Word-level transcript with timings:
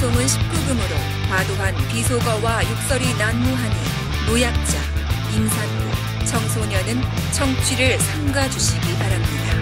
방송은 0.00 0.24
19금으로 0.24 1.28
과도한 1.28 1.76
비속어와 1.88 2.62
욕설이 2.70 3.04
난무하니 3.18 3.74
노약자, 4.26 4.78
임산부, 5.36 6.26
청소년은 6.26 7.02
청취를 7.34 7.98
삼가주시기 7.98 8.94
바랍니다. 8.94 9.54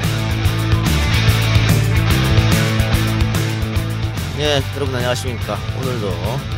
네, 4.37 4.63
여러분 4.77 4.95
안녕하십니까. 4.95 5.59
오늘도 5.81 6.09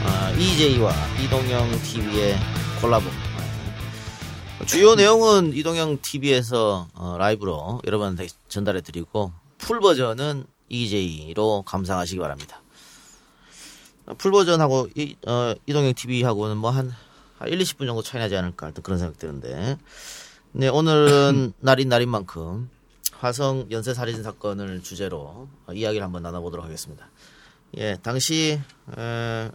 아, 0.05 0.31
EJ와 0.37 0.93
이동영 1.25 1.71
TV의 1.83 2.37
콜라보. 2.83 3.09
주요 4.67 4.95
내용은 4.95 5.55
이동영 5.55 6.03
TV에서 6.03 6.87
어, 6.93 7.17
라이브로 7.19 7.81
여러분한테 7.87 8.29
전달해 8.49 8.83
드리고 8.83 9.33
풀 9.57 9.81
버전은 9.81 10.45
EJ로 10.69 11.63
감상하시기 11.63 12.21
바랍니다. 12.21 12.60
풀 14.19 14.31
버전하고 14.33 14.89
이, 14.97 15.17
어, 15.27 15.55
이동영 15.67 15.95
TV하고는 15.95 16.57
뭐 16.57 16.71
한 16.71 16.93
1, 17.47 17.59
20분 17.59 17.87
정도 17.87 18.03
차이 18.03 18.21
나지 18.21 18.37
않을까 18.37 18.71
그런 18.83 18.99
생각 18.99 19.19
드는데. 19.19 19.79
네, 20.53 20.69
오늘은 20.69 21.53
날인 21.61 21.89
날인 21.89 22.09
만큼 22.09 22.69
화성 23.19 23.69
연쇄 23.71 23.95
살인 23.95 24.23
사건을 24.23 24.83
주제로 24.83 25.49
어, 25.67 25.73
이야기를 25.73 26.05
한번 26.05 26.23
나눠보도록 26.23 26.65
하겠습니다. 26.65 27.09
예, 27.79 27.97
당시 28.03 28.61
에, 28.99 29.51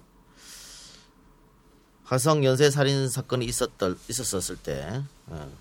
화성 2.05 2.43
연쇄 2.45 2.69
살인 2.69 3.09
사건이 3.09 3.45
있었던 3.45 3.97
있었었을 4.09 4.55
때 4.57 5.01
어, 5.27 5.51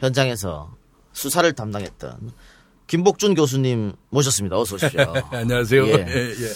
현장에서 0.00 0.76
수사를 1.12 1.52
담당했던 1.52 2.32
김복준 2.86 3.34
교수님 3.34 3.92
모셨습니다. 4.10 4.58
어서 4.58 4.74
오십시오. 4.76 5.00
안녕하세요. 5.30 5.86
예. 5.86 5.92
예, 5.92 6.30
예. 6.30 6.52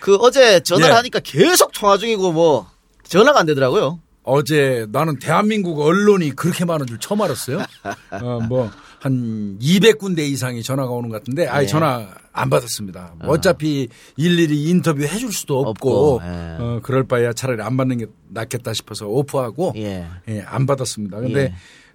그 0.00 0.16
어제 0.16 0.60
전화를 0.60 0.92
예. 0.92 0.96
하니까 0.96 1.20
계속 1.20 1.72
통화 1.72 1.96
중이고 1.98 2.32
뭐 2.32 2.66
전화가 3.04 3.40
안 3.40 3.46
되더라고요. 3.46 4.00
어제 4.22 4.86
나는 4.92 5.18
대한민국 5.18 5.80
언론이 5.80 6.36
그렇게 6.36 6.64
많은 6.66 6.86
줄 6.86 6.98
처음 6.98 7.22
알았어요. 7.22 7.62
어, 8.12 8.40
뭐, 8.46 8.70
한 9.00 9.58
200군데 9.58 10.18
이상이 10.18 10.62
전화가 10.62 10.90
오는 10.90 11.08
것 11.08 11.16
같은데, 11.20 11.46
아예 11.46 11.62
예. 11.62 11.66
전화 11.66 12.08
안 12.32 12.50
받았습니다. 12.50 13.14
어차피 13.22 13.88
일일이 14.16 14.64
인터뷰 14.64 15.02
해줄 15.02 15.32
수도 15.32 15.60
없고, 15.60 16.16
없고, 16.16 16.20
예. 16.26 16.56
어, 16.60 16.80
그럴 16.82 17.04
바에야 17.04 17.32
차라리 17.32 17.62
안 17.62 17.78
받는 17.78 17.96
게 17.96 18.06
낫겠다 18.28 18.74
싶어서 18.74 19.06
오프하고, 19.06 19.72
예. 19.76 20.06
예, 20.28 20.42
안 20.42 20.66
받았습니다. 20.66 21.20
근데 21.20 21.40
예. 21.44 21.54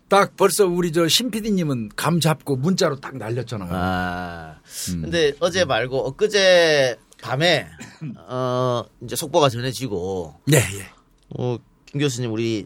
딱 0.10 0.36
벌써 0.36 0.66
우리 0.66 0.92
저 0.92 1.08
신 1.08 1.30
PD님은 1.32 1.90
감 1.96 2.20
잡고 2.20 2.56
문자로 2.56 3.00
딱 3.00 3.16
날렸잖아요. 3.18 3.70
아. 3.74 4.56
음. 4.90 5.02
근데 5.04 5.34
어제 5.40 5.66
말고 5.66 5.98
엊그제 6.08 6.98
밤에 7.24 7.68
어 8.28 8.84
이제 9.04 9.16
속보가 9.16 9.50
전해지고 9.50 10.36
예, 10.52 10.58
예. 10.58 10.86
어, 11.38 11.58
김 11.86 12.00
교수님 12.02 12.32
우리 12.32 12.66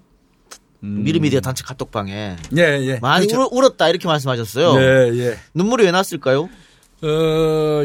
미르미디어 0.80 1.40
단체 1.42 1.64
카톡방에 1.64 2.36
예, 2.58 2.62
예. 2.62 3.00
많이 3.00 3.28
그렇죠. 3.28 3.50
울, 3.52 3.64
울었다 3.66 3.90
이렇게 3.90 4.08
말씀하셨어요. 4.08 4.80
예, 4.80 5.18
예. 5.18 5.38
눈물이 5.54 5.86
왜 5.86 5.92
났을까요? 5.92 6.50
어, 7.04 7.08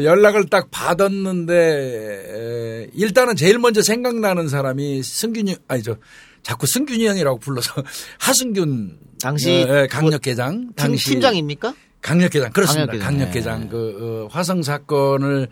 연락을 0.03 0.49
딱 0.49 0.71
받았는데, 0.71 1.53
에, 1.55 2.87
일단은 2.95 3.35
제일 3.35 3.59
먼저 3.59 3.83
생각나는 3.83 4.47
사람이 4.47 5.03
승균이, 5.03 5.55
아니, 5.67 5.83
저, 5.83 5.97
자꾸 6.41 6.65
승균이 6.65 7.05
형이라고 7.05 7.37
불러서 7.37 7.73
하승균. 8.19 8.97
당시 9.21 9.51
어, 9.51 9.81
예, 9.83 9.87
강력계장. 9.87 10.51
팀, 10.59 10.73
당시. 10.75 11.11
팀장입니까? 11.11 11.75
강력계장. 12.01 12.51
그렇습니다. 12.53 12.93
강력계장. 12.97 13.05
강력계장. 13.05 13.63
예. 13.65 13.67
그, 13.69 14.25
어, 14.25 14.33
화성 14.35 14.63
사건을, 14.63 15.47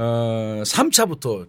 어, 0.00 0.62
3차부터 0.64 1.46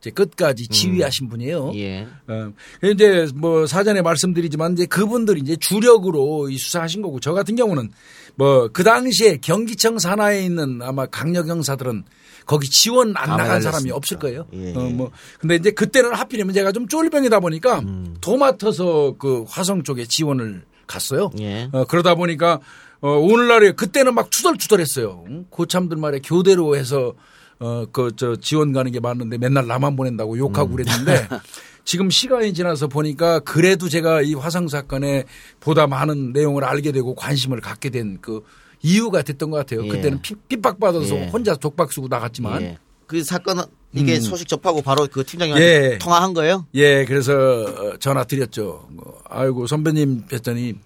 이제 0.00 0.10
끝까지 0.10 0.68
지휘하신 0.68 1.30
분이에요. 1.30 1.72
예. 1.76 2.06
어, 2.28 2.52
이제 2.82 3.26
뭐 3.34 3.66
사전에 3.66 4.02
말씀드리지만 4.02 4.74
이제 4.74 4.84
그분들이 4.84 5.40
이제 5.40 5.56
주력으로 5.56 6.50
이 6.50 6.58
수사하신 6.58 7.00
거고 7.00 7.20
저 7.20 7.32
같은 7.32 7.56
경우는 7.56 7.90
뭐 8.36 8.68
그 8.72 8.84
당시에 8.84 9.38
경기청 9.38 9.98
산하에 9.98 10.44
있는 10.44 10.82
아마 10.82 11.06
강력 11.06 11.48
형사들은 11.48 12.04
거기 12.44 12.68
지원 12.68 13.16
안다 13.16 13.24
나간 13.36 13.38
매달렸으니까. 13.38 13.70
사람이 13.72 13.90
없을 13.92 14.18
거예요. 14.18 14.46
예, 14.52 14.74
어, 14.74 14.86
예. 14.86 14.92
뭐 14.92 15.10
근데 15.38 15.54
이제 15.54 15.70
그때는 15.70 16.12
하필이면 16.12 16.52
제가 16.52 16.72
좀 16.72 16.86
쫄병이다 16.86 17.40
보니까 17.40 17.78
음. 17.78 18.16
도맡아서 18.20 19.14
그 19.18 19.44
화성 19.48 19.82
쪽에 19.84 20.04
지원을 20.04 20.64
갔어요. 20.86 21.30
예. 21.40 21.70
어, 21.72 21.84
그러다 21.86 22.14
보니까 22.14 22.60
어, 23.00 23.08
오늘날에 23.12 23.72
그때는 23.72 24.14
막 24.14 24.28
투덜투덜했어요. 24.28 25.24
응? 25.28 25.46
고참들 25.48 25.96
말에 25.96 26.18
교대로 26.22 26.76
해서 26.76 27.14
어, 27.60 27.86
그 27.92 28.10
저 28.16 28.36
지원 28.36 28.72
가는 28.72 28.90
게 28.92 29.00
맞는데 29.00 29.38
맨날 29.38 29.66
나만 29.66 29.96
보낸다고 29.96 30.36
욕하고 30.38 30.70
음. 30.72 30.76
그랬는데 30.76 31.28
지금 31.84 32.08
시간이 32.10 32.54
지나서 32.54 32.88
보니까 32.88 33.40
그래도 33.40 33.88
제가 33.88 34.22
이 34.22 34.34
화상 34.34 34.68
사건에 34.68 35.24
보다 35.60 35.86
많은 35.86 36.32
내용을 36.32 36.64
알게 36.64 36.92
되고 36.92 37.14
관심을 37.14 37.60
갖게 37.60 37.90
된 37.90 38.18
그 38.20 38.42
이유가 38.86 39.22
됐던 39.22 39.50
것 39.50 39.56
같아요. 39.56 39.84
예. 39.86 39.88
그때는 39.88 40.20
피- 40.20 40.34
핍박받아서 40.46 41.16
예. 41.16 41.26
혼자 41.28 41.54
독박 41.54 41.90
쓰고 41.90 42.06
나갔지만 42.08 42.60
예. 42.62 42.78
그 43.06 43.24
사건 43.24 43.64
이게 43.94 44.16
음. 44.16 44.20
소식 44.20 44.46
접하고 44.46 44.82
바로 44.82 45.06
그 45.10 45.24
팀장님한테 45.24 45.92
예. 45.94 45.98
통화한 45.98 46.34
거예요? 46.34 46.66
예, 46.74 47.04
그래서 47.06 47.32
어, 47.32 47.96
전화 47.98 48.24
드렸죠. 48.24 48.86
뭐, 48.90 49.22
아이고 49.30 49.66
선배님 49.66 50.26
뵀더니 50.26 50.76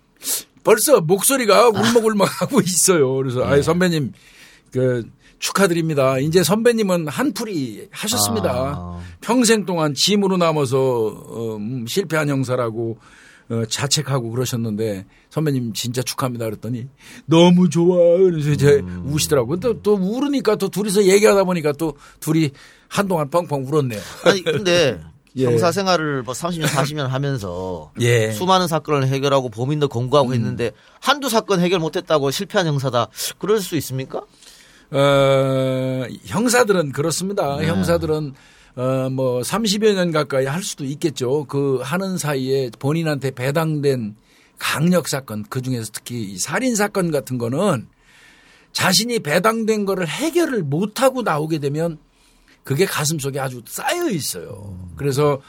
벌써 0.63 1.01
목소리가 1.01 1.69
울먹울먹하고 1.71 2.61
있어요. 2.63 3.15
그래서 3.17 3.45
아이 3.45 3.63
선배님 3.65 4.13
그 4.71 5.05
축하드립니다. 5.39 6.19
이제 6.19 6.43
선배님은 6.43 7.09
한풀이 7.09 7.89
하셨습니다. 7.91 8.51
아. 8.51 9.01
평생 9.21 9.65
동안 9.65 9.95
짐으로 9.95 10.37
남아서 10.37 10.79
어, 10.79 11.57
음, 11.57 11.87
실패한 11.87 12.29
형사라고 12.29 12.99
어, 13.51 13.63
자책하고 13.67 14.31
그러셨는데 14.31 15.07
선배님 15.31 15.73
진짜 15.73 16.03
축하합니다 16.03 16.45
그랬더니 16.45 16.87
너무 17.25 17.71
좋아 17.71 17.97
그래서 18.19 18.51
이제 18.51 18.81
음. 18.81 19.05
우시더라고요. 19.07 19.59
또, 19.61 19.81
또 19.83 19.95
울으니까 19.95 20.57
또 20.57 20.69
둘이서 20.69 21.05
얘기하다 21.05 21.45
보니까 21.45 21.73
또 21.73 21.95
둘이 22.21 22.51
한동안 22.89 23.31
뻥뻥 23.31 23.67
울었네요. 23.67 24.01
아니 24.25 24.43
근데 24.43 25.01
예. 25.37 25.45
형사 25.45 25.73
생활을 25.73 26.23
뭐 26.23 26.35
30년 26.35 26.67
40년 26.67 27.07
하면서 27.07 27.93
예. 28.01 28.33
수많은 28.33 28.67
사건을 28.67 29.09
해결하고 29.09 29.49
범인도 29.51 29.89
검거하고 29.89 30.35
했는데 30.35 30.73
한두 31.01 31.29
사건 31.29 31.61
해결 31.61 31.79
못했다고 31.79 32.31
실패한 32.31 32.67
형사다 32.67 33.09
그럴 33.39 33.61
수 33.61 33.77
있습니까? 33.77 34.23
어, 34.91 36.07
형사들은 36.25 36.93
그렇습니다. 36.93 37.57
네. 37.57 37.67
형사들은 37.67 38.35
어, 38.77 39.11
뭐 39.11 39.41
30여 39.41 39.95
년 39.95 40.13
가까이 40.13 40.47
할 40.47 40.63
수도 40.63 40.85
있겠죠. 40.85 41.45
그 41.45 41.81
하는 41.83 42.17
사이에 42.17 42.71
본인한테 42.79 43.33
배당된 43.33 44.17
강력 44.59 45.09
사건, 45.09 45.45
그 45.49 45.63
중에서 45.63 45.91
특히 45.93 46.23
이 46.23 46.39
살인 46.39 46.75
사건 46.75 47.11
같은 47.11 47.39
거는 47.39 47.89
자신이 48.73 49.21
배당된 49.21 49.85
거를 49.85 50.07
해결을 50.07 50.63
못 50.63 51.03
하고 51.03 51.23
나오게 51.23 51.59
되면 51.59 51.99
그게 52.65 52.85
가슴 52.85 53.19
속에 53.19 53.41
아주 53.41 53.63
쌓여 53.67 54.09
있어요. 54.11 54.79
그래서 54.97 55.41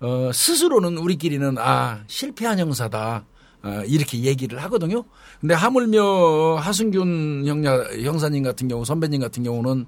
어, 0.00 0.30
스스로는 0.32 0.96
우리끼리는 0.96 1.56
아 1.58 2.04
실패한 2.06 2.58
형사다 2.58 2.98
아, 2.98 3.24
이렇게 3.86 4.22
얘기를 4.22 4.62
하거든요. 4.64 5.04
근데 5.40 5.54
하물며 5.54 6.56
하승균 6.56 7.44
형사, 7.46 7.84
형사님 8.02 8.42
같은 8.42 8.68
경우 8.68 8.84
선배님 8.84 9.20
같은 9.20 9.42
경우는 9.42 9.86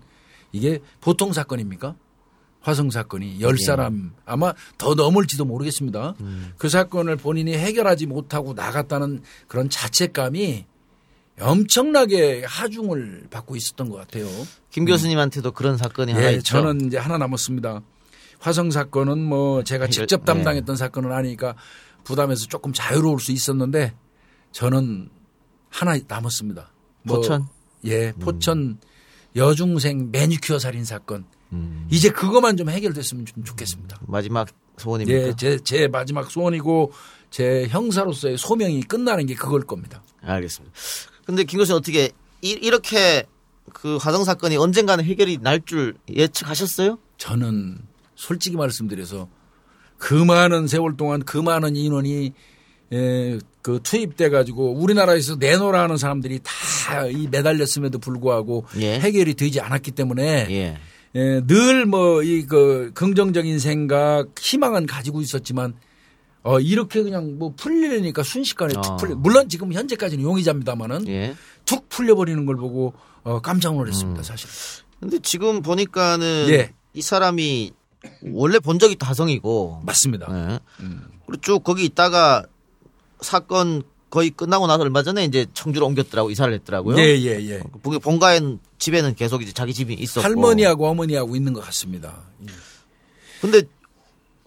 이게 0.53 0.81
보통 1.01 1.33
사건입니까? 1.33 1.95
화성 2.63 2.91
사건이 2.91 3.41
열 3.41 3.57
사람 3.59 4.13
아마 4.27 4.53
더 4.77 4.95
넘을지도 4.95 5.45
모르겠습니다. 5.45 6.15
그 6.59 6.69
사건을 6.69 7.17
본인이 7.17 7.55
해결하지 7.55 8.07
못하고 8.07 8.53
나갔다는 8.53 9.23
그런 9.49 9.71
자책감이 9.71 10.67
엄청나게 11.41 12.45
하중을 12.47 13.29
받고 13.31 13.57
있었던 13.57 13.89
것 13.89 13.97
같아요. 13.97 14.27
김 14.71 14.85
교수님한테도 14.85 15.53
그런 15.53 15.79
사건이 15.79 16.13
하나 16.13 16.27
예, 16.27 16.33
있죠. 16.37 16.61
저는 16.61 16.87
이제 16.87 16.99
하나 16.99 17.17
남았습니다. 17.17 17.81
화성 18.41 18.71
사건은 18.71 19.19
뭐 19.19 19.63
제가 19.65 19.87
직접 19.89 20.21
네. 20.21 20.25
담당했던 20.27 20.77
사건은 20.77 21.13
아니니까 21.13 21.55
부담해서 22.11 22.47
조금 22.47 22.73
자유로울 22.73 23.21
수 23.21 23.31
있었는데 23.33 23.95
저는 24.53 25.09
하나 25.69 25.97
남았습니다. 26.09 26.73
뭐 27.05 27.17
포천? 27.19 27.47
예, 27.85 28.13
포천 28.13 28.79
여중생 29.37 30.11
매니큐어 30.11 30.59
살인 30.59 30.85
사건. 30.85 31.25
음. 31.53 31.87
이제 31.91 32.11
그것만 32.11 32.57
좀 32.57 32.69
해결됐으면 32.69 33.27
좀 33.27 33.45
좋겠습니다. 33.45 34.01
마지막 34.07 34.49
소원입니까? 34.77 35.29
예, 35.29 35.35
제, 35.37 35.59
제 35.63 35.87
마지막 35.89 36.31
소원이고 36.31 36.93
제 37.31 37.67
형사로서의 37.69 38.37
소명이 38.39 38.83
끝나는 38.83 39.27
게 39.27 39.35
그걸 39.35 39.63
겁니다. 39.63 40.03
알겠습니다. 40.23 40.75
근데 41.25 41.45
김 41.45 41.59
교수님 41.59 41.77
어떻게 41.79 42.11
이, 42.43 42.51
이렇게 42.51 43.25
그 43.73 43.97
화성 43.99 44.25
사건이 44.25 44.57
언젠가는 44.57 45.05
해결이 45.05 45.39
날 45.39 45.61
줄 45.65 45.95
예측하셨어요? 46.09 46.99
저는 47.19 47.79
솔직히 48.17 48.57
말씀드려서 48.57 49.29
그 50.01 50.15
많은 50.15 50.67
세월 50.67 50.97
동안 50.97 51.23
그 51.23 51.37
많은 51.39 51.77
인원이 51.77 52.33
에, 52.93 53.39
그 53.63 53.79
투입돼 53.85 54.31
가지고 54.31 54.73
우리나라에서 54.73 55.37
내놓으라 55.37 55.83
하는 55.83 55.97
사람들이 55.97 56.41
다 56.43 57.07
이 57.07 57.29
매달렸음에도 57.31 57.99
불구하고 58.01 58.65
예. 58.81 58.99
해결이 58.99 59.35
되지 59.35 59.61
않았기 59.61 59.93
때문에 59.93 60.47
예. 60.51 60.77
예, 61.15 61.41
늘뭐 61.47 62.23
이 62.25 62.47
그 62.49 62.91
긍정적인 62.95 63.59
생각, 63.61 64.27
희망은 64.41 64.87
가지고 64.87 65.21
있었지만 65.21 65.75
어 66.43 66.59
이렇게 66.59 67.03
그냥 67.03 67.39
뭐 67.39 67.53
풀리려니까 67.55 68.23
순식간에 68.25 68.73
어. 68.77 68.81
툭 68.81 68.97
풀려. 68.97 69.15
물론 69.15 69.49
지금 69.49 69.73
현재까지는 69.73 70.25
용의자입니다만은 70.25 71.07
예. 71.09 71.37
툭 71.65 71.89
풀려버리는 71.91 72.45
걸 72.47 72.57
보고 72.57 72.95
어 73.23 73.41
깜짝 73.41 73.75
놀랐습니다, 73.75 74.23
사실. 74.25 74.49
근데 74.99 75.19
지금 75.23 75.63
보니까는 75.63 76.47
예. 76.51 76.73
이 76.95 77.03
사람이 77.03 77.73
원래 78.33 78.59
본 78.59 78.79
적이 78.79 78.97
다성이고 78.97 79.83
맞습니다. 79.85 80.27
예. 80.31 80.59
그리고 81.27 81.41
쭉 81.41 81.63
거기 81.65 81.85
있다가 81.85 82.45
사건 83.21 83.83
거의 84.09 84.31
끝나고 84.31 84.67
나서 84.67 84.83
얼마 84.83 85.03
전에 85.03 85.25
이제 85.25 85.47
청주로 85.55 85.87
옮겼더라고 85.87 86.31
이사를 86.31 86.53
했더라고요. 86.55 86.99
예, 86.99 87.17
예, 87.19 87.41
예. 87.49 87.63
거기 87.83 87.99
본가엔 87.99 88.59
집에는 88.79 89.15
계속 89.15 89.43
이제 89.43 89.53
자기 89.53 89.73
집이 89.73 89.95
있었고. 89.95 90.25
할머니하고 90.25 90.89
어머니하고 90.89 91.37
있는 91.37 91.53
것 91.53 91.61
같습니다. 91.65 92.23
근데 93.41 93.63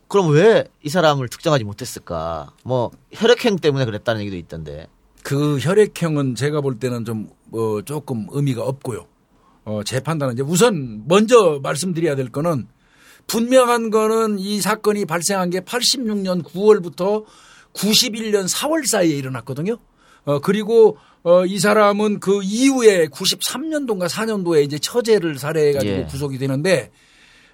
그럼 0.07 0.29
왜 0.31 0.65
이 0.83 0.89
사람을 0.89 1.29
특정하지 1.29 1.63
못했을까? 1.63 2.51
뭐 2.63 2.91
혈액형 3.13 3.57
때문에 3.57 3.85
그랬다는 3.85 4.21
얘기도 4.21 4.35
있던데. 4.37 4.87
그 5.23 5.57
혈액형은 5.59 6.35
제가 6.35 6.59
볼 6.59 6.77
때는 6.77 7.05
좀 7.05 7.29
어, 7.51 7.81
조금 7.85 8.27
의미가 8.31 8.61
없고요. 8.63 9.07
어, 9.63 9.81
제 9.85 10.01
판단은 10.01 10.33
이제 10.33 10.43
우선 10.43 11.03
먼저 11.07 11.59
말씀드려야 11.63 12.17
될 12.17 12.27
거는 12.29 12.67
분명한 13.27 13.89
거는 13.89 14.39
이 14.39 14.61
사건이 14.61 15.05
발생한 15.05 15.49
게 15.49 15.59
86년 15.61 16.43
9월부터 16.43 17.25
91년 17.73 18.47
4월 18.47 18.85
사이에 18.85 19.15
일어났거든요. 19.15 19.77
어, 20.25 20.39
그리고 20.39 20.97
어, 21.23 21.45
이 21.45 21.57
사람은 21.59 22.19
그 22.19 22.41
이후에 22.43 23.07
93년도인가 23.07 24.07
4년도에 24.07 24.63
이제 24.63 24.77
처제를 24.77 25.37
살해해가지고 25.39 25.93
예. 25.93 26.03
구속이 26.05 26.37
되는데 26.37 26.91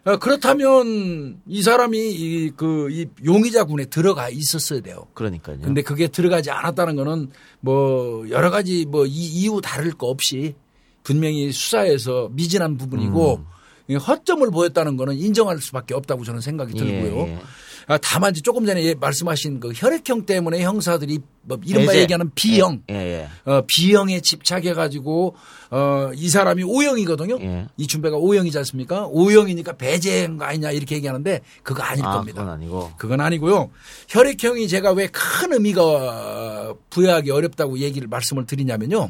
어, 0.06 0.18
그렇다면 0.18 1.42
이 1.48 1.62
사람이 1.62 1.98
이, 1.98 2.52
그, 2.56 2.90
이 2.92 3.08
용의자 3.26 3.66
군에 3.66 3.86
들어가 3.86 4.30
있었어야 4.30 4.82
돼요. 4.82 5.06
그러니까요. 5.14 5.60
근데 5.62 5.82
그게 5.82 6.08
들어가지 6.08 6.52
않았다는 6.52 6.96
거는 6.96 7.32
뭐 7.60 8.28
여러 8.30 8.50
가지 8.50 8.86
뭐 8.86 9.06
이 9.06 9.10
이유 9.10 9.60
다를 9.62 9.92
거 9.92 10.08
없이 10.08 10.56
분명히 11.04 11.52
수사에서 11.52 12.30
미진한 12.34 12.78
부분이고 12.78 13.44
허점을 13.96 14.50
보였다는 14.52 14.98
거는 14.98 15.16
인정할 15.18 15.60
수밖에 15.60 15.94
없다고 15.94 16.24
저는 16.24 16.42
생각이 16.42 16.74
들고요. 16.74 17.28
예, 17.28 17.32
예. 17.34 17.40
아, 17.88 17.98
다만 17.98 18.32
이제 18.32 18.42
조금 18.42 18.68
전에 18.68 18.84
예, 18.84 18.94
말씀하신 18.94 19.60
그 19.60 19.72
혈액형 19.76 20.28
때문에 20.28 20.62
형사들이 20.62 21.18
뭐 21.42 21.58
이른바 21.66 21.88
배제. 21.92 22.02
얘기하는 22.04 22.30
B형, 22.36 22.84
예, 22.92 22.94
예. 23.46 23.52
어, 23.52 23.64
B형에 23.66 24.22
집착해 24.22 24.74
가지고 24.74 25.36
어, 25.72 26.12
이 26.14 26.30
사람이 26.30 26.62
O형이거든요. 26.64 27.40
예. 27.42 27.66
이춘배가 27.78 28.16
O형이지 28.18 28.56
않습니까? 28.60 29.08
O형이니까 29.08 29.74
배제한 29.78 30.38
거 30.38 30.46
아니냐 30.46 30.70
이렇게 30.70 30.96
얘기하는데 30.98 31.42
그거 31.64 31.82
아닐 31.82 32.06
아, 32.06 32.12
겁니다. 32.14 32.42
그건 32.42 32.54
아니고. 32.54 32.92
그건 32.98 33.22
아니고요. 33.22 33.72
혈액형이 34.10 34.68
제가 34.68 34.92
왜 34.92 35.08
큰 35.12 35.54
의미가 35.54 36.76
부여하기 36.92 37.32
어렵다고 37.32 37.80
얘기를 37.80 38.08
말씀을 38.08 38.46
드리냐면요. 38.46 39.10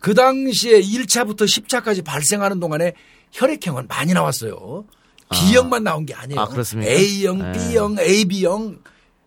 그 0.00 0.12
당시에 0.14 0.80
1차부터 0.80 1.42
10차까지 1.44 2.04
발생하는 2.04 2.58
동안에 2.60 2.94
혈액형은 3.32 3.86
많이 3.88 4.12
나왔어요. 4.12 4.84
B형만 5.30 5.82
나온 5.84 6.06
게 6.06 6.14
아니에요. 6.14 6.40
아, 6.40 6.46
그렇습니까? 6.46 6.90
A형, 6.90 7.38
네. 7.38 7.52
B형, 7.52 7.96
AB형, 7.98 8.78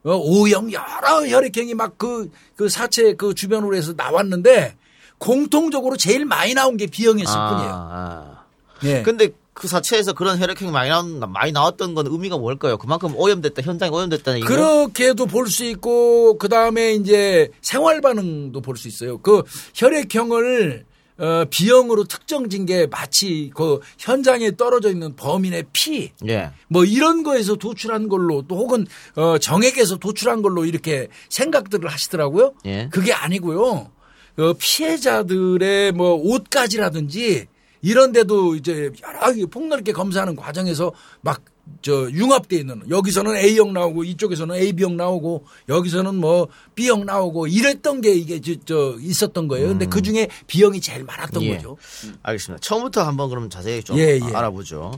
어, 0.04 0.12
O형 0.16 0.72
여러 0.72 1.28
혈액형이 1.28 1.74
막 1.74 1.98
그 1.98 2.30
그 2.56 2.70
사체 2.70 3.14
그 3.14 3.34
주변으로 3.34 3.76
해서 3.76 3.94
나왔는데 3.96 4.76
공통적으로 5.18 5.98
제일 5.98 6.26
많이 6.26 6.54
나온 6.54 6.78
게 6.78 6.88
B형이었을 6.88 7.34
뿐이에요. 7.50 7.72
아. 7.74 8.44
예. 8.84 9.02
근데 9.04 9.30
그 9.54 9.68
사체에서 9.68 10.14
그런 10.14 10.40
혈액형이 10.40 10.72
많이 10.72 10.90
나온 10.90 11.20
많이 11.20 11.52
나왔던 11.52 11.94
건 11.96 12.08
의미가 12.08 12.38
뭘까요? 12.38 12.78
그만큼 12.78 13.14
오염됐다 13.16 13.62
현장이 13.62 13.92
오염됐다는 13.94 14.40
얘기예요. 14.40 14.48
그렇게도 14.58 15.26
볼 15.26 15.48
수 15.50 15.66
있고 15.66 16.38
그 16.38 16.48
다음에 16.48 16.94
이제 16.94 17.50
생활 17.62 18.00
반응도 18.00 18.62
볼 18.62 18.78
수 18.78 18.88
있어요. 18.88 19.18
그 19.18 19.44
혈액형을 19.76 20.86
어, 21.20 21.46
B형으로 21.50 22.06
특정진 22.06 22.66
게 22.66 22.88
마치 22.88 23.52
그 23.54 23.80
현장에 23.98 24.56
떨어져 24.56 24.90
있는 24.90 25.16
범인의 25.16 25.66
피, 25.74 26.12
예. 26.28 26.52
뭐 26.70 26.86
이런 26.86 27.24
거에서 27.24 27.56
도출한 27.56 28.08
걸로 28.08 28.44
또 28.48 28.58
혹은 28.58 28.88
어, 29.16 29.38
정액에서 29.38 29.98
도출한 29.98 30.42
걸로 30.42 30.66
이렇게 30.66 31.10
생각들을 31.30 31.90
하시더라고요. 31.90 32.54
예. 32.66 32.90
그게 32.92 33.12
아니고요. 33.12 33.92
어, 34.38 34.54
피해자들의 34.58 35.92
뭐 35.92 36.14
옷가지라든지 36.14 37.48
이런 37.82 38.12
데도 38.12 38.56
이제 38.56 38.92
여러 39.04 39.48
폭넓게 39.48 39.92
검사하는 39.92 40.36
과정에서 40.36 40.92
막 41.22 41.42
저 41.82 42.10
융합돼 42.12 42.58
있는 42.58 42.82
여기서는 42.90 43.36
A형 43.38 43.74
나오고 43.74 44.04
이쪽에서는 44.04 44.56
AB형 44.56 44.98
나오고 44.98 45.46
여기서는 45.70 46.16
뭐 46.16 46.48
B형 46.76 47.06
나오고 47.06 47.48
이랬던 47.48 48.02
게 48.02 48.12
이게 48.14 48.42
저, 48.42 48.54
저 48.66 48.98
있었던 49.00 49.48
거예요. 49.48 49.68
근데 49.70 49.86
그 49.86 50.02
중에 50.02 50.28
B형이 50.48 50.82
제일 50.82 51.04
많았던 51.04 51.42
음. 51.44 51.48
예. 51.48 51.56
거죠. 51.56 51.78
알겠습니다. 52.24 52.60
처음부터 52.62 53.04
한번 53.04 53.30
그럼 53.30 53.50
자세히 53.50 53.82
좀 53.84 53.98
예, 53.98 54.18
예. 54.18 54.36
알아보죠. 54.36 54.92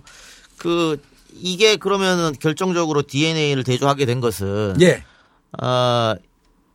그 0.57 1.00
이게 1.35 1.75
그러면은 1.75 2.33
결정적으로 2.39 3.03
DNA를 3.03 3.63
대조하게 3.63 4.06
된 4.06 4.19
것은 4.19 4.75
예. 4.81 5.03
어, 5.63 6.15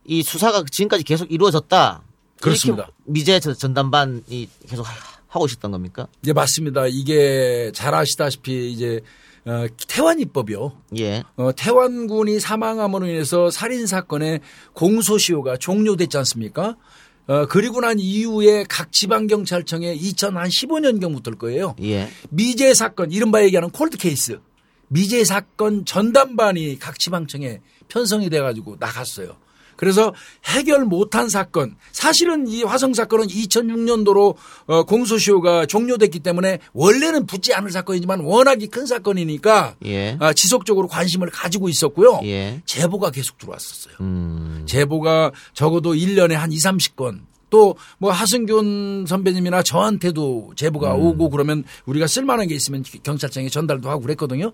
이 0.05 0.23
수사가 0.23 0.63
지금까지 0.71 1.03
계속 1.03 1.31
이루어졌다. 1.31 2.01
그렇습니다. 2.41 2.89
미제 3.05 3.39
전- 3.39 3.55
전담반이 3.57 4.47
계속 4.69 4.83
하- 4.83 4.93
하고 5.27 5.45
있었던 5.47 5.71
겁니까? 5.71 6.07
예, 6.25 6.33
맞습니다. 6.33 6.85
이게 6.87 7.71
잘 7.73 7.93
아시다시피 7.93 8.71
이제 8.71 9.01
어, 9.47 9.65
태완 9.87 10.19
입법이요. 10.19 10.73
예. 10.99 11.23
어, 11.37 11.51
태완군이 11.55 12.39
사망함으로 12.41 13.07
인해서 13.07 13.49
살인 13.49 13.87
사건의 13.87 14.41
공소시효가 14.73 15.55
종료됐지 15.57 16.17
않습니까? 16.17 16.75
어, 17.27 17.45
그리고 17.47 17.79
난 17.79 17.97
이후에 17.97 18.65
각 18.67 18.91
지방경찰청에 18.91 19.95
2015년경부터일 19.97 21.37
거예요. 21.37 21.75
예. 21.81 22.09
미제 22.29 22.73
사건, 22.73 23.11
이른바 23.11 23.41
얘기하는 23.43 23.69
콜드 23.69 23.97
케이스. 23.97 24.39
미제 24.89 25.23
사건 25.23 25.85
전담반이 25.85 26.77
각 26.79 26.99
지방청에 26.99 27.61
편성이 27.87 28.29
돼가지고 28.29 28.75
나갔어요. 28.79 29.37
그래서 29.77 30.13
해결 30.45 30.85
못한 30.85 31.29
사건, 31.29 31.77
사실은 31.91 32.47
이 32.47 32.63
화성 32.63 32.93
사건은 32.93 33.27
2006년도로 33.27 34.35
어, 34.65 34.83
공소시효가 34.83 35.67
종료됐기 35.67 36.19
때문에 36.19 36.59
원래는 36.73 37.25
붙지 37.25 37.53
않을 37.53 37.71
사건이지만 37.71 38.21
워낙에 38.21 38.67
큰 38.67 38.85
사건이니까 38.85 39.75
예. 39.85 40.17
아, 40.19 40.33
지속적으로 40.33 40.87
관심을 40.87 41.29
가지고 41.29 41.69
있었고요. 41.69 42.19
예. 42.23 42.61
제보가 42.65 43.11
계속 43.11 43.37
들어왔었어요. 43.37 43.95
음. 44.01 44.63
제보가 44.65 45.31
적어도 45.53 45.93
1년에 45.93 46.33
한 46.33 46.51
2, 46.51 46.57
30건 46.57 47.21
또뭐 47.49 48.11
하승균 48.11 49.05
선배님이나 49.07 49.63
저한테도 49.63 50.53
제보가 50.55 50.95
오고 50.95 51.29
그러면 51.29 51.63
우리가 51.85 52.07
쓸만한 52.07 52.47
게 52.47 52.55
있으면 52.55 52.83
경찰청에 53.03 53.49
전달도 53.49 53.89
하고 53.89 54.01
그랬거든요. 54.01 54.51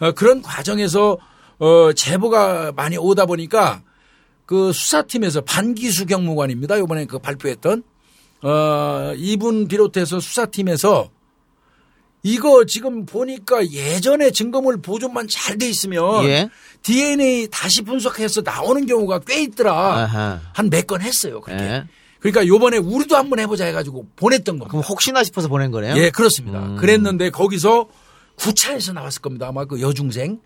어, 0.00 0.12
그런 0.12 0.42
과정에서 0.42 1.18
어, 1.58 1.92
제보가 1.92 2.72
많이 2.72 2.96
오다 2.96 3.26
보니까 3.26 3.82
그 4.48 4.72
수사팀에서 4.72 5.42
반기수 5.42 6.06
경무관입니다. 6.06 6.78
이번에 6.78 7.04
그 7.04 7.18
발표했던 7.18 7.82
어, 8.42 9.12
이분 9.14 9.68
비롯해서 9.68 10.20
수사팀에서 10.20 11.10
이거 12.22 12.64
지금 12.64 13.04
보니까 13.04 13.70
예전에 13.70 14.30
증거물 14.30 14.80
보존만 14.80 15.28
잘 15.28 15.58
돼 15.58 15.68
있으면 15.68 16.24
예. 16.24 16.48
DNA 16.82 17.48
다시 17.50 17.82
분석해서 17.82 18.40
나오는 18.40 18.86
경우가 18.86 19.18
꽤 19.26 19.42
있더라. 19.42 20.06
한 20.54 20.70
몇 20.70 20.86
건 20.86 21.02
했어요. 21.02 21.42
그렇게. 21.42 21.62
예. 21.62 21.84
그러니까 22.20 22.46
요번에 22.46 22.78
우리도 22.78 23.16
한번 23.16 23.40
해보자 23.40 23.66
해가지고 23.66 24.06
보냈던 24.16 24.58
겁니다. 24.58 24.70
그럼 24.70 24.82
혹시나 24.82 25.22
싶어서 25.24 25.48
보낸 25.48 25.70
거네요? 25.70 25.94
예, 25.98 26.08
그렇습니다. 26.10 26.58
음. 26.64 26.76
그랬는데 26.76 27.28
거기서 27.30 27.86
구차에서 28.36 28.94
나왔을 28.94 29.20
겁니다. 29.20 29.46
아마 29.48 29.66
그 29.66 29.82
여중생 29.82 30.40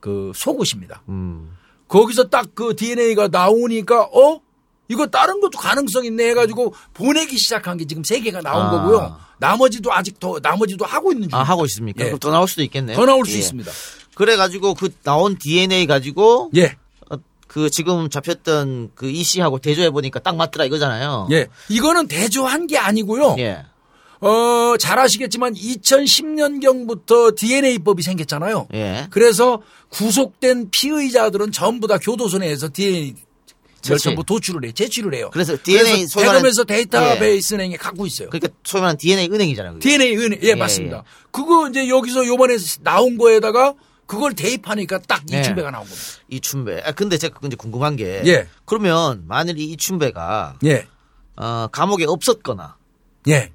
그 0.00 0.32
속옷입니다. 0.34 1.02
음. 1.10 1.50
거기서 1.92 2.24
딱 2.30 2.46
그 2.54 2.74
DNA가 2.74 3.28
나오니까 3.28 4.02
어? 4.02 4.40
이거 4.88 5.06
다른 5.06 5.40
것도 5.40 5.58
가능성 5.58 6.04
있네 6.06 6.30
해가지고 6.30 6.74
보내기 6.94 7.38
시작한 7.38 7.76
게 7.76 7.86
지금 7.86 8.02
세 8.04 8.20
개가 8.20 8.40
나온 8.40 8.66
아. 8.66 8.70
거고요. 8.70 9.16
나머지도 9.38 9.92
아직 9.92 10.18
더 10.20 10.38
나머지도 10.42 10.84
하고 10.84 11.10
있는 11.12 11.22
중입니다. 11.28 11.38
아, 11.38 11.42
하고 11.42 11.64
있습니까? 11.66 12.00
예. 12.02 12.06
그럼 12.06 12.18
더 12.18 12.30
나올 12.30 12.46
수도 12.48 12.62
있겠네요. 12.62 12.96
더 12.96 13.04
나올 13.06 13.24
수 13.26 13.34
예. 13.34 13.38
있습니다. 13.38 13.70
그래가지고 14.14 14.74
그 14.74 14.90
나온 15.02 15.36
DNA 15.38 15.86
가지고 15.86 16.50
예, 16.56 16.76
어, 17.10 17.16
그 17.48 17.68
지금 17.70 18.08
잡혔던 18.10 18.92
그 18.94 19.08
이 19.10 19.22
씨하고 19.24 19.58
대조해 19.58 19.90
보니까 19.90 20.20
딱 20.20 20.36
맞더라 20.36 20.64
이거잖아요. 20.66 21.28
예. 21.32 21.48
이거는 21.70 22.06
대조한 22.08 22.66
게 22.66 22.78
아니고요. 22.78 23.36
예. 23.38 23.64
어, 24.22 24.76
잘 24.78 24.98
아시겠지만 24.98 25.54
2010년경부터 25.54 27.34
DNA법이 27.36 28.02
생겼잖아요. 28.02 28.68
예. 28.74 29.06
그래서 29.10 29.60
구속된 29.88 30.70
피의자들은 30.70 31.52
전부 31.52 31.86
다 31.86 31.98
교도소 31.98 32.38
내에서 32.38 32.68
DNA. 32.72 33.14
열천부 33.90 34.22
도출을 34.24 34.64
해, 34.68 34.70
제출을 34.72 35.12
해요. 35.14 35.28
그래서 35.32 35.56
DNA 35.60 36.06
소위 36.06 36.24
말하는- 36.24 36.34
대검에서 36.34 36.62
데이터베이스 36.62 37.54
은행에 37.54 37.76
갖고 37.76 38.06
있어요. 38.06 38.28
그러니까 38.30 38.54
소위 38.62 38.80
말하는 38.80 38.96
DNA 38.96 39.26
은행이잖아요. 39.28 39.72
그게. 39.74 39.88
DNA 39.88 40.16
은행, 40.24 40.38
예, 40.44 40.54
맞습니다. 40.54 41.02
그거 41.32 41.68
이제 41.68 41.88
여기서 41.88 42.24
요번에 42.24 42.56
나온 42.82 43.18
거에다가 43.18 43.74
그걸 44.06 44.34
대입하니까 44.34 45.00
딱 45.08 45.24
예. 45.32 45.40
이춘배가 45.40 45.72
나온 45.72 45.82
겁니다. 45.84 46.00
이춘배. 46.28 46.82
아 46.84 46.92
근데 46.92 47.18
제가 47.18 47.40
이제 47.44 47.56
궁금한 47.56 47.96
게 47.96 48.22
예. 48.24 48.46
그러면 48.66 49.24
만일 49.26 49.58
이 49.58 49.64
이춘배가 49.72 50.58
예, 50.64 50.86
어, 51.34 51.66
감옥에 51.72 52.04
없었거나 52.06 52.76
예. 53.26 53.50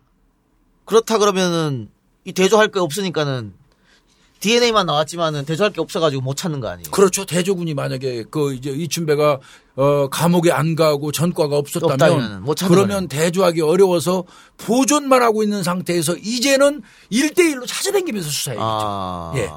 그렇다 0.88 1.20
그러면은 1.20 1.89
이 2.24 2.32
대조할 2.32 2.70
게 2.70 2.79
없으니까는 2.79 3.53
DNA만 4.39 4.86
나왔지만은 4.86 5.46
대조할 5.46 5.74
게 5.74 5.82
없어가지고 5.82 6.22
못 6.22 6.38
찾는 6.38 6.60
거 6.60 6.70
아니에요? 6.70 6.91
그렇죠. 6.91 7.25
대조군이 7.25 7.74
만약에 7.74 8.25
그 8.29 8.53
이제 8.53 8.70
이춘배가 8.70 9.39
어 9.75 10.10
감옥에 10.10 10.51
안 10.51 10.75
가고 10.75 11.12
전과가 11.12 11.58
없었다면 11.58 12.46
그러면 12.67 13.08
대조하기 13.08 13.62
어려워서 13.62 14.24
보존만 14.58 15.22
하고 15.22 15.44
있는 15.44 15.63
상태에서 15.63 16.15
이제는 16.17 16.82
일대일로 17.10 17.65
찾아다니면서 17.65 18.29
수사해야죠. 18.29 18.63
아. 18.63 19.34
예. 19.36 19.50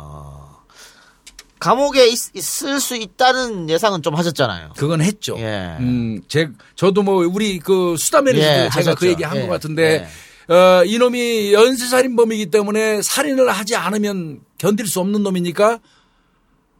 감옥에 1.58 2.08
있, 2.08 2.64
을수 2.64 2.96
있다는 2.96 3.68
예상은 3.68 4.02
좀 4.02 4.14
하셨잖아요. 4.14 4.70
그건 4.76 5.02
했죠. 5.02 5.36
예. 5.38 5.76
음, 5.78 6.22
제 6.26 6.48
저도 6.74 7.02
뭐 7.02 7.26
우리 7.26 7.58
그 7.58 7.96
수다맨에서도 7.98 8.46
예, 8.46 8.54
제가 8.70 8.76
하셨죠. 8.76 8.96
그 8.96 9.06
얘기 9.06 9.22
한 9.22 9.36
예, 9.36 9.42
것 9.42 9.48
같은데 9.48 10.08
어, 10.50 10.84
이놈이 10.84 11.52
연쇄살인범이기 11.52 12.46
때문에 12.46 13.02
살인을 13.02 13.48
하지 13.50 13.76
않으면 13.76 14.40
견딜 14.58 14.88
수 14.88 14.98
없는 14.98 15.22
놈이니까 15.22 15.78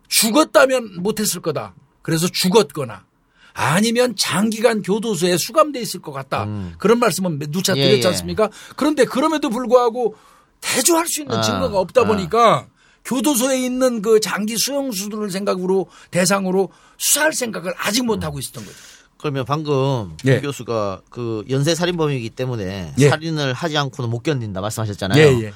죽었다면 0.09 1.01
못했을 1.03 1.41
거다. 1.41 1.75
그래서 2.03 2.27
죽었거나 2.27 3.05
아니면 3.53 4.17
장기간 4.17 4.83
교도소에 4.83 5.37
수감돼 5.37 5.81
있을 5.81 6.01
것 6.01 6.11
같다. 6.13 6.49
그런 6.79 6.99
말씀은 6.99 7.39
누차 7.51 7.75
음. 7.75 7.79
예, 7.79 7.83
드렸지 7.85 8.07
예. 8.07 8.09
않습니까? 8.09 8.51
그런데 8.75 9.05
그럼에도 9.05 9.51
불구하고 9.51 10.17
대조할 10.61 11.07
수 11.07 11.23
있는 11.23 11.37
아, 11.37 11.43
증거가 11.43 11.79
없다 11.79 12.03
아. 12.03 12.05
보니까 12.05 12.67
교도소에 13.05 13.59
있는 13.61 14.03
그 14.03 14.19
장기 14.21 14.57
수용수들을 14.57 15.31
생각으로 15.31 15.89
대상으로 16.11 16.71
수사할 16.99 17.33
생각을 17.33 17.73
아직 17.79 18.05
못 18.05 18.25
하고 18.25 18.39
있었던 18.39 18.65
거죠. 18.65 18.77
그러면 19.21 19.45
방금 19.45 20.17
예. 20.25 20.37
박 20.37 20.41
교수가 20.41 21.03
그 21.11 21.45
연쇄 21.51 21.75
살인범이기 21.75 22.31
때문에 22.31 22.95
예. 22.99 23.09
살인을 23.11 23.53
하지 23.53 23.77
않고는 23.77 24.11
못 24.11 24.23
견딘다 24.23 24.63
말씀하셨잖아요. 24.63 25.23
예, 25.23 25.45
예. 25.45 25.53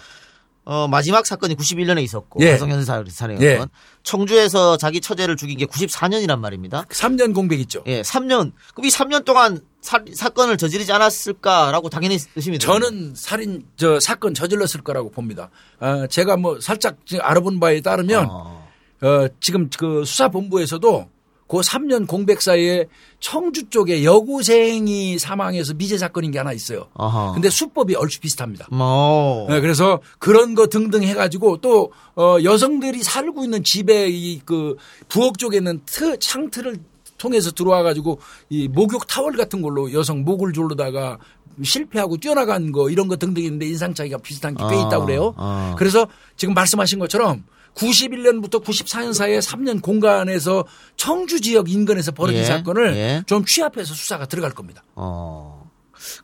어, 0.67 0.87
마지막 0.87 1.25
사건이 1.25 1.57
91년에 1.57 2.03
있었고 2.03 2.43
예. 2.43 2.53
여성 2.53 2.71
연쇄 2.71 2.93
살인 3.09 3.41
예. 3.41 3.53
사건 3.53 3.69
청주에서 4.03 4.77
자기 4.77 5.01
처제를 5.01 5.37
죽인 5.37 5.57
게 5.57 5.65
94년이란 5.65 6.41
말입니다. 6.41 6.83
3년 6.91 7.35
공백 7.35 7.59
있죠. 7.61 7.83
예, 7.87 8.03
3년. 8.03 8.53
그럼 8.75 8.85
이 8.85 8.89
3년 8.91 9.25
동안 9.25 9.61
사, 9.81 10.05
사건을 10.13 10.59
저지르지 10.59 10.93
않았을까라고 10.93 11.89
당연히 11.89 12.19
의심이 12.37 12.59
돼요. 12.59 12.71
저는 12.71 13.15
살인 13.15 13.65
저 13.77 13.99
사건 13.99 14.35
저질렀을 14.35 14.83
거라고 14.83 15.11
봅니다. 15.11 15.49
아, 15.81 16.07
제가 16.07 16.37
뭐 16.37 16.61
살짝 16.61 16.99
지금 17.07 17.25
알아본 17.25 17.61
바에 17.61 17.81
따르면 17.81 18.29
어. 18.31 18.69
어, 19.01 19.29
지금 19.41 19.71
그 19.71 20.05
수사본부에서도 20.05 21.14
그 21.47 21.59
3년 21.59 22.07
공백 22.07 22.41
사이에 22.41 22.87
청주 23.21 23.69
쪽에 23.69 24.03
여고생이 24.05 25.19
사망해서 25.19 25.75
미제 25.75 25.99
사건인 25.99 26.31
게 26.31 26.39
하나 26.39 26.53
있어요. 26.53 26.89
어허. 26.95 27.33
근데 27.35 27.51
수법이 27.51 27.95
얼추 27.95 28.21
비슷합니다. 28.21 28.67
뭐 28.71 29.47
네, 29.49 29.61
그래서 29.61 30.01
그런 30.19 30.55
거 30.55 30.67
등등 30.67 31.03
해가지고 31.03 31.59
또 31.59 31.93
어, 32.17 32.37
여성들이 32.43 33.03
살고 33.03 33.45
있는 33.45 33.63
집에 33.65 34.09
이 34.09 34.41
그 34.45 34.77
부엌 35.09 35.39
쪽에는 35.39 35.81
트, 35.87 36.19
창틀을 36.19 36.77
통해서 37.19 37.51
들어와 37.51 37.83
가지고 37.83 38.19
이 38.51 38.69
목욕 38.69 39.07
타월 39.07 39.37
같은 39.37 39.63
걸로 39.63 39.93
여성 39.93 40.25
목을 40.25 40.53
졸르다가 40.53 41.19
실패하고 41.63 42.17
뛰어나간 42.17 42.73
거 42.73 42.91
이런 42.91 43.07
거 43.09 43.17
등등 43.17 43.43
있는데 43.45 43.67
인상 43.67 43.95
차이가 43.95 44.19
비슷한 44.19 44.55
게꽤 44.57 44.75
어, 44.75 44.87
있다고 44.87 45.07
그래요. 45.07 45.35
어. 45.37 45.75
그래서 45.79 46.07
지금 46.37 46.53
말씀하신 46.55 46.99
것처럼 46.99 47.45
91년부터 47.75 48.63
94년 48.63 49.13
사이에 49.13 49.39
3년 49.39 49.83
공간에서 49.83 50.65
청주 50.97 51.41
지역 51.41 51.71
인근에서 51.71 52.13
벌어진 52.13 52.41
예, 52.41 52.45
사건을 52.45 52.97
예. 52.97 53.23
좀 53.27 53.45
취합해서 53.45 53.95
수사가 53.95 54.27
들어갈 54.27 54.53
겁니다. 54.53 54.83
어. 54.95 55.71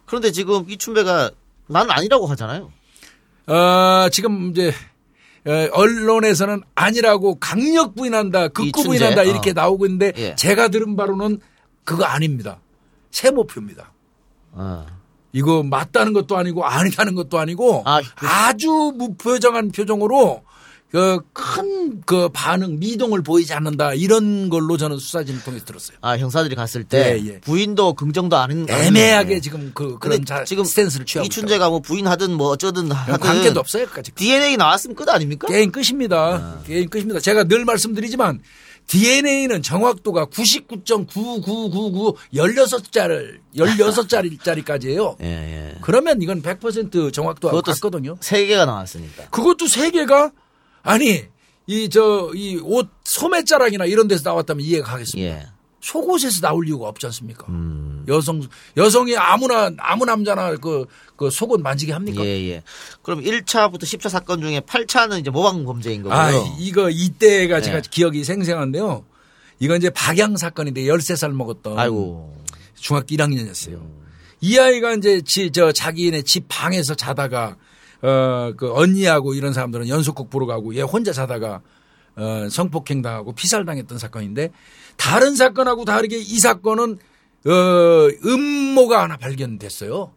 그런데 0.07 0.31
지금 0.31 0.69
이춘배가 0.69 1.31
나는 1.67 1.91
아니라고 1.91 2.27
하잖아요. 2.29 2.71
어, 3.47 4.09
지금 4.11 4.51
이제 4.51 4.73
어, 5.47 5.69
언론에서는 5.73 6.63
아니라고 6.75 7.37
강력 7.41 7.95
부인한다, 7.95 8.49
극구 8.49 8.85
부인한다 8.85 9.23
이렇게 9.23 9.51
어. 9.51 9.55
나오고 9.55 9.87
있는데 9.87 10.13
예. 10.17 10.35
제가 10.37 10.69
들은 10.69 10.97
바로는 10.97 11.41
그거 11.85 12.05
아닙니다. 12.05 12.61
세모표입니다. 13.11 13.93
어. 14.53 14.87
이거 15.33 15.63
맞다는 15.63 16.13
것도 16.13 16.37
아니고 16.37 16.65
아니다는 16.65 17.15
것도 17.15 17.39
아니고 17.39 17.83
아, 17.87 18.01
아, 18.17 18.53
주 18.55 18.93
무표정한 18.97 19.71
표정으로 19.71 20.43
그 20.43 20.50
큰그 20.91 22.31
반응 22.33 22.79
미동을 22.81 23.23
보이지 23.23 23.55
않는다 23.55 23.95
이런 23.95 24.49
걸로 24.49 24.77
저는 24.77 24.99
수사진을 24.99 25.43
통해서 25.43 25.65
들었어요. 25.65 25.99
아 26.01 26.19
형사들이 26.19 26.57
갔을 26.57 26.85
때 26.85 27.21
예, 27.21 27.27
예. 27.27 27.41
부인도 27.41 27.95
긍정도 27.95 28.37
아닌 28.37 28.67
애매하게 28.69 29.41
지금 29.41 29.71
그 29.75 29.99
그런 29.99 30.25
자, 30.25 30.45
지금 30.45 30.65
스탠스를 30.65 31.07
취하고 31.07 31.27
이춘재가 31.27 31.69
뭐 31.69 31.79
부인하든 31.81 32.33
뭐 32.33 32.49
어쩌든 32.49 32.87
있다. 32.87 32.95
하든 32.95 33.19
관계도 33.19 33.61
없어요, 33.61 33.87
까지. 33.87 34.11
DNA 34.13 34.57
나왔으면 34.57 34.97
끝 34.97 35.09
아닙니까? 35.09 35.47
게임 35.49 35.71
끝입니다. 35.71 36.59
게임 36.67 36.89
끝입니다. 36.89 37.21
제가 37.21 37.45
늘 37.45 37.65
말씀드리지만 37.65 38.41
DNA는 38.89 39.63
정확도가 39.63 40.27
99.9999 40.27 42.17
16자를 42.35 43.39
16자리짜리까지예요. 43.57 45.17
예, 45.23 45.27
예. 45.27 45.79
그러면 45.81 46.21
이건 46.21 46.43
100% 46.43 47.13
정확도하고 47.13 47.63
같거든요. 47.63 48.17
세 48.21 48.47
개가 48.47 48.65
나왔으니까. 48.65 49.29
그것도 49.31 49.69
세 49.69 49.91
개가 49.93 50.33
아니 50.83 51.25
이 51.67 51.89
저 51.89 52.31
이 52.35 52.59
옷 52.63 52.89
소매자락이나 53.05 53.85
이런 53.87 54.09
데서 54.09 54.23
나왔다면 54.29 54.65
이해가 54.65 54.87
가겠습니다. 54.93 55.31
예. 55.31 55.47
속옷에서 55.83 56.41
나올 56.43 56.67
이유가 56.69 56.89
없지 56.89 57.07
않습니까? 57.07 57.47
음. 57.49 58.05
여성 58.09 58.43
여성이 58.77 59.17
아무나 59.17 59.71
아무 59.79 60.05
남자나 60.05 60.57
그, 60.57 60.85
그 61.17 61.31
속옷 61.31 61.61
만지게 61.63 61.93
합니까? 61.93 62.23
예, 62.23 62.51
예. 62.51 62.63
그럼 63.03 63.23
1차부터 63.23 63.83
10차 63.85 64.09
사건 64.11 64.41
중에 64.43 64.61
8차는 64.61 65.21
이제 65.21 65.31
모방 65.31 65.65
범죄인 65.65 66.03
거고요. 66.03 66.19
아, 66.19 66.31
이거 66.59 66.91
이때가 66.91 67.63
제가 67.63 67.81
네. 67.81 67.89
기억이 67.91 68.25
생생한데요. 68.25 69.05
이건 69.59 69.79
이제 69.79 69.89
박양 69.91 70.37
사건인데 70.37 70.83
13살 70.83 71.33
먹었던 71.33 71.79
아이고. 71.79 72.37
중학교 72.75 73.07
1학년이었어요. 73.15 73.81
이 74.43 74.59
아이가 74.59 74.93
이제 74.95 75.23
지, 75.25 75.51
저 75.51 75.71
자기네 75.73 76.23
집 76.23 76.45
방에서 76.49 76.95
자다가 76.95 77.57
어, 78.03 78.53
그 78.57 78.73
언니하고 78.73 79.35
이런 79.35 79.53
사람들은 79.53 79.89
연속극 79.89 80.31
보러 80.31 80.47
가고 80.47 80.75
얘 80.75 80.83
혼자 80.83 81.13
자다가 81.13 81.61
어, 82.17 82.49
성폭행 82.51 83.03
당하고 83.03 83.33
피살 83.33 83.65
당했던 83.65 83.99
사건인데 83.99 84.51
다른 84.97 85.35
사건하고 85.37 85.85
다르게 85.85 86.19
이 86.19 86.39
사건은 86.39 86.99
어, 87.47 88.09
음모가 88.27 89.03
하나 89.03 89.17
발견됐어요. 89.17 90.13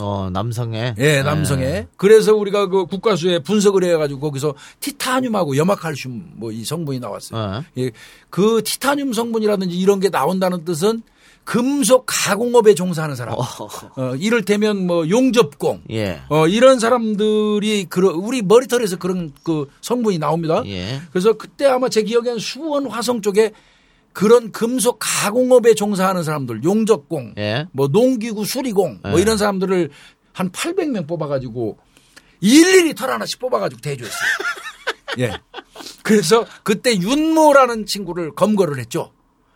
어, 0.00 0.30
남성의. 0.32 0.94
예, 0.98 1.22
남성의. 1.22 1.88
그래서 1.98 2.34
우리가 2.34 2.68
그 2.68 2.86
국가수에 2.86 3.40
분석을 3.40 3.84
해가지고 3.84 4.18
거기서 4.20 4.54
티타늄하고 4.80 5.56
염화칼슘 5.58 6.32
뭐 6.36 6.50
이 6.52 6.64
성분이 6.64 7.00
나왔어요. 7.00 7.38
어. 7.38 7.62
예, 7.76 7.90
그 8.30 8.62
티타늄 8.64 9.12
성분이라든지 9.12 9.76
이런 9.78 10.00
게 10.00 10.08
나온다는 10.08 10.64
뜻은 10.64 11.02
금속 11.44 12.04
가공업에 12.06 12.74
종사하는 12.74 13.16
사람. 13.16 13.34
어, 13.34 14.14
이를테면 14.16 14.86
뭐 14.86 15.08
용접공. 15.08 15.82
예. 15.90 16.20
어, 16.28 16.48
이런 16.48 16.78
사람들이 16.78 17.86
그런 17.88 18.14
우리 18.14 18.42
머리털에서 18.42 18.96
그런 18.96 19.32
그 19.42 19.68
성분이 19.82 20.18
나옵니다. 20.18 20.62
예. 20.66 21.02
그래서 21.10 21.34
그때 21.34 21.66
아마 21.66 21.88
제 21.88 22.02
기억에는 22.02 22.38
수원 22.38 22.86
화성 22.86 23.20
쪽에 23.20 23.52
그런 24.12 24.52
금속 24.52 24.98
가공업에 25.00 25.74
종사하는 25.74 26.22
사람들, 26.22 26.64
용접공, 26.64 27.34
예. 27.36 27.66
뭐 27.72 27.88
농기구 27.88 28.44
수리공, 28.44 29.00
뭐 29.02 29.18
예. 29.18 29.22
이런 29.22 29.36
사람들을 29.36 29.90
한 30.32 30.50
800명 30.50 31.06
뽑아가지고 31.06 31.78
일일이 32.40 32.94
털 32.94 33.10
하나씩 33.10 33.38
뽑아가지고 33.38 33.80
대조했어요. 33.80 34.28
예. 35.20 35.32
그래서 36.02 36.46
그때 36.62 36.96
윤모라는 36.96 37.86
친구를 37.86 38.34
검거를 38.34 38.78
했죠. 38.78 39.12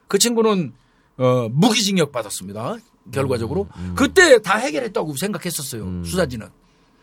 그 0.06 0.18
친구는 0.18 0.72
어, 1.18 1.48
무기징역 1.50 2.12
받았습니다. 2.12 2.76
결과적으로 3.12 3.66
음, 3.76 3.94
그때 3.96 4.38
다 4.40 4.56
해결했다고 4.58 5.16
생각했었어요. 5.16 6.04
수사진은. 6.04 6.48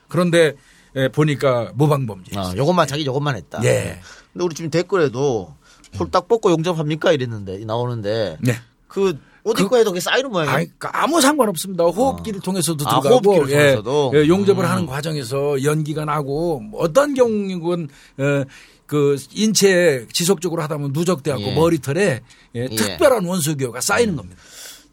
그런데 0.08 0.54
예, 0.96 1.08
보니까 1.10 1.72
모방범죄. 1.76 2.38
어, 2.38 2.54
요것만 2.56 2.88
자기 2.88 3.06
요것만 3.06 3.36
했다. 3.36 3.60
예. 3.66 4.00
근데 4.32 4.46
우리 4.46 4.56
지금 4.56 4.70
댓글에도 4.72 5.54
홀딱 6.00 6.28
뽑고 6.28 6.52
용접합니까 6.52 7.12
이랬는데 7.12 7.58
나오는데 7.66 8.38
네. 8.42 8.54
그 8.88 9.18
어디 9.44 9.64
그- 9.64 9.70
거에도 9.70 9.98
쌓이는 10.00 10.32
모양이에요. 10.32 10.56
아니, 10.56 10.68
그 10.80 10.88
아무 10.92 11.22
상관없습니다. 11.22 11.84
호흡기를 11.86 12.40
통해서도 12.40 12.86
아, 12.88 13.02
들어가고 13.02 13.30
호흡기를 13.32 13.50
예, 13.50 13.58
통해서도? 13.76 14.12
예, 14.16 14.28
용접을 14.28 14.64
음. 14.64 14.70
하는 14.70 14.86
과정에서 14.86 15.62
연기가 15.64 16.06
나고 16.06 16.62
뭐 16.62 16.82
어떤 16.82 17.14
경우는 17.14 17.90
어, 18.20 18.44
그 18.86 19.18
인체에 19.34 20.08
지속적으로 20.14 20.62
하다 20.64 20.78
보면 20.78 20.92
누적돼갖고 20.94 21.44
예. 21.48 21.56
머리털에 21.56 22.22
예, 22.56 22.68
예. 22.70 22.76
특별한 22.76 23.26
원소기호가 23.26 23.82
쌓이는 23.82 24.16
겁니다. 24.16 24.42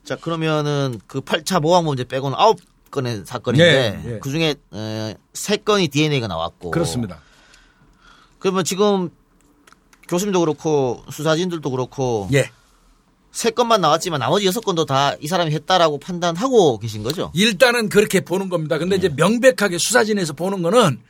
자 0.04 0.16
그러면은 0.16 1.00
그 1.06 1.20
8차 1.20 1.60
모방 1.60 1.84
범죄 1.84 2.04
빼고는 2.04 2.36
9건의 2.36 3.26
사건인데 3.26 4.02
예, 4.04 4.14
예. 4.14 4.18
그 4.18 4.30
중에 4.30 4.54
세 5.34 5.56
건이 5.58 5.88
DNA가 5.88 6.26
나왔고 6.26 6.70
그렇습니다. 6.70 7.20
그러면 8.38 8.64
지금 8.64 9.10
교수님도 10.08 10.40
그렇고 10.40 11.04
수사진들도 11.10 11.70
그렇고 11.70 12.28
예. 12.32 12.50
세 13.30 13.50
건만 13.50 13.80
나왔지만 13.80 14.20
나머지 14.20 14.46
여섯 14.46 14.60
건도 14.60 14.84
다 14.84 15.16
이 15.20 15.26
사람이 15.26 15.52
했다라고 15.52 15.98
판단하고 15.98 16.78
계신 16.78 17.02
거죠? 17.02 17.30
일단은 17.34 17.88
그렇게 17.88 18.20
보는 18.20 18.48
겁니다. 18.48 18.76
근데 18.78 18.96
이제 18.96 19.08
명백하게 19.08 19.78
수사진에서 19.78 20.32
보는 20.34 20.62
거는 20.62 21.00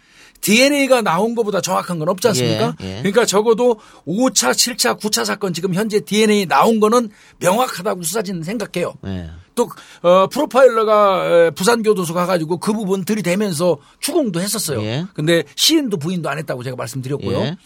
DNA가 0.42 1.02
나온 1.02 1.34
것보다 1.34 1.60
정확한 1.60 1.98
건 1.98 2.08
없지 2.08 2.28
않습니까? 2.28 2.76
예, 2.82 2.86
예. 2.86 2.96
그러니까 2.98 3.24
적어도 3.24 3.78
5차, 4.06 4.50
7차, 4.50 5.00
9차 5.00 5.24
사건 5.24 5.54
지금 5.54 5.72
현재 5.72 6.00
DNA 6.00 6.46
나온 6.46 6.80
거는 6.80 7.08
명확하다고 7.38 8.02
수사진은 8.02 8.42
생각해요. 8.42 8.94
네. 9.02 9.30
또 9.54 9.68
어, 10.02 10.26
프로파일러가 10.28 11.46
에, 11.46 11.50
부산교도소 11.50 12.14
가가지고 12.14 12.58
그 12.58 12.72
부분 12.72 13.04
들이대면서 13.04 13.78
추궁도 14.00 14.40
했었어요. 14.40 14.82
예. 14.82 15.06
근데 15.14 15.44
시인도 15.56 15.96
부인도 15.98 16.28
안 16.30 16.38
했다고 16.38 16.62
제가 16.62 16.76
말씀드렸고요. 16.76 17.38
예. 17.38 17.56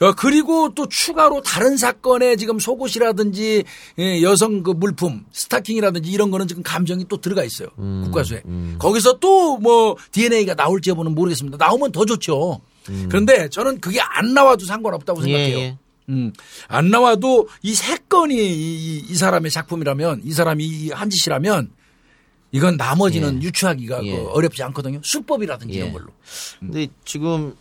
어, 0.00 0.12
그리고 0.16 0.74
또 0.74 0.88
추가로 0.88 1.42
다른 1.42 1.76
사건에 1.76 2.36
지금 2.36 2.58
속옷이라든지 2.58 3.64
예, 3.98 4.22
여성 4.22 4.62
그 4.62 4.70
물품 4.72 5.24
스타킹이라든지 5.32 6.10
이런 6.10 6.30
거는 6.30 6.48
지금 6.48 6.62
감정이 6.62 7.06
또 7.08 7.20
들어가 7.20 7.44
있어요. 7.44 7.68
음, 7.78 8.02
국가수에. 8.04 8.42
거기서 8.78 9.18
또 9.18 9.52
뭐 9.62 9.96
DNA가 10.12 10.54
나올지 10.54 10.90
여부는 10.90 11.14
모르겠습니다. 11.14 11.56
나오면 11.58 11.92
더 11.92 12.04
좋죠. 12.04 12.60
그런데 13.08 13.48
저는 13.48 13.80
그게 13.80 14.00
안 14.00 14.34
나와도 14.34 14.64
상관없다고 14.64 15.20
생각해요. 15.22 15.78
음. 16.08 16.14
음, 16.14 16.32
안 16.68 16.90
나와도 16.90 17.48
이세 17.62 17.96
건이 18.08 18.34
이, 18.36 18.98
이 19.08 19.14
사람의 19.14 19.50
작품이라면 19.50 20.22
이 20.24 20.32
사람이 20.32 20.64
이 20.64 20.90
한 20.90 21.10
짓이라면 21.10 21.70
이건 22.52 22.76
나머지는 22.76 23.42
예. 23.42 23.46
유추하기가 23.46 24.04
예. 24.04 24.16
그 24.16 24.28
어렵지 24.28 24.62
않거든요. 24.64 25.00
수법이라든지 25.02 25.74
예. 25.74 25.78
이런 25.80 25.92
걸로. 25.92 26.06
근데 26.60 26.88
지금 27.04 27.54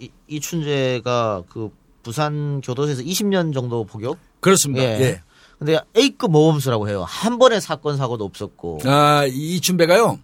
이, 0.00 0.10
이춘재가 0.28 1.44
그 1.48 1.70
부산 2.02 2.60
교도소에서 2.60 3.02
20년 3.02 3.54
정도 3.54 3.84
복역? 3.84 4.18
그렇습니다. 4.40 4.84
예. 4.84 5.00
예. 5.00 5.22
근데 5.58 5.78
A급 5.96 6.32
모범수라고 6.32 6.88
해요. 6.88 7.04
한 7.06 7.38
번의 7.38 7.60
사건 7.60 7.96
사고도 7.96 8.24
없었고. 8.24 8.80
아, 8.84 9.24
이 9.26 9.60
준배가요. 9.60 10.18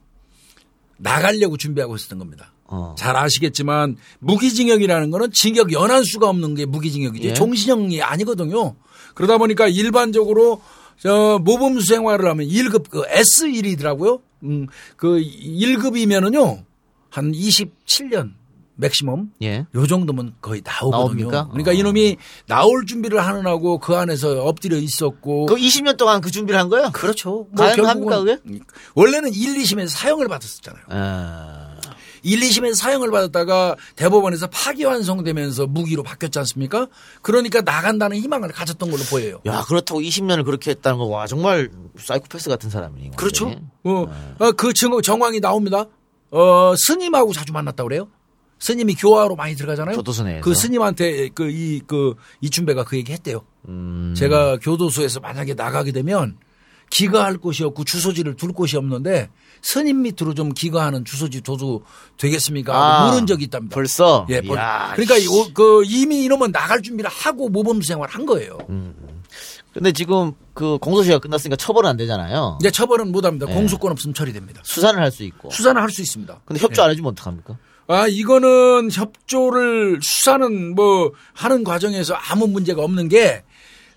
나가려고 0.97 1.57
준비하고 1.57 1.95
있었던 1.97 2.19
겁니다. 2.19 2.53
어. 2.71 2.95
잘 2.97 3.17
아시겠지만 3.17 3.97
무기징역이라는 4.21 5.11
거는 5.11 5.33
징역 5.33 5.73
연한 5.73 6.05
수가 6.05 6.29
없는 6.29 6.55
게 6.55 6.67
무기징역이죠. 6.67 7.29
예. 7.29 7.35
종신형이 7.35 8.01
아니거든요. 8.01 8.77
그러다 9.15 9.39
보니까 9.39 9.67
일반적으로 9.69 10.63
저 10.99 11.41
모범수 11.43 11.87
생활을 11.87 12.29
하면 12.31 12.47
1급 12.47 12.89
그 12.89 13.03
S1이더라고요. 13.03 14.21
음, 14.45 14.67
그 14.97 15.21
1급이면은요. 15.21 16.65
한 17.11 17.33
27년 17.33 18.35
맥시멈 18.77 19.31
예. 19.43 19.67
요 19.75 19.87
정도면 19.87 20.35
거의 20.41 20.63
나오거든요. 20.65 21.31
나옵니까? 21.31 21.49
그러니까 21.49 21.71
어. 21.71 21.75
이놈이 21.75 22.17
나올 22.47 22.87
준비를 22.87 23.21
하느라고 23.21 23.79
그 23.79 23.95
안에서 23.95 24.43
엎드려 24.45 24.77
있었고 24.77 25.47
그 25.47 25.57
20년 25.57 25.97
동안 25.97 26.21
그 26.21 26.31
준비를 26.31 26.59
한 26.59 26.69
거예요? 26.69 26.91
그렇죠. 26.93 27.47
가능합니까, 27.57 28.21
그게? 28.21 28.39
원래는 28.95 29.35
1, 29.35 29.59
2심에서 29.59 29.89
사형을 29.89 30.29
받았었잖아요. 30.29 30.83
아, 30.89 31.60
1, 32.23 32.41
2심에서 32.41 32.75
사형을 32.75 33.11
받았다가 33.11 33.77
대법원에서 33.97 34.49
파기환송되면서 34.49 35.67
무기로 35.67 36.03
바뀌었지 36.03 36.39
않습니까? 36.41 36.87
그러니까 37.23 37.61
나간다는 37.61 38.17
희망을 38.19 38.51
가졌던 38.51 38.91
걸로 38.91 39.03
보여요. 39.05 39.41
야, 39.47 39.63
그렇다고 39.67 40.01
20년을 40.01 40.45
그렇게 40.45 40.71
했다는 40.73 40.99
거, 40.99 41.05
와, 41.07 41.27
정말 41.27 41.71
사이코패스 41.97 42.49
같은 42.49 42.71
사람이네. 42.71 43.13
그렇죠. 43.17 43.47
완전히. 43.47 43.67
어, 43.85 44.07
어, 44.39 44.53
그 44.53 44.73
증거, 44.73 45.01
정황이 45.01 45.41
나옵니다. 45.41 45.87
어, 46.31 46.75
스님하고 46.77 47.33
자주 47.33 47.53
만났다 47.53 47.83
그래요? 47.85 48.09
스님이 48.59 48.95
교화로 48.95 49.37
많이 49.37 49.57
들어가잖아요. 49.57 49.97
교도소 49.97 50.23
내에서. 50.25 50.43
그 50.43 50.55
스님한테 50.55 51.31
그 51.31 51.49
이 51.51 51.81
그 51.87 52.15
이춘배가 52.43 52.85
그 52.85 52.97
얘기 52.99 53.11
했대요. 53.13 53.41
음, 53.69 54.15
제가 54.17 54.59
교도소에서 54.59 55.21
만약에 55.21 55.55
나가게 55.55 55.93
되면 55.93 56.37
기가할 56.91 57.39
곳이 57.39 57.65
없고 57.65 57.85
주소지를 57.85 58.35
둘 58.37 58.53
곳이 58.53 58.77
없는데 58.77 59.31
스님 59.63 60.03
밑으로 60.03 60.35
좀 60.35 60.53
기가하는 60.53 61.05
주소지 61.05 61.43
둬도 61.43 61.85
되겠습니까? 62.17 62.75
아, 62.75 63.11
물은 63.11 63.27
적이 63.27 63.45
있답니다. 63.45 63.75
벌써? 63.75 64.27
예, 64.29 64.41
벌- 64.41 64.59
그러니까. 64.97 65.15
오- 65.31 65.53
그 65.55 65.83
이미 65.87 66.25
이놈은 66.25 66.51
나갈 66.53 66.83
준비를 66.83 67.11
하고 67.11 67.49
모범 67.49 67.81
생활 67.83 68.09
한 68.11 68.27
거예요. 68.27 68.59
근데 69.73 69.93
지금 69.93 70.33
그 70.53 70.79
공소시효가 70.79 71.21
끝났으니까 71.21 71.55
처벌은 71.57 71.89
안 71.89 71.97
되잖아요. 71.97 72.59
이제 72.61 72.71
처벌은 72.73 73.13
못 73.13 73.25
합니다. 73.25 73.47
예. 73.49 73.55
공소권 73.55 73.93
없으면 73.93 74.15
처리됩니다. 74.15 74.61
수사는 74.65 75.01
할 75.01 75.13
수 75.13 75.23
있고. 75.23 75.51
수사는 75.51 75.81
할 75.81 75.91
수 75.91 76.03
있습니다. 76.03 76.41
근데 76.45 76.61
협조 76.61 76.83
안 76.83 76.91
해주면 76.91 77.13
어떡합니까? 77.13 77.57
아, 77.87 78.07
이거는 78.09 78.91
협조를 78.91 80.01
수사는 80.03 80.75
뭐 80.75 81.13
하는 81.35 81.63
과정에서 81.65 82.15
아무 82.15 82.47
문제가 82.49 82.83
없는 82.83 83.09
게 83.09 83.45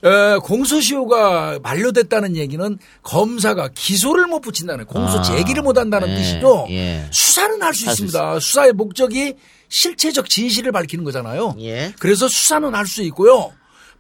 어, 0.04 0.40
공소시효가 0.40 1.60
만료됐다는 1.64 2.36
얘기는 2.36 2.78
검사가 3.04 3.70
기소를 3.74 4.28
못 4.28 4.42
붙인다는 4.42 4.86
공소 4.86 5.20
아, 5.20 5.22
제기를 5.22 5.64
못 5.64 5.78
한다는 5.78 6.10
예, 6.10 6.16
뜻이죠. 6.16 6.68
예. 6.72 7.06
수사는 7.12 7.62
할 7.62 7.74
수 7.74 7.90
있습니다. 7.90 8.40
수사의 8.40 8.74
목적이 8.74 9.36
실체적 9.70 10.30
진실을 10.30 10.72
밝히는 10.72 11.04
거잖아요. 11.04 11.56
예. 11.60 11.94
그래서 12.00 12.28
수사는 12.28 12.74
할 12.76 12.86
수 12.86 13.02
있고요. 13.04 13.52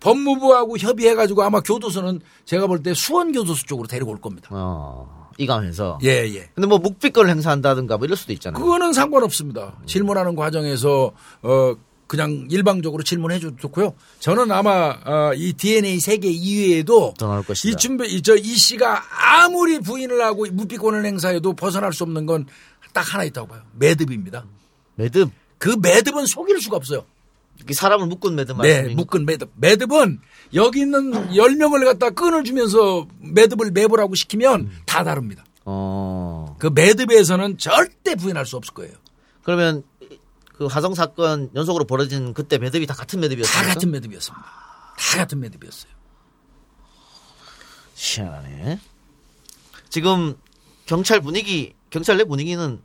법무부하고 0.01 0.77
협의해가지고 0.77 1.41
아마 1.43 1.61
교도소는 1.61 2.19
제가 2.45 2.67
볼 2.67 2.83
때 2.83 2.93
수원교도소 2.93 3.65
쪽으로 3.65 3.87
데리고 3.87 4.11
올 4.11 4.19
겁니다. 4.19 4.49
어, 4.51 5.29
이감해서. 5.37 5.99
예, 6.03 6.25
예. 6.35 6.49
근데 6.53 6.67
뭐 6.67 6.77
묵비권을 6.79 7.29
행사한다든가 7.31 7.97
뭐 7.97 8.05
이럴 8.05 8.17
수도 8.17 8.33
있잖아요. 8.33 8.61
그거는 8.61 8.91
상관없습니다. 8.91 9.77
질문하는 9.85 10.35
과정에서 10.35 11.13
어 11.41 11.75
그냥 12.13 12.45
일방적으로 12.52 13.02
질문해 13.02 13.39
줘도 13.39 13.56
좋고요. 13.58 13.95
저는 14.19 14.52
아마 14.52 14.95
어, 15.04 15.34
이 15.36 15.54
DNA 15.54 15.99
세계 15.99 16.30
이외에도 16.30 17.15
더 17.17 17.28
나올 17.28 17.43
것이다. 17.43 17.69
이 17.69 17.76
준비 17.76 18.08
이저 18.08 18.36
이 18.36 18.43
씨가 18.56 19.02
아무리 19.43 19.80
부인을 19.80 20.21
하고 20.21 20.45
무비권을 20.52 21.04
행사해도 21.04 21.54
벗어날 21.54 21.91
수 21.91 22.04
없는 22.04 22.28
건 22.28 22.45
딱 22.93 23.12
하나 23.12 23.23
있다고 23.23 23.47
봐요. 23.47 23.63
매듭입니다. 23.73 24.45
매듭. 24.95 25.32
그 25.58 25.76
매듭은 25.82 26.28
속일 26.28 26.62
수가 26.62 26.78
없어요. 26.78 27.06
사람을 27.71 28.06
묶은 28.06 28.36
매듭 28.36 28.58
네, 28.62 28.67
말씀입니까? 28.67 28.95
묶은 29.02 29.26
매듭. 29.26 29.49
매듭은 29.56 30.19
여기 30.54 30.82
있는 30.82 31.12
10명을 31.32 31.86
갖다 31.86 32.12
끈을 32.12 32.43
주면서 32.43 33.08
매듭을 33.19 33.71
매보라고 33.71 34.13
시키면 34.13 34.69
다 34.86 35.04
다릅니다. 35.04 35.43
어. 35.65 36.56
그 36.60 36.67
매듭에서는 36.67 37.58
절대 37.58 38.13
부인할 38.13 38.45
수 38.45 38.58
없을 38.58 38.76
거예요. 38.76 38.93
그러면 39.41 39.82
그 40.53 40.65
화성 40.67 40.93
사건 40.93 41.49
연속으로 41.55 41.85
벌어진 41.85 42.33
그때 42.33 42.57
매듭이 42.57 42.85
다 42.85 42.93
같은 42.93 43.19
매듭이었어요. 43.19 43.63
다 43.63 43.73
같은 43.73 43.91
매듭이었습니다. 43.91 44.45
다 44.97 45.17
같은 45.17 45.39
매듭이었어요. 45.39 45.91
희한하네. 47.95 48.79
지금 49.89 50.35
경찰 50.85 51.21
분위기, 51.21 51.73
경찰 51.89 52.17
내 52.17 52.23
분위기는 52.23 52.79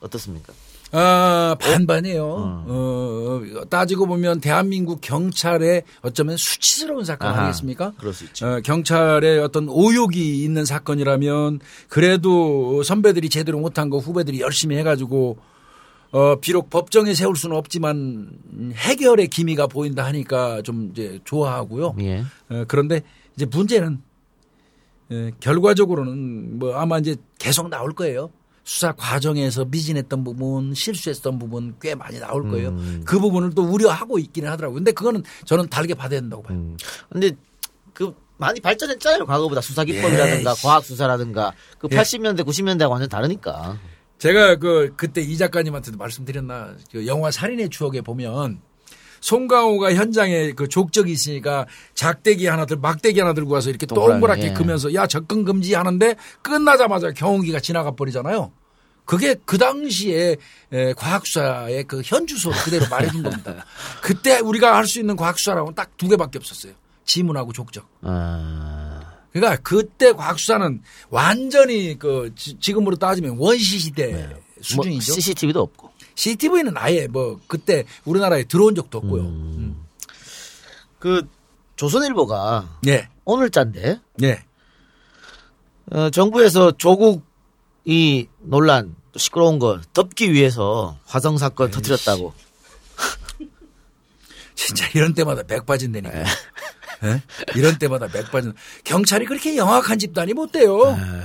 어떻습니까? 0.00 0.52
아, 0.92 1.56
반반이에요. 1.60 2.24
어, 2.68 3.40
따지고 3.68 4.06
보면 4.06 4.40
대한민국 4.40 5.00
경찰의 5.00 5.82
어쩌면 6.02 6.36
수치스러운 6.36 7.04
사건 7.04 7.28
아하, 7.28 7.40
아니겠습니까? 7.42 7.92
그럴 7.98 8.14
수 8.14 8.24
있죠. 8.24 8.46
어, 8.46 8.60
경찰의 8.60 9.40
어떤 9.40 9.68
오욕이 9.68 10.42
있는 10.42 10.64
사건이라면 10.64 11.60
그래도 11.88 12.82
선배들이 12.84 13.28
제대로 13.28 13.58
못한 13.58 13.90
거 13.90 13.98
후배들이 13.98 14.40
열심히 14.40 14.76
해가지고 14.76 15.38
어, 16.16 16.36
비록 16.40 16.70
법정에 16.70 17.12
세울 17.12 17.36
수는 17.36 17.54
없지만 17.56 18.30
해결의 18.74 19.28
기미가 19.28 19.66
보인다 19.66 20.02
하니까 20.06 20.62
좀 20.62 20.88
이제 20.90 21.20
좋아하고요. 21.24 21.94
예. 22.00 22.20
어, 22.48 22.64
그런데 22.68 23.02
이제 23.34 23.44
문제는 23.44 24.00
에, 25.12 25.30
결과적으로는 25.40 26.58
뭐 26.58 26.74
아마 26.74 26.98
이제 26.98 27.16
계속 27.38 27.68
나올 27.68 27.92
거예요. 27.92 28.30
수사 28.64 28.92
과정에서 28.92 29.66
미진했던 29.66 30.24
부분, 30.24 30.72
실수했던 30.72 31.38
부분 31.38 31.76
꽤 31.82 31.94
많이 31.94 32.18
나올 32.18 32.48
거예요. 32.48 32.70
음. 32.70 33.02
그 33.04 33.20
부분을 33.20 33.50
또 33.54 33.64
우려하고 33.64 34.18
있기는 34.18 34.48
하더라고요. 34.50 34.76
근데 34.76 34.92
그거는 34.92 35.22
저는 35.44 35.68
달게 35.68 35.92
받아야 35.92 36.20
된다고 36.20 36.42
봐요. 36.42 36.56
음. 36.56 36.78
근데 37.10 37.32
그 37.92 38.14
많이 38.38 38.58
발전했잖아요. 38.60 39.26
과거보다 39.26 39.60
수사 39.60 39.84
기법이라든가 39.84 40.50
예. 40.50 40.62
과학 40.62 40.82
수사라든가 40.82 41.52
그 41.78 41.88
예. 41.92 41.96
80년대 41.96 42.40
90년대하고 42.40 42.90
완전 42.90 43.10
다르니까. 43.10 43.78
제가 44.18 44.56
그 44.56 44.92
그때 44.96 45.20
이 45.20 45.36
작가님한테도 45.36 45.98
말씀드렸나 45.98 46.74
그 46.92 47.06
영화 47.06 47.30
살인의 47.30 47.68
추억에 47.70 48.00
보면 48.00 48.60
송강호가 49.20 49.94
현장에 49.94 50.52
그 50.52 50.68
족적이 50.68 51.12
있으니까 51.12 51.66
작대기 51.94 52.46
하나 52.46 52.64
들 52.66 52.76
막대기 52.76 53.18
하나 53.20 53.34
들고 53.34 53.52
와서 53.54 53.70
이렇게 53.70 53.86
동그랗게 53.86 54.42
예. 54.48 54.52
그면서 54.52 54.92
야 54.94 55.06
접근 55.06 55.44
금지 55.44 55.74
하는데 55.74 56.14
끝나자마자 56.42 57.10
경운기가 57.12 57.60
지나가 57.60 57.90
버리잖아요. 57.90 58.52
그게 59.04 59.36
그 59.44 59.56
당시에 59.56 60.36
에, 60.72 60.92
과학수사의 60.94 61.84
그 61.84 62.02
현주소를 62.04 62.58
그대로 62.64 62.86
말해준 62.88 63.22
겁니다. 63.22 63.64
그때 64.02 64.38
우리가 64.40 64.76
할 64.76 64.86
수 64.86 64.98
있는 65.00 65.14
과학수사라고는 65.16 65.74
딱 65.74 65.90
두 65.96 66.08
개밖에 66.08 66.38
없었어요. 66.38 66.72
지문하고 67.04 67.52
족적. 67.52 67.88
아. 68.02 69.15
그러니까 69.40 69.62
그때 69.62 70.12
과학수사는 70.12 70.82
완전히 71.10 71.98
그 71.98 72.32
지- 72.36 72.58
지금으로 72.58 72.96
따지면 72.96 73.36
원시 73.38 73.78
시대 73.78 74.12
뭐 74.12 74.38
수준이죠. 74.62 75.12
CCTV도 75.12 75.60
없고. 75.60 75.90
CCTV는 76.14 76.74
아예 76.76 77.06
뭐 77.06 77.38
그때 77.46 77.84
우리나라에 78.04 78.44
들어온 78.44 78.74
적도 78.74 78.98
없고요. 78.98 79.22
음. 79.22 79.84
그 80.98 81.26
조선일보가 81.76 82.78
예, 82.88 83.08
오늘자인데 83.26 84.00
예. 84.22 84.42
어, 85.92 86.08
정부에서 86.10 86.72
조국 86.72 87.22
이 87.84 88.26
논란 88.40 88.96
또 89.12 89.18
시끄러운 89.18 89.58
거 89.58 89.80
덮기 89.92 90.32
위해서 90.32 90.98
화성 91.04 91.36
사건 91.38 91.70
터뜨렸다고. 91.70 92.32
진짜 94.54 94.88
이런 94.94 95.12
때마다 95.14 95.42
백 95.42 95.66
빠진다니까. 95.66 96.24
네. 97.02 97.08
예? 97.10 97.22
이런 97.54 97.78
때마다 97.78 98.06
백 98.08 98.30
빠진. 98.30 98.52
경찰이 98.84 99.26
그렇게 99.26 99.56
영악한 99.56 99.98
집단이 99.98 100.32
못 100.34 100.52
돼요. 100.52 100.96
네. 100.96 101.22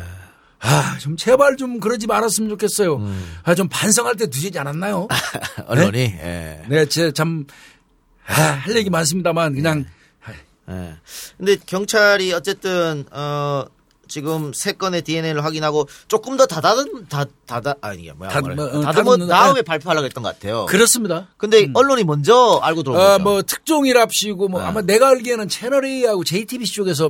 아, 0.59 0.97
좀 0.99 1.17
제발 1.17 1.57
좀 1.57 1.79
그러지 1.79 2.05
말았으면 2.07 2.49
좋겠어요. 2.51 2.97
음. 2.97 3.37
아, 3.43 3.55
좀 3.55 3.67
반성할 3.67 4.15
때 4.15 4.27
두시지 4.27 4.59
않았나요? 4.59 5.07
언론이. 5.65 5.99
예. 5.99 6.63
네, 6.69 6.85
제참 6.85 7.45
아, 8.27 8.33
할 8.33 8.75
얘기 8.75 8.89
많습니다만 8.89 9.55
그냥 9.55 9.85
예. 10.69 10.95
근데 11.37 11.57
경찰이 11.65 12.31
어쨌든 12.33 13.05
어 13.11 13.65
지금 14.11 14.51
세 14.53 14.73
건의 14.73 15.01
DNA를 15.01 15.43
확인하고 15.45 15.87
조금 16.09 16.35
더 16.35 16.45
다다듬 16.45 17.05
다 17.07 17.23
다다 17.47 17.75
아니 17.81 18.01
이게 18.03 18.11
뭐야 18.11 18.29
다-. 18.29 18.41
뭐, 18.41 18.65
어, 18.65 18.81
다듬는- 18.81 19.29
다음에 19.29 19.61
발표하려고 19.61 20.05
했던 20.05 20.21
것 20.21 20.33
같아요. 20.35 20.65
그렇습니다. 20.65 21.29
근데 21.37 21.69
언론이 21.73 22.03
먼저 22.03 22.59
알고 22.61 22.83
들어온 22.83 22.99
아, 22.99 23.11
거죠. 23.13 23.23
뭐 23.23 23.41
특종이랍시고 23.41 24.49
뭐 24.49 24.59
네. 24.61 24.67
아마 24.67 24.81
내가 24.81 25.07
알기에는 25.09 25.47
채널 25.47 25.85
A하고 25.85 26.23
JTBC 26.25 26.73
쪽에서 26.73 27.09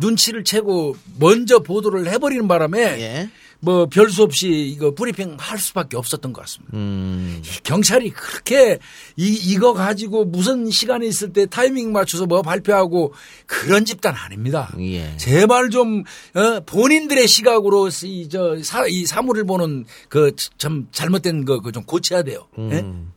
눈치를 0.00 0.44
채고 0.44 0.96
먼저 1.18 1.58
보도를 1.58 2.08
해버리는 2.10 2.46
바람에 2.46 2.80
예. 3.00 3.30
뭐 3.60 3.86
별 3.86 4.10
수 4.10 4.22
없이 4.22 4.48
이거 4.48 4.94
브리핑 4.94 5.36
할 5.38 5.58
수밖에 5.58 5.96
없었던 5.96 6.32
것 6.32 6.40
같습니다. 6.42 6.76
음. 6.76 7.42
경찰이 7.64 8.10
그렇게 8.10 8.78
이, 9.16 9.28
이거 9.32 9.72
가지고 9.72 10.24
무슨 10.24 10.70
시간이 10.70 11.06
있을 11.08 11.32
때 11.32 11.46
타이밍 11.46 11.92
맞춰서 11.92 12.26
뭐 12.26 12.42
발표하고 12.42 13.14
그런 13.46 13.84
집단 13.84 14.14
아닙니다. 14.14 14.72
예. 14.78 15.16
제발 15.16 15.70
좀 15.70 16.04
어, 16.34 16.60
본인들의 16.66 17.26
시각으로 17.26 17.88
이저 18.04 18.56
이 18.88 19.06
사물을 19.06 19.44
보는 19.44 19.84
그 20.08 20.32
참 20.58 20.86
잘못된 20.92 21.44
거그좀 21.44 21.84
고쳐야 21.84 22.22
돼요. 22.22 22.46
예? 22.58 22.80
음. 22.80 23.12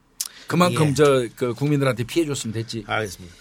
그만큼 0.48 0.90
예. 0.90 0.94
저그 0.94 1.54
국민들한테 1.56 2.04
피해 2.06 2.26
줬으면 2.26 2.54
됐지. 2.54 2.84
알겠습니다. 2.88 3.36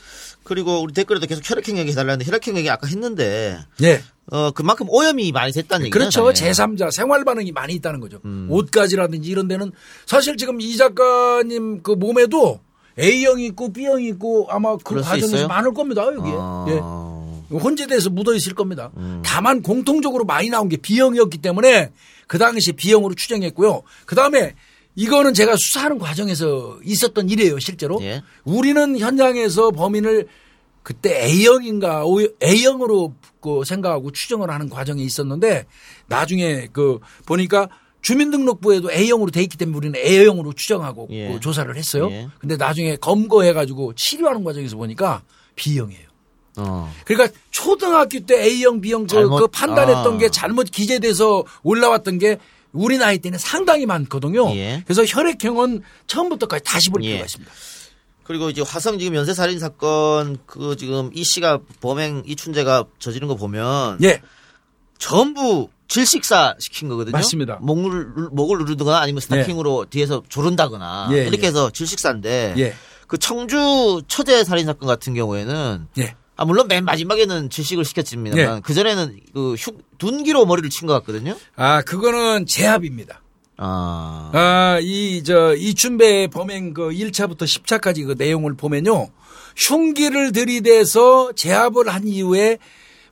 그리고 0.49 0.81
우리 0.81 0.95
댓글에도 0.95 1.27
계속 1.27 1.49
혈액형 1.49 1.77
얘기 1.77 1.91
해달라는데 1.91 2.25
혈액형 2.25 2.57
얘기 2.57 2.71
아까 2.71 2.87
했는데 2.87 3.59
예. 3.83 4.03
어 4.31 4.51
그만큼 4.51 4.87
오염이 4.89 5.31
많이 5.33 5.53
됐다는 5.53 5.87
얘기죠. 5.87 5.99
그렇죠. 5.99 6.33
제3자 6.33 6.91
생활 6.91 7.25
반응이 7.25 7.53
많이 7.53 7.75
있다는 7.75 8.01
거죠. 8.01 8.21
음. 8.25 8.47
옷가지라든지 8.51 9.29
이런 9.29 9.47
데는 9.47 9.73
사실 10.07 10.39
지금 10.39 10.61
이 10.61 10.77
작가님 10.77 11.83
그 11.83 11.93
몸에도 11.93 12.61
A형 12.99 13.41
있고 13.41 13.73
B형 13.73 14.03
있고 14.03 14.47
아마 14.51 14.77
그 14.79 15.03
과정에서? 15.03 15.47
많을 15.49 15.75
겁니다. 15.75 16.07
여기에. 16.07 16.33
예. 16.33 16.81
어... 16.83 17.45
혼재돼서 17.51 18.11
묻어 18.11 18.35
있을 18.35 18.55
겁니다. 18.55 18.91
음. 18.97 19.23
다만 19.25 19.63
공통적으로 19.63 20.25
많이 20.25 20.51
나온 20.51 20.69
게 20.69 20.77
B형이었기 20.77 21.39
때문에 21.39 21.93
그 22.27 22.39
당시 22.39 22.73
B형으로 22.73 23.15
추정했고요. 23.15 23.83
그 24.05 24.15
다음에 24.15 24.55
이거는 24.95 25.33
제가 25.35 25.55
수사하는 25.57 25.99
과정에서 25.99 26.79
있었던 26.85 27.29
일이에요, 27.29 27.59
실제로. 27.61 27.99
예. 28.03 28.23
우리는 28.45 28.99
현장에서 28.99 29.71
범인을 29.71 30.27
그때 30.83 31.25
A형인가 31.25 32.03
A형으로 32.43 33.15
그 33.41 33.63
생각하고 33.65 34.11
추정을 34.11 34.51
하는 34.51 34.69
과정이 34.69 35.05
있었는데 35.05 35.67
나중에 36.07 36.69
그 36.73 36.99
보니까 37.27 37.69
주민등록부에도 38.01 38.91
A형으로 38.91 39.31
돼 39.31 39.43
있기 39.43 39.57
때문에 39.59 39.77
우리는 39.77 40.01
A형으로 40.01 40.53
추정하고 40.55 41.09
예. 41.11 41.33
그 41.33 41.41
조사를 41.41 41.75
했어요. 41.77 42.11
예. 42.11 42.29
근데 42.39 42.57
나중에 42.57 42.97
검거해 42.97 43.53
가지고 43.53 43.93
치료하는 43.95 44.43
과정에서 44.45 44.77
보니까 44.77 45.23
B형이에요. 45.57 46.09
어. 46.57 46.93
그러니까 47.05 47.37
초등학교 47.51 48.19
때 48.21 48.43
A형, 48.43 48.81
B형 48.81 49.03
그, 49.03 49.15
잘못- 49.15 49.39
그 49.41 49.47
판단했던 49.49 50.15
아. 50.15 50.19
게 50.19 50.29
잘못 50.29 50.71
기재돼서 50.71 51.45
올라왔던 51.63 52.19
게 52.19 52.39
우리 52.73 52.99
나이 52.99 53.19
때는 53.19 53.39
상당히 53.39 53.87
많거든요. 53.87 54.51
예. 54.55 54.83
그래서 54.85 55.05
혈액형은 55.05 55.83
처음부터까지 56.07 56.65
다시 56.65 56.91
볼 56.91 57.03
예. 57.05 57.09
필요가 57.09 57.25
있습니다. 57.25 57.53
그리고 58.25 58.51
이제 58.51 58.61
화성 58.61 58.99
지금 58.99 59.15
연쇄 59.15 59.33
살인 59.33 59.59
사건 59.59 60.39
그 60.45 60.77
지금 60.77 61.11
이 61.15 61.25
씨가 61.25 61.61
범행 61.81 62.25
이춘재가 62.27 62.85
저지른 62.99 63.27
거 63.27 63.37
보면 63.37 63.99
예. 64.03 64.21
전부 64.99 65.69
질식사 65.89 66.57
시킨 66.59 66.89
거거든요. 66.91 67.13
맞습니다. 67.13 67.59
목을 67.63 68.29
목을 68.31 68.59
누르거나 68.59 68.99
아니면 68.99 69.21
스타킹으로 69.21 69.87
뒤에서 69.89 70.23
조른다거나 70.29 71.09
예, 71.13 71.27
이렇게 71.27 71.45
예. 71.45 71.47
해서 71.47 71.71
질식사인데 71.71 72.55
예. 72.59 72.75
그 73.07 73.17
청주 73.17 74.03
처제 74.07 74.45
살인 74.45 74.67
사건 74.67 74.87
같은 74.87 75.15
경우에는 75.15 75.89
예. 75.99 76.15
아 76.39 76.45
물론 76.45 76.69
맨 76.69 76.85
마지막에는 76.85 77.51
질식을 77.51 77.85
시켰습니다만 77.85 78.57
예. 78.57 78.61
그 78.63 78.73
전에는 78.73 79.19
그 79.35 79.55
흉, 79.55 79.77
둔기로 79.99 80.47
머리를 80.47 80.71
친 80.71 80.87
것 80.87 80.95
같거든요. 80.95 81.37
아, 81.57 81.83
그거는 81.83 82.47
제압입니다. 82.47 83.21
아, 83.57 84.31
아, 84.33 84.79
이, 84.81 85.25
저, 85.25 85.55
이춘배 85.57 86.29
범행 86.29 86.75
그 86.75 86.91
1차부터 86.91 87.43
10차까지 87.43 88.07
그 88.07 88.15
내용을 88.17 88.55
보면요. 88.55 89.09
흉기를 89.57 90.31
들이대서 90.31 91.33
제압을 91.33 91.89
한 91.89 92.07
이후에 92.07 92.59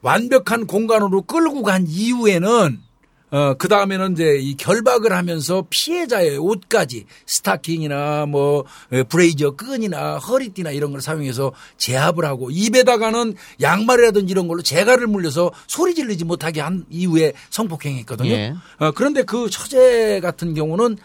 완벽한 0.03 0.69
공간으로 0.69 1.23
끌고 1.23 1.65
간 1.65 1.85
이후에는 1.89 2.79
어, 3.31 3.55
그 3.55 3.69
다음에는 3.69 4.13
이제 4.13 4.39
이 4.41 4.57
결박을 4.57 5.13
하면서 5.13 5.67
피해자의 5.69 6.39
옷까지 6.39 7.07
스타킹이나 7.27 8.27
뭐 8.27 8.65
에, 8.93 9.03
브레이저 9.03 9.53
끈이나 9.53 10.19
허리띠나 10.19 10.71
이런 10.71 10.93
걸 10.93 11.01
사용해서 11.01 11.53
제압을 11.77 12.25
하고 12.25 12.51
입에다가는 12.51 13.35
양말이라든지 13.61 14.31
이런 14.31 14.47
걸로 14.47 14.63
재갈을 14.63 15.09
물려서 15.09 15.51
소리 15.67 15.95
지르지 15.95 16.25
못하게 16.25 16.61
한 16.61 16.85
이후에 16.89 17.33
성폭행했거든요. 17.51 18.31
예. 18.31 18.55
어, 18.79 18.93
그런데 18.93 19.25
그 19.25 19.51
처제 19.51 20.21
같은 20.21 20.55
경우는 20.55 20.97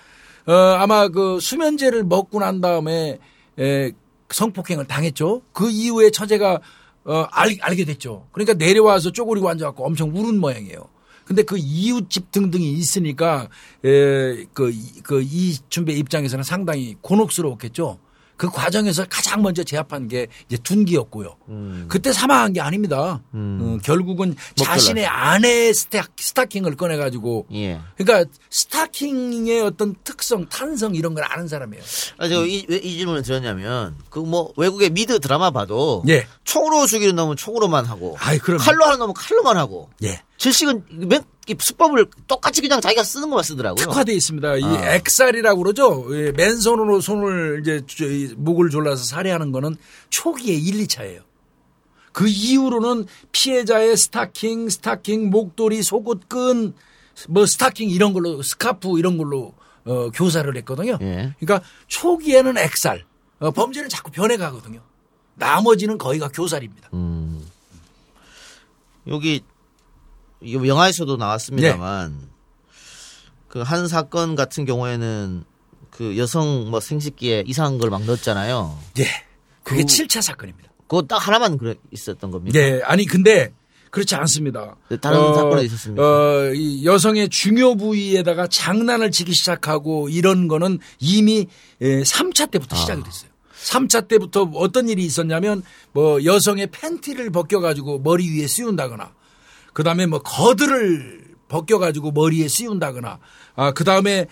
어, 0.46 0.54
아마 0.54 1.08
그 1.08 1.40
수면제를 1.40 2.04
먹고 2.04 2.40
난 2.40 2.62
다음에 2.62 3.18
에, 3.60 3.92
성폭행을 4.30 4.86
당했죠. 4.86 5.42
그 5.54 5.70
이후에 5.70 6.12
처제가 6.12 6.60
어, 7.04 7.26
알, 7.32 7.58
알게 7.62 7.86
됐죠. 7.86 8.28
그러니까 8.32 8.54
내려와서 8.54 9.12
쪼그리고 9.12 9.50
앉아갖고 9.50 9.86
엄청 9.86 10.16
울은 10.16 10.40
모양이에요. 10.40 10.88
근데 11.32 11.44
그 11.44 11.58
이웃집 11.58 12.32
등등이 12.32 12.74
있으니까 12.74 13.48
에, 13.86 14.44
그, 14.54 14.70
이- 14.72 15.02
그 15.02 15.22
이 15.22 15.58
춘배 15.70 15.94
입장에서는 15.94 16.44
상당히 16.44 16.96
곤혹스러웠겠죠. 17.02 18.00
그 18.36 18.50
과정에서 18.50 19.06
가장 19.08 19.44
먼저 19.44 19.64
제압한 19.64 20.08
게 20.08 20.26
이제 20.48 20.58
둔기였고요. 20.58 21.36
그때 21.88 22.12
사망한 22.12 22.54
게 22.54 22.60
아닙니다. 22.62 23.22
어, 23.34 23.78
결국은 23.84 24.36
자신의 24.56 25.06
아내의 25.06 25.74
스타, 25.76 26.04
스타킹을 26.18 26.76
꺼내 26.76 26.98
가지고 26.98 27.46
예. 27.54 27.80
그러니까 27.98 28.30
스타킹의 28.50 29.62
어떤 29.62 29.96
특성, 30.04 30.48
탄성 30.50 30.96
이런 30.96 31.14
걸 31.14 31.24
아는 31.24 31.48
사람이에요. 31.48 31.84
아, 32.18 32.28
제가 32.28 32.42
이, 32.46 32.66
왜이 32.68 32.98
질문을 32.98 33.22
드렸냐면, 33.22 33.96
그 34.10 34.18
뭐, 34.20 34.52
외국의 34.58 34.90
미드 34.90 35.20
드라마 35.20 35.52
봐도, 35.52 36.04
예. 36.08 36.26
총으로 36.44 36.88
죽이는 36.88 37.16
놈은 37.16 37.36
총으로만 37.36 37.86
하고, 37.86 38.18
아이. 38.58 38.66
칼로 38.66 38.86
하는 38.86 38.98
놈은 39.00 39.14
칼로만 39.14 39.56
하고, 39.58 39.90
예. 40.04 40.20
질식은 40.42 40.86
맨, 41.08 41.24
이 41.48 41.56
수법을 41.60 42.08
똑같이 42.26 42.62
그냥 42.62 42.82
자기가 42.82 43.04
쓰는 43.04 43.30
것만 43.30 43.44
쓰더라고요. 43.44 43.86
특화돼 43.86 44.12
있습니다. 44.14 44.58
이 44.58 44.64
아. 44.64 44.96
액살이라고 44.96 45.62
그러죠. 45.62 46.08
예, 46.14 46.32
맨손으로 46.32 47.00
손을 47.00 47.62
이제 47.62 48.34
목을 48.38 48.72
졸라서 48.72 49.04
살해하는 49.04 49.52
거는 49.52 49.76
초기에 50.10 50.56
1, 50.56 50.88
2차예요. 50.88 51.22
그 52.12 52.28
이후로는 52.28 53.06
피해자의 53.32 53.96
스타킹, 53.96 54.70
스타킹, 54.70 55.30
목도리, 55.30 55.84
속옷끈, 55.84 56.74
뭐 57.30 57.46
스타킹 57.46 57.92
이런 57.92 58.14
걸로 58.14 58.42
스카프 58.42 58.98
이런 58.98 59.20
걸로 59.20 59.54
어, 59.86 60.10
교사를 60.10 60.58
했거든요. 60.58 60.98
예. 61.02 61.36
그러니까 61.40 61.62
초기에는 61.86 62.58
액살, 62.58 63.06
어, 63.38 63.52
범죄는 63.52 63.90
자꾸 63.90 64.10
변해가거든요. 64.10 64.82
나머지는 65.36 66.00
거의가 66.00 66.30
교살입니다. 66.30 66.90
음. 66.96 67.46
여기, 69.06 69.36
이 69.36 69.42
영화에서도 70.46 71.18
나왔습니다만, 71.18 72.18
네. 72.20 72.28
그한 73.48 73.88
사건 73.88 74.36
같은 74.36 74.66
경우에는 74.66 75.44
그 75.90 76.18
여성 76.18 76.70
뭐 76.70 76.80
생식기에 76.80 77.44
이상한 77.48 77.78
걸 77.78 77.90
막 77.90 78.04
넣었잖아요. 78.06 78.78
예. 79.00 79.06
그게 79.64 79.82
그- 79.84 79.86
7차 79.88 80.22
사건입니다. 80.22 80.70
그거 80.88 81.02
딱 81.04 81.18
하나만 81.26 81.58
그래 81.58 81.76
있었던 81.92 82.32
겁니까? 82.32 82.58
네, 82.58 82.82
아니 82.84 83.06
근데 83.06 83.54
그렇지 83.92 84.16
않습니다. 84.16 84.76
네, 84.90 84.98
다른 84.98 85.20
사건도 85.34 85.64
있었습니까? 85.64 86.02
어, 86.04 86.54
이 86.54 86.86
여성의 86.86 87.30
중요 87.30 87.76
부위에다가 87.76 88.48
장난을 88.48 89.12
치기 89.12 89.34
시작하고 89.34 90.08
이런 90.10 90.48
거는 90.48 90.80
이미 91.00 91.48
3차 91.82 92.52
때부터 92.52 92.76
아. 92.76 92.80
시작이 92.80 93.04
됐어요. 93.04 93.30
3차 93.64 94.08
때부터 94.08 94.50
어떤 94.56 94.88
일이 94.90 95.04
있었냐면 95.06 95.62
뭐 95.92 96.24
여성의 96.24 96.68
팬티를 96.72 97.32
벗겨가지고 97.32 98.00
머리 98.00 98.30
위에 98.40 98.48
씌운다거나 98.48 99.14
그 99.74 99.84
다음에 99.84 100.06
뭐 100.06 100.20
거들을 100.20 101.22
벗겨가지고 101.48 102.12
머리에 102.12 102.48
씌운다거나, 102.48 103.20
아, 103.56 103.72
그 103.74 103.84
다음에 103.84 104.28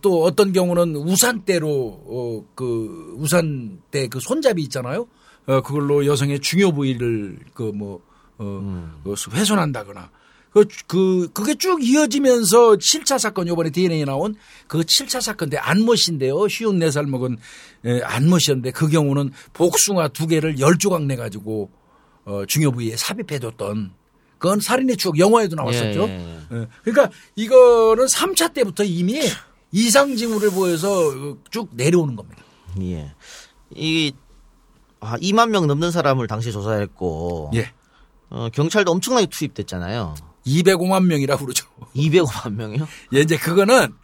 또 0.00 0.24
어떤 0.24 0.52
경우는 0.52 0.96
우산대로, 0.96 1.68
어, 1.68 2.44
그 2.54 3.14
우산대 3.18 4.08
그 4.08 4.18
손잡이 4.20 4.62
있잖아요. 4.62 5.06
어, 5.46 5.60
그걸로 5.60 6.06
여성의 6.06 6.40
중요 6.40 6.72
부위를 6.72 7.38
그 7.52 7.64
뭐, 7.64 8.00
어, 8.38 9.00
그 9.04 9.14
훼손한다거나. 9.32 10.10
그, 10.54 10.64
그, 10.86 11.28
그게 11.34 11.56
쭉 11.56 11.84
이어지면서 11.84 12.76
7차 12.76 13.18
사건, 13.18 13.48
요번에 13.48 13.70
DNA에 13.70 14.04
나온 14.04 14.36
그 14.68 14.82
7차 14.82 15.20
사건 15.20 15.50
때 15.50 15.56
안머신데요. 15.56 16.46
쉬운 16.46 16.78
4살 16.78 17.06
먹은 17.06 17.36
에, 17.84 18.00
안머신인데 18.02 18.70
그 18.70 18.88
경우는 18.88 19.32
복숭아 19.52 20.08
두 20.08 20.28
개를 20.28 20.60
열 20.60 20.78
조각 20.78 21.06
내가지고 21.06 21.70
어, 22.24 22.46
중요 22.46 22.70
부위에 22.70 22.96
삽입해 22.96 23.40
뒀던 23.40 23.94
그건 24.38 24.60
살인의 24.60 24.96
추억 24.96 25.18
영화에도 25.18 25.56
나왔었죠. 25.56 26.08
예, 26.08 26.46
예, 26.52 26.56
예. 26.56 26.68
그러니까 26.84 27.10
이거는 27.36 28.06
3차 28.06 28.52
때부터 28.52 28.84
이미 28.84 29.20
이상 29.72 30.14
징후를 30.16 30.50
보여서 30.50 31.36
쭉 31.50 31.68
내려오는 31.72 32.14
겁니다. 32.14 32.42
예. 32.80 33.12
이, 33.74 34.12
아, 35.00 35.16
2만 35.18 35.50
명 35.50 35.66
넘는 35.66 35.90
사람을 35.90 36.26
당시에 36.26 36.52
조사했고. 36.52 37.50
예. 37.54 37.70
어, 38.30 38.48
경찰도 38.52 38.90
엄청나게 38.90 39.26
투입됐잖아요. 39.26 40.14
205만 40.46 41.04
명이라고 41.06 41.44
그러죠. 41.44 41.66
205만 41.94 42.54
명이요? 42.54 42.86
예, 43.14 43.20
이제 43.20 43.36
그거는 43.36 43.94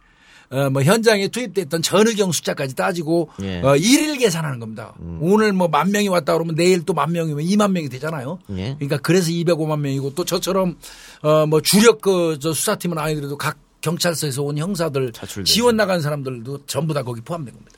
어, 0.51 0.69
뭐 0.69 0.83
현장에 0.83 1.29
투입됐던 1.29 1.81
전의경 1.81 2.31
숫자까지 2.31 2.75
따지고 2.75 3.29
예. 3.41 3.61
어, 3.61 3.75
일일 3.77 4.17
계산하는 4.17 4.59
겁니다. 4.59 4.93
오늘 5.21 5.53
뭐 5.53 5.67
만 5.69 5.91
명이 5.91 6.09
왔다 6.09 6.33
그러면 6.33 6.55
내일 6.55 6.83
또 6.85 6.93
만 6.93 7.11
명이면 7.13 7.43
2만 7.45 7.71
명이 7.71 7.87
되잖아요. 7.89 8.39
예. 8.57 8.75
그러니까 8.75 8.97
그래서 8.97 9.29
205만 9.31 9.79
명이고 9.79 10.13
또 10.13 10.25
저처럼 10.25 10.77
어, 11.21 11.45
뭐 11.45 11.61
주력 11.61 12.01
그 12.01 12.37
저 12.39 12.53
수사팀은 12.53 12.97
아니더라도 12.97 13.37
각 13.37 13.57
경찰서에서 13.81 14.43
온 14.43 14.57
형사들 14.57 15.11
차출되고. 15.11 15.45
지원 15.45 15.75
나간 15.77 16.01
사람들도 16.01 16.65
전부 16.67 16.93
다 16.93 17.01
거기 17.03 17.21
포함된 17.21 17.53
겁니다. 17.53 17.71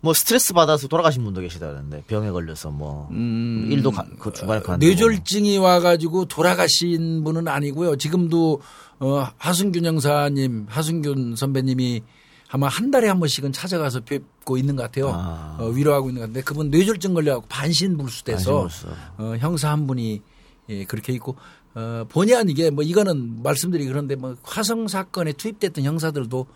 뭐 0.00 0.14
스트레스 0.14 0.52
받아서 0.52 0.88
돌아가신 0.88 1.24
분도 1.24 1.40
계시다는데 1.40 2.04
병에 2.06 2.30
걸려서 2.30 2.70
뭐 2.70 3.08
일도 3.12 3.90
가, 3.90 4.04
그 4.18 4.32
중간에 4.32 4.60
간 4.60 4.78
뇌졸중이 4.78 5.58
와가지고 5.58 6.26
돌아가신 6.26 7.24
분은 7.24 7.48
아니고요. 7.48 7.96
지금도 7.96 8.60
어, 9.00 9.28
하승균 9.36 9.84
형사님, 9.84 10.66
하승균 10.68 11.36
선배님이 11.36 12.02
아마 12.50 12.68
한 12.68 12.90
달에 12.90 13.08
한 13.08 13.20
번씩은 13.20 13.52
찾아가서 13.52 14.00
뵙고 14.00 14.56
있는 14.56 14.74
것 14.74 14.84
같아요. 14.84 15.10
아. 15.12 15.56
어, 15.60 15.66
위로하고 15.68 16.08
있는 16.08 16.20
것 16.20 16.22
같은데 16.24 16.42
그분 16.42 16.70
뇌졸중 16.70 17.14
걸려갖고 17.14 17.46
반신불수돼서 17.48 18.62
반신불수. 18.62 18.86
어, 19.18 19.36
형사 19.38 19.70
한 19.70 19.86
분이 19.86 20.22
예, 20.70 20.84
그렇게 20.84 21.12
있고 21.14 21.36
어, 21.74 22.04
본의 22.08 22.34
아니게 22.34 22.70
뭐 22.70 22.82
이거는 22.82 23.42
말씀드리기 23.42 23.88
그런데 23.88 24.16
뭐 24.16 24.34
화성 24.42 24.88
사건에 24.88 25.32
투입됐던 25.32 25.84
형사들도 25.84 26.46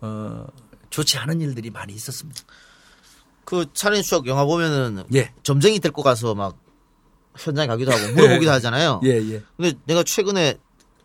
어, 0.00 0.46
좋지 0.90 1.18
않은 1.18 1.40
일들이 1.40 1.70
많이 1.70 1.92
있었습니다. 1.92 2.40
그 3.54 3.66
살인 3.72 4.02
추억 4.02 4.26
영화 4.26 4.44
보면은 4.44 5.04
예. 5.14 5.30
점쟁이 5.44 5.78
데리고 5.78 6.02
가서 6.02 6.34
막 6.34 6.56
현장에 7.38 7.68
가기도 7.68 7.92
하고 7.92 8.12
물어보기도 8.12 8.50
하잖아요. 8.50 9.00
예, 9.04 9.10
예. 9.10 9.42
근데 9.56 9.74
내가 9.84 10.02
최근에 10.02 10.58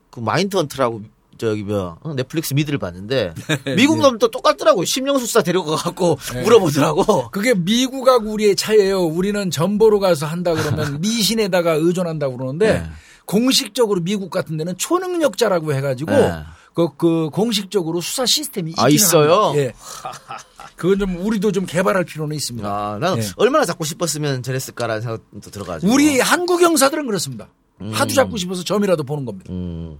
그 0.09 0.19
마인드 0.19 0.57
헌트라고 0.57 1.03
저기 1.38 1.62
뭐 1.62 1.99
넷플릭스 2.15 2.55
미드를 2.55 2.79
봤는데 2.79 3.35
미국 3.77 3.99
놈도 3.99 4.31
똑같더라고. 4.31 4.83
심령수사 4.83 5.43
데리고 5.43 5.75
가갖고 5.75 6.17
물어보더라고. 6.43 7.29
그게 7.29 7.53
미국하고 7.53 8.31
우리의 8.31 8.55
차이예요. 8.55 9.03
우리는 9.03 9.51
전보로 9.51 9.99
가서 9.99 10.25
한다 10.25 10.55
그러면 10.55 10.99
미신에다가 11.01 11.73
의존한다고 11.73 12.35
그러는데 12.38 12.79
네. 12.79 12.85
공식적으로 13.25 14.01
미국 14.01 14.31
같은 14.31 14.57
데는 14.57 14.75
초능력자라고 14.75 15.75
해가지고 15.75 16.12
네. 16.12 16.33
그, 16.73 16.88
그 16.97 17.29
공식적으로 17.31 18.01
수사 18.01 18.25
시스템이 18.25 18.73
아, 18.77 18.89
있기는 18.89 18.95
있어요? 18.95 19.53
예. 19.55 19.73
그건 20.79 20.97
좀 20.97 21.17
우리도 21.17 21.51
좀 21.51 21.65
개발할 21.65 22.05
필요는 22.05 22.33
있습니다. 22.37 22.67
아, 22.67 22.97
나는 22.99 23.21
예. 23.21 23.27
얼마나 23.35 23.65
잡고 23.65 23.83
싶었으면 23.83 24.41
저랬을까라는 24.43 25.01
생각도 25.01 25.51
들어가지고. 25.51 25.91
우리 25.91 26.19
한국 26.21 26.61
형사들은 26.61 27.05
그렇습니다. 27.05 27.49
하도 27.91 28.13
잡고 28.13 28.37
싶어서 28.37 28.63
점이라도 28.63 29.03
보는 29.03 29.25
겁니다. 29.25 29.51
음. 29.51 29.97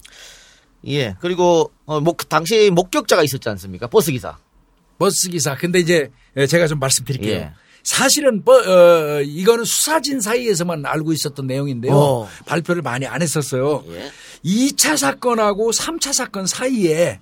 예. 0.88 1.16
그리고 1.20 1.70
어, 1.86 2.00
목 2.00 2.30
당시 2.30 2.70
목격자가 2.72 3.24
있었지 3.24 3.50
않습니까? 3.50 3.88
버스 3.88 4.12
기사. 4.12 4.38
버스 4.98 5.28
기사. 5.30 5.56
근데 5.56 5.80
이제 5.80 6.12
제가 6.48 6.68
좀 6.68 6.80
말씀드릴게요. 6.80 7.34
예. 7.36 7.52
사실은 7.84 8.46
버- 8.46 8.54
어, 8.54 9.22
이거는 9.22 9.66
수사진 9.66 10.22
사이에서만 10.22 10.86
알고 10.86 11.12
있었던 11.12 11.46
내용인데요. 11.46 11.94
어. 11.94 12.30
발표를 12.46 12.82
많이 12.82 13.06
안 13.06 13.22
했었어요. 13.22 13.84
예. 13.90 14.12
2차 14.46 14.96
사건하고 14.96 15.72
3차 15.72 16.14
사건 16.14 16.46
사이에 16.46 17.20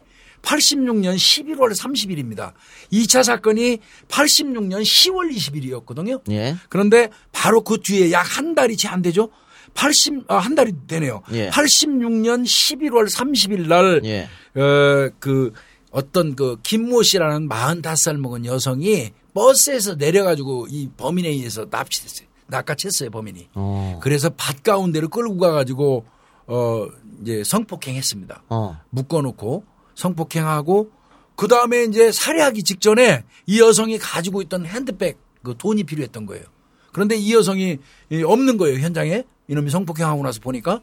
86년 0.47 1.15
11월 1.15 1.75
30일입니다. 1.77 2.53
2차 2.93 3.23
사건이 3.23 3.79
86년 4.07 4.81
10월 4.81 5.29
20일이었거든요. 5.35 6.21
예. 6.31 6.55
그런데 6.69 7.09
바로 7.31 7.61
그 7.61 7.77
뒤에 7.81 8.11
약 8.11 8.25
한 8.37 8.55
달이 8.55 8.77
채 8.77 8.87
안 8.87 9.01
되죠. 9.01 9.29
80, 9.73 10.25
아, 10.31 10.37
한 10.37 10.55
달이 10.55 10.71
되네요. 10.87 11.21
예. 11.33 11.49
86년 11.49 12.43
11월 12.45 13.09
30일 13.13 13.67
날, 13.67 14.01
예. 14.05 14.27
어, 14.59 15.09
그 15.19 15.51
어떤 15.91 16.35
그 16.35 16.57
김모 16.63 17.03
씨라는 17.03 17.47
45살 17.49 18.17
먹은 18.17 18.45
여성이 18.45 19.11
버스에서 19.33 19.95
내려가지고 19.95 20.67
이 20.69 20.89
범인에 20.97 21.29
의해서 21.29 21.67
납치됐어요. 21.69 22.27
낚아챘어요, 22.49 23.11
범인이. 23.11 23.49
어. 23.55 23.99
그래서 24.01 24.29
밭 24.35 24.63
가운데를 24.63 25.09
끌고 25.09 25.37
가가지고, 25.37 26.05
어, 26.47 26.87
이제 27.21 27.43
성폭행했습니다. 27.43 28.43
어. 28.49 28.79
묶어놓고 28.89 29.63
성폭행하고 29.97 30.91
그 31.35 31.47
다음에 31.47 31.83
이제 31.83 32.11
살해하기 32.11 32.63
직전에 32.63 33.23
이 33.45 33.59
여성이 33.59 33.97
가지고 33.97 34.41
있던 34.43 34.65
핸드백 34.65 35.19
그 35.43 35.55
돈이 35.57 35.83
필요했던 35.83 36.25
거예요. 36.25 36.45
그런데 36.93 37.15
이 37.15 37.33
여성이 37.33 37.77
이 38.09 38.23
없는 38.23 38.57
거예요 38.57 38.79
현장에 38.79 39.23
이놈이 39.47 39.69
성폭행하고 39.69 40.23
나서 40.23 40.39
보니까 40.39 40.81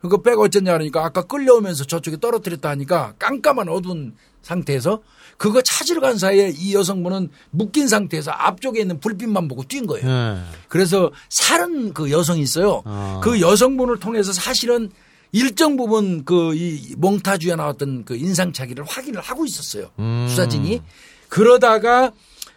그거 0.00 0.22
백 0.22 0.38
어쨌냐 0.38 0.72
그러니까 0.72 1.04
아까 1.04 1.22
끌려오면서 1.22 1.84
저쪽에 1.84 2.18
떨어뜨렸다 2.18 2.68
하니까 2.68 3.14
깜깜한 3.18 3.68
어두운 3.68 4.14
상태에서 4.42 5.02
그거 5.36 5.60
찾으러 5.60 6.00
간 6.00 6.18
사이에 6.18 6.52
이 6.56 6.74
여성분은 6.74 7.30
묶인 7.50 7.88
상태에서 7.88 8.30
앞쪽에 8.30 8.80
있는 8.80 9.00
불빛만 9.00 9.48
보고 9.48 9.64
뛴 9.64 9.86
거예요. 9.86 10.08
예. 10.08 10.36
그래서 10.68 11.10
살은 11.30 11.92
그 11.92 12.10
여성이 12.10 12.42
있어요. 12.42 12.82
아. 12.84 13.20
그 13.22 13.40
여성분을 13.40 13.98
통해서 13.98 14.32
사실은 14.32 14.90
일정 15.36 15.76
부분 15.76 16.24
그 16.24 16.54
이 16.54 16.94
몽타주에 16.96 17.56
나왔던 17.56 18.04
그 18.04 18.16
인상착의를 18.16 18.84
확인을 18.84 19.20
하고 19.20 19.44
있었어요. 19.44 19.90
음. 19.98 20.26
수사진이. 20.28 20.82
그러다가 21.28 22.12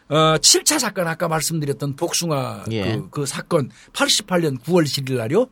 어 0.07 0.37
7차 0.37 0.79
사건 0.79 1.07
아까 1.07 1.27
말씀드렸던 1.27 1.95
복숭아 1.95 2.65
예. 2.71 2.95
그, 2.95 3.09
그 3.09 3.25
사건 3.25 3.69
88년 3.93 4.59
9월 4.61 4.83
7일 4.85 5.17
날요. 5.17 5.47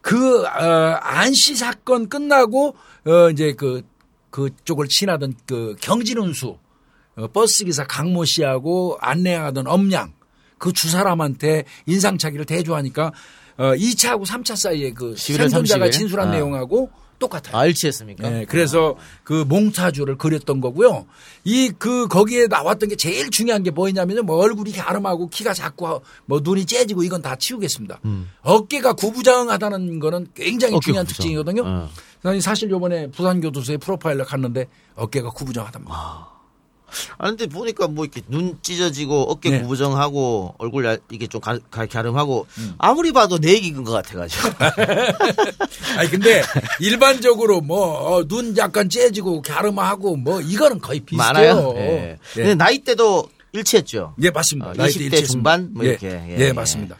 그 0.00 0.42
어, 0.44 0.98
안씨 1.00 1.54
사건 1.56 2.08
끝나고 2.08 2.74
어 3.06 3.30
이제 3.30 3.52
그 3.52 3.82
그 4.32 4.48
쪽을 4.64 4.88
지나던 4.88 5.34
그 5.46 5.76
경진운수 5.80 6.56
어, 7.16 7.26
버스 7.28 7.64
기사 7.66 7.86
강모 7.86 8.24
씨하고 8.24 8.96
안내하던 9.00 9.66
엄양 9.66 10.14
그 10.58 10.72
두 10.72 10.88
사람한테 10.88 11.64
인상착의를 11.86 12.46
대조하니까 12.46 13.12
어 13.58 13.72
2차하고 13.74 14.24
3차 14.26 14.56
사이에 14.56 14.92
그 14.92 15.14
11월 15.14 15.50
생존자가 15.50 15.86
30일? 15.88 15.92
진술한 15.92 16.28
아. 16.28 16.30
내용하고 16.32 16.90
똑같아요. 17.18 17.56
아, 17.56 17.66
일치했습니까? 17.66 18.28
네, 18.28 18.44
그래서 18.46 18.96
그 19.22 19.44
몽타주를 19.46 20.18
그렸던 20.18 20.60
거고요. 20.60 21.06
이 21.44 21.70
그 21.78 22.08
거기에 22.08 22.48
나왔던 22.48 22.88
게 22.88 22.96
제일 22.96 23.30
중요한 23.30 23.62
게 23.62 23.70
뭐냐면요. 23.70 24.22
뭐 24.22 24.38
얼굴이 24.38 24.72
갸름하고 24.72 25.28
키가 25.28 25.54
작고 25.54 26.02
뭐 26.26 26.40
눈이 26.42 26.66
째지고 26.66 27.04
이건 27.04 27.22
다 27.22 27.36
치우겠습니다. 27.36 28.00
어깨가 28.42 28.94
구부정하다는 28.94 30.00
거는 30.00 30.26
굉장히 30.34 30.74
음. 30.74 30.80
중요한 30.80 31.06
구부정. 31.06 31.22
특징이거든요. 31.22 31.62
어. 31.64 31.88
그래서 32.22 32.40
사실 32.40 32.68
요번에 32.70 33.08
부산교도소에 33.12 33.76
프로파일러 33.76 34.24
갔는데 34.24 34.66
어깨가 34.96 35.30
구부정하답니다. 35.30 35.92
아, 35.94 36.28
근데 37.18 37.46
보니까 37.46 37.88
뭐 37.88 38.04
이렇게 38.04 38.20
눈 38.28 38.58
찢어지고 38.62 39.30
어깨 39.30 39.50
네. 39.50 39.60
구부정하고 39.62 40.54
얼굴 40.58 40.84
야- 40.84 40.96
이게 41.10 41.26
좀 41.26 41.40
가, 41.40 41.58
가, 41.70 41.86
갸름하고 41.86 42.46
아무리 42.78 43.12
봐도 43.12 43.38
내 43.38 43.52
얘기인 43.54 43.84
것 43.84 43.92
같아가지고. 43.92 44.48
아니 45.96 46.10
근데 46.10 46.42
일반적으로 46.80 47.60
뭐 47.60 48.22
눈 48.28 48.56
약간 48.56 48.88
째지고 48.88 49.42
갸름하고 49.42 50.16
뭐 50.16 50.40
이거는 50.40 50.80
거의 50.80 51.00
비슷해요. 51.00 51.24
많아요. 51.32 51.74
예. 51.76 52.18
근데 52.34 52.50
예. 52.50 52.54
나이 52.54 52.78
때도 52.78 53.28
일치했죠. 53.52 54.14
예, 54.22 54.30
맞습니다. 54.30 54.70
어, 54.70 54.74
나이대 54.76 54.98
20대 54.98 55.02
일치했습니다. 55.04 55.32
중반 55.32 55.70
뭐 55.74 55.84
예, 55.84 55.90
이렇게. 55.90 56.08
예, 56.08 56.36
예, 56.38 56.46
예. 56.48 56.52
맞습니다. 56.52 56.96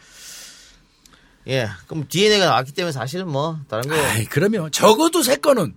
예. 1.47 1.67
그럼 1.87 2.05
DNA가 2.07 2.45
나왔기 2.45 2.71
때문에 2.73 2.91
사실은 2.91 3.27
뭐 3.29 3.57
다른 3.67 3.89
거. 3.89 3.95
아이, 3.95 4.25
그러면 4.25 4.71
적어도 4.71 5.21
세 5.23 5.35
건은 5.37 5.75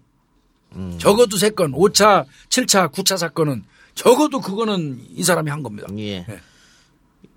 적어도 0.98 1.38
세 1.38 1.48
건, 1.50 1.72
5차, 1.72 2.26
7차, 2.50 2.92
9차 2.92 3.16
사건은 3.16 3.64
적어도 3.96 4.40
그거는 4.40 5.00
이 5.10 5.24
사람이 5.24 5.50
한 5.50 5.64
겁니다. 5.64 5.88
예. 5.98 6.18
예. 6.28 6.40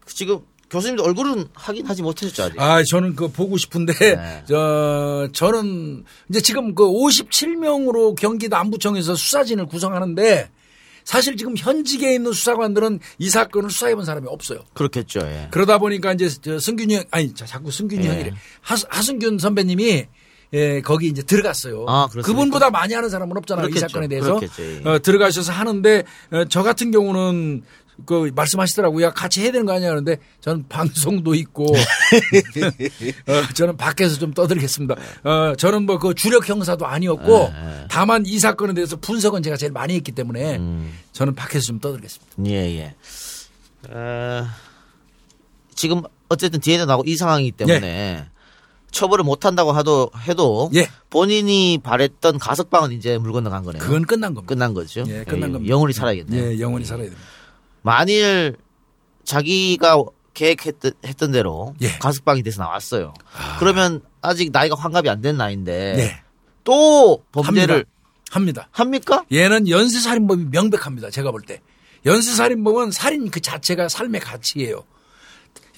지금 0.06 0.42
교수님도 0.70 1.04
얼굴은 1.04 1.48
확인 1.56 1.86
하지 1.88 2.04
못하셨죠 2.04 2.44
아직. 2.44 2.60
아, 2.60 2.84
저는 2.84 3.16
그 3.16 3.30
보고 3.30 3.58
싶은데, 3.58 3.94
네. 3.94 4.44
저, 4.48 5.28
저는 5.34 6.04
이제 6.30 6.40
지금 6.42 6.76
그 6.76 6.84
57명으로 6.84 8.16
경기도 8.16 8.56
안부청에서 8.58 9.16
수사진을 9.16 9.66
구성하는데 9.66 10.52
사실 11.06 11.38
지금 11.38 11.58
현직에 11.58 12.14
있는 12.14 12.34
수사관들은 12.34 13.00
이 13.18 13.30
사건을 13.30 13.72
수사해본 13.72 14.06
사람이 14.06 14.28
없어요. 14.30 14.60
그렇겠죠. 14.74 15.22
예. 15.22 15.48
그러다 15.50 15.80
보니까 15.80 16.14
이제 16.14 16.30
저 16.42 16.60
승균이 16.60 16.96
형, 16.98 17.04
아니, 17.10 17.34
자, 17.34 17.48
자꾸 17.48 17.72
승균이 17.72 18.06
예. 18.06 18.10
형이래. 18.10 18.34
하, 18.62 18.76
하승균 18.90 19.40
선배님이 19.40 20.06
예, 20.54 20.82
거기 20.82 21.08
이제 21.08 21.22
들어갔어요. 21.22 21.86
아? 21.88 22.08
그분보다 22.08 22.70
많이 22.72 22.94
하는 22.94 23.10
사람은 23.10 23.38
없잖아요. 23.38 23.68
그렇겠죠. 23.68 23.86
이 23.86 23.90
사건에 23.90 24.08
대해서. 24.08 24.40
예. 24.60 24.90
어, 24.90 25.00
들어가셔서 25.00 25.52
하는데 25.54 26.04
어, 26.32 26.46
저 26.46 26.64
같은 26.64 26.90
경우는 26.92 27.64
그 28.06 28.32
말씀하시더라고요. 28.34 29.12
같이 29.12 29.42
해야 29.42 29.52
되는 29.52 29.66
거 29.66 29.74
아니야 29.74 29.90
그런데 29.90 30.18
저는 30.42 30.66
방송도 30.70 31.36
있고 31.36 31.66
어, 33.28 33.54
저는 33.54 33.78
밖에서 33.78 34.18
좀 34.18 34.34
떠들겠습니다. 34.34 34.96
어, 35.24 35.54
저는 35.58 35.86
뭐 35.86 36.00
그 36.00 36.14
주력 36.16 36.48
형사도 36.48 36.88
아니었고 36.88 37.52
예, 37.54 37.82
예. 37.82 37.86
다만 37.90 38.26
이 38.26 38.40
사건에 38.40 38.74
대해서 38.74 38.96
분석은 38.96 39.44
제가 39.44 39.58
제일 39.58 39.72
많이 39.74 39.96
했기 39.96 40.14
때문에 40.14 40.56
음. 40.58 40.94
저는 41.12 41.36
밖에서 41.36 41.66
좀 41.68 41.80
떠들겠습니다. 41.80 42.36
예, 42.48 42.54
예. 42.80 42.96
어, 43.90 44.46
지금 45.76 46.02
어쨌든 46.30 46.60
뒤에도 46.62 46.86
나고 46.86 47.04
이 47.06 47.16
상황이기 47.18 47.52
때문에 47.52 48.26
처벌을 48.92 49.24
못 49.24 49.46
한다고 49.46 49.72
하도 49.72 50.10
해도 50.28 50.70
예. 50.76 50.88
본인이 51.10 51.80
바랬던 51.84 52.40
가석방은 52.40 52.92
이제 52.92 53.18
물 53.18 53.32
건너간 53.32 53.64
거네요. 53.64 53.82
그건 53.82 54.06
끝난 54.06 54.34
겁니다. 54.34 54.54
끝난 54.54 54.74
거죠. 54.74 55.04
예, 55.08 55.24
끝난 55.24 55.52
겁니다. 55.52 55.72
영원히 55.74 55.94
살아야겠네요. 55.94 56.44
예, 56.54 56.60
영원히 56.60 56.86
살아야 56.86 57.06
됩니다. 57.06 57.22
만일 57.82 58.56
자기가 59.24 60.04
계획했던 60.34 60.92
했던 61.06 61.32
대로 61.32 61.76
예. 61.82 61.98
가석방이 62.00 62.44
돼서 62.44 62.62
나왔어요. 62.64 63.14
그러면 63.60 64.02
아직 64.22 64.52
나이가 64.52 64.76
환갑이 64.76 65.10
안 65.10 65.22
된 65.22 65.38
나이인데 65.38 65.94
네. 65.96 66.22
또 66.64 67.24
범죄를 67.32 67.86
합니다. 68.32 68.68
합니까? 68.72 69.24
얘는 69.32 69.70
연쇄살인범이 69.70 70.46
명백합니다. 70.52 71.10
제가 71.10 71.32
볼 71.32 71.42
때. 71.42 71.62
연쇄살인범은 72.06 72.92
살인 72.92 73.30
그 73.32 73.40
자체가 73.42 73.90
삶의 73.90 74.22
가치예요. 74.22 74.84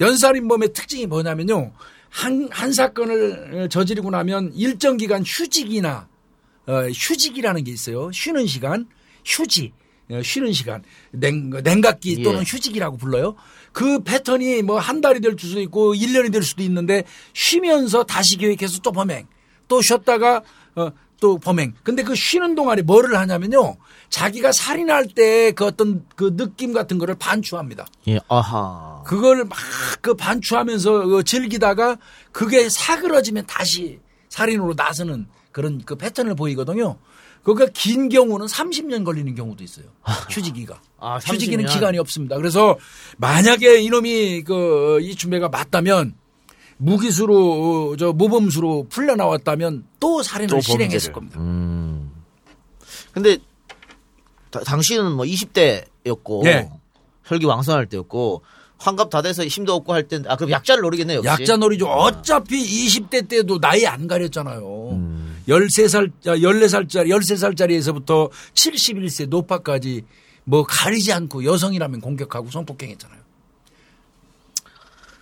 연쇄살인범의 0.00 0.72
특징이 0.72 1.06
뭐냐면요. 1.06 1.72
한, 2.12 2.46
한 2.50 2.72
사건을 2.72 3.68
저지르고 3.70 4.10
나면 4.10 4.52
일정 4.54 4.98
기간 4.98 5.22
휴직이나, 5.26 6.08
어, 6.66 6.72
휴직이라는 6.94 7.64
게 7.64 7.72
있어요. 7.72 8.12
쉬는 8.12 8.46
시간, 8.46 8.86
휴직, 9.24 9.72
어, 10.10 10.20
쉬는 10.22 10.52
시간, 10.52 10.82
냉, 11.10 11.48
냉각기 11.50 12.16
예. 12.18 12.22
또는 12.22 12.42
휴직이라고 12.44 12.98
불러요. 12.98 13.34
그 13.72 14.00
패턴이 14.02 14.60
뭐 14.62 14.78
한 14.78 15.00
달이 15.00 15.20
될 15.20 15.34
수도 15.38 15.60
있고 15.62 15.94
1년이 15.94 16.30
될 16.30 16.42
수도 16.42 16.62
있는데 16.62 17.04
쉬면서 17.32 18.04
다시 18.04 18.36
계획해서 18.36 18.80
또 18.80 18.92
범행, 18.92 19.26
또 19.66 19.80
쉬었다가 19.80 20.42
어, 20.76 20.90
또 21.18 21.38
범행. 21.38 21.72
근데 21.82 22.02
그 22.02 22.14
쉬는 22.14 22.54
동안에 22.54 22.82
뭐를 22.82 23.16
하냐면요. 23.16 23.76
자기가 24.10 24.52
살인할 24.52 25.06
때 25.08 25.52
그 25.52 25.64
어떤 25.64 26.04
그 26.14 26.36
느낌 26.36 26.74
같은 26.74 26.98
거를 26.98 27.14
반추합니다. 27.14 27.86
예, 28.08 28.18
아하. 28.28 28.91
그걸 29.04 29.44
막 29.44 29.56
그 30.00 30.14
반추하면서 30.14 31.06
그 31.06 31.22
즐기다가 31.22 31.96
그게 32.32 32.68
사그러지면 32.68 33.46
다시 33.46 34.00
살인으로 34.30 34.74
나서는 34.76 35.28
그런 35.52 35.80
그 35.84 35.94
패턴을 35.94 36.34
보이거든요. 36.34 36.96
그가 37.44 37.66
긴 37.72 38.08
경우는 38.08 38.46
30년 38.46 39.04
걸리는 39.04 39.32
경우도 39.36 39.62
있어요. 39.62 39.86
휴지기가. 40.30 40.80
아, 40.98 41.18
휴지기는 41.18 41.66
30년. 41.66 41.72
기간이 41.72 41.98
없습니다. 41.98 42.36
그래서 42.36 42.76
만약에 43.18 43.80
이놈이 43.82 44.42
그 44.42 44.98
이춘배가 45.02 45.48
맞다면 45.50 46.14
무기수로 46.78 47.92
어, 47.92 47.96
저 47.96 48.12
모범수로 48.12 48.86
풀려 48.88 49.14
나왔다면 49.14 49.84
또 50.00 50.22
살인을 50.22 50.48
또 50.48 50.60
실행했을. 50.60 51.12
겁니다. 51.12 51.38
음. 51.38 52.10
근데 53.12 53.38
다- 54.50 54.60
당신은 54.60 55.12
뭐 55.12 55.24
20대였고 55.24 56.46
예. 56.46 56.68
혈기 57.24 57.46
왕성할 57.46 57.86
때였고 57.86 58.42
환갑 58.82 59.10
다 59.10 59.22
돼서 59.22 59.46
힘도 59.46 59.74
없고 59.74 59.92
할 59.92 60.08
때, 60.08 60.20
아, 60.26 60.36
그럼 60.36 60.50
약자를 60.50 60.82
노리겠네요. 60.82 61.18
역시. 61.18 61.28
약자 61.28 61.56
놀이죠. 61.56 61.86
어차피 61.86 62.56
20대 62.86 63.28
때도 63.28 63.60
나이 63.60 63.86
안 63.86 64.08
가렸잖아요. 64.08 64.62
13살, 65.48 66.10
14살짜리, 66.24 67.08
13살짜리에서부터 67.08 68.30
71세 68.54 69.28
노파까지 69.28 70.02
뭐 70.44 70.64
가리지 70.64 71.12
않고 71.12 71.44
여성이라면 71.44 72.00
공격하고 72.00 72.50
성폭행했잖아요. 72.50 73.20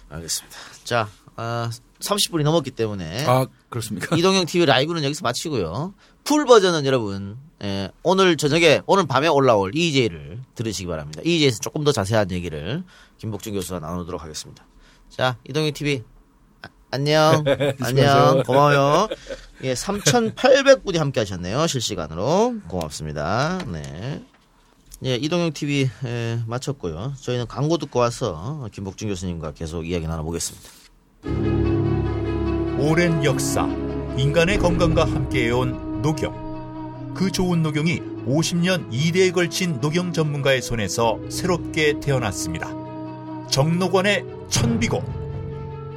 알겠습니다. 0.08 0.56
자, 0.84 1.08
아, 1.36 1.70
30분이 2.00 2.42
넘었기 2.42 2.70
때문에 2.70 3.26
아, 3.26 3.46
그렇습니까? 3.68 4.16
이동형 4.16 4.46
TV 4.46 4.66
라이브는 4.66 5.04
여기서 5.04 5.20
마치고요. 5.22 5.92
풀 6.24 6.46
버전은 6.46 6.86
여러분 6.86 7.36
예, 7.62 7.90
오늘 8.02 8.36
저녁에 8.36 8.80
오늘 8.86 9.06
밤에 9.06 9.28
올라올 9.28 9.72
EJ를 9.74 10.40
들으시기 10.54 10.86
바랍니다. 10.86 11.20
EJ에서 11.24 11.58
조금 11.60 11.84
더 11.84 11.92
자세한 11.92 12.30
얘기를 12.30 12.82
김복준 13.18 13.52
교수와 13.52 13.80
나누도록 13.80 14.22
하겠습니다. 14.22 14.64
자, 15.10 15.36
이동형 15.48 15.72
TV 15.72 16.02
아, 16.62 16.68
안녕, 16.90 17.44
안녕, 17.80 18.42
고마워요. 18.44 19.08
예, 19.62 19.74
3,800분이 19.74 20.96
함께 20.96 21.20
하셨네요. 21.20 21.66
실시간으로 21.66 22.56
고맙습니다. 22.68 23.58
네. 23.66 24.22
예, 25.04 25.14
이동형 25.16 25.52
TV 25.52 25.90
예, 26.04 26.40
마쳤고요. 26.46 27.12
저희는 27.20 27.46
광고 27.46 27.76
듣고 27.76 27.98
와서 27.98 28.68
김복준 28.72 29.08
교수님과 29.08 29.52
계속 29.52 29.86
이야기 29.86 30.06
나눠보겠습니다. 30.06 30.70
오랜 32.78 33.22
역사, 33.22 33.66
인간의 34.16 34.58
건강과 34.58 35.04
함께해온 35.04 36.00
녹용. 36.00 36.49
그 37.14 37.30
좋은 37.30 37.62
녹용이 37.62 38.00
50년 38.26 38.90
2대에 38.90 39.32
걸친 39.32 39.80
녹용 39.80 40.12
전문가의 40.12 40.62
손에서 40.62 41.18
새롭게 41.28 42.00
태어났습니다. 42.00 42.68
정록원의 43.50 44.24
천비고. 44.48 45.02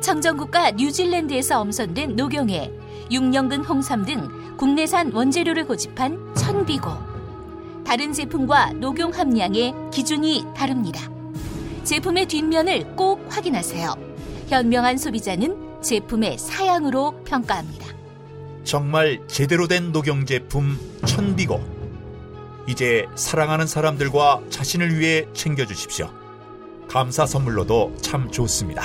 청정국과 0.02 0.71
뉴질랜드에서 0.71 1.62
엄선된 1.62 2.15
녹용에 2.15 2.71
6년근 3.10 3.67
홍삼 3.67 4.06
등 4.06 4.28
국내산 4.58 5.12
원재료를 5.13 5.65
고집한 5.65 6.36
천비고. 6.36 6.89
다른 7.86 8.13
제품과 8.13 8.73
녹용 8.73 9.13
함량의 9.13 9.73
기준이 9.91 10.45
다릅니다. 10.56 11.10
제품의 11.84 12.28
뒷면을 12.28 12.95
꼭 12.95 13.26
확인하세요. 13.30 13.95
현명한 14.47 14.97
소비자는 14.97 15.82
제품의 15.82 16.38
사양으로 16.38 17.23
평가합니다. 17.26 18.02
정말 18.63 19.21
제대로 19.28 19.67
된 19.67 19.91
녹용 19.91 20.26
제품 20.26 20.80
천비고. 21.06 21.84
이제 22.67 23.06
사랑하는 23.15 23.67
사람들과 23.67 24.41
자신을 24.49 24.97
위해 24.97 25.26
챙겨주십시오. 25.34 26.10
감사 26.88 27.26
선물로도 27.26 27.97
참 28.02 28.32
좋습니다. 28.32 28.84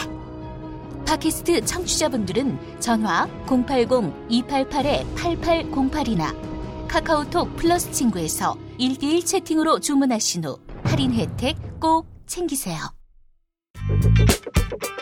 팟캐스트 1.07 1.65
청취자분들은 1.65 2.81
전화 2.81 3.29
080-288-8808이나 3.47 6.37
카카오톡 6.89 7.55
플러스 7.57 7.93
친구에서 7.93 8.57
1대1 8.79 9.25
채팅으로 9.25 9.79
주문하신 9.81 10.45
후 10.45 10.59
할인 10.85 11.13
혜택 11.13 11.57
꼭 11.81 12.07
챙기세요. 12.27 12.79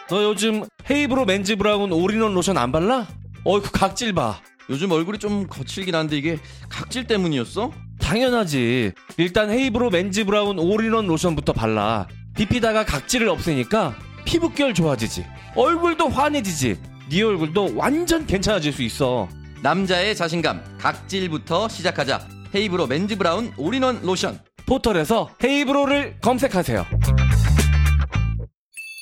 너 0.09 0.23
요즘 0.23 0.65
헤이브로 0.89 1.25
맨즈 1.25 1.57
브라운 1.57 1.91
올인원 1.93 2.35
로션 2.35 2.57
안 2.59 2.71
발라? 2.71 3.09
어이구 3.45 3.73
각질 3.73 4.12
봐. 4.12 4.41
요즘 4.68 4.90
얼굴이 4.90 5.18
좀 5.18 5.46
거칠긴 5.46 5.94
한데 5.94 6.16
이게 6.16 6.38
각질 6.68 7.07
때문이었어? 7.07 7.72
당연하지. 8.00 8.92
일단 9.16 9.50
헤이브로 9.50 9.90
맨즈 9.90 10.24
브라운 10.24 10.59
올인원 10.59 11.07
로션부터 11.07 11.52
발라. 11.52 12.07
비피다가 12.37 12.85
각질을 12.85 13.29
없애니까 13.29 13.94
피부결 14.24 14.74
좋아지지. 14.74 15.24
얼굴도 15.55 16.09
환해지지. 16.09 16.79
네 17.11 17.22
얼굴도 17.22 17.76
완전 17.76 18.26
괜찮아질 18.26 18.72
수 18.72 18.83
있어. 18.83 19.29
남자의 19.62 20.14
자신감 20.14 20.62
각질부터 20.79 21.69
시작하자 21.69 22.27
헤이브로 22.54 22.87
맨즈 22.87 23.17
브라운 23.17 23.52
올인원 23.56 24.02
로션 24.02 24.40
포털에서 24.67 25.31
헤이브로를 25.42 26.19
검색하세요. 26.21 26.85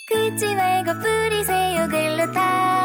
긁지 0.09 0.55
말고 0.55 0.93
뿌리세요 1.01 1.89
글루타 1.89 2.74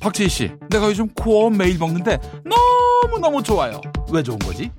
박지희 0.00 0.28
씨, 0.28 0.52
내가 0.70 0.86
요즘 0.86 1.08
코어 1.08 1.50
매일 1.50 1.78
먹는데 1.78 2.18
너무너무 3.04 3.42
좋아요. 3.42 3.80
왜 4.10 4.22
좋은 4.22 4.38
거지? 4.38 4.70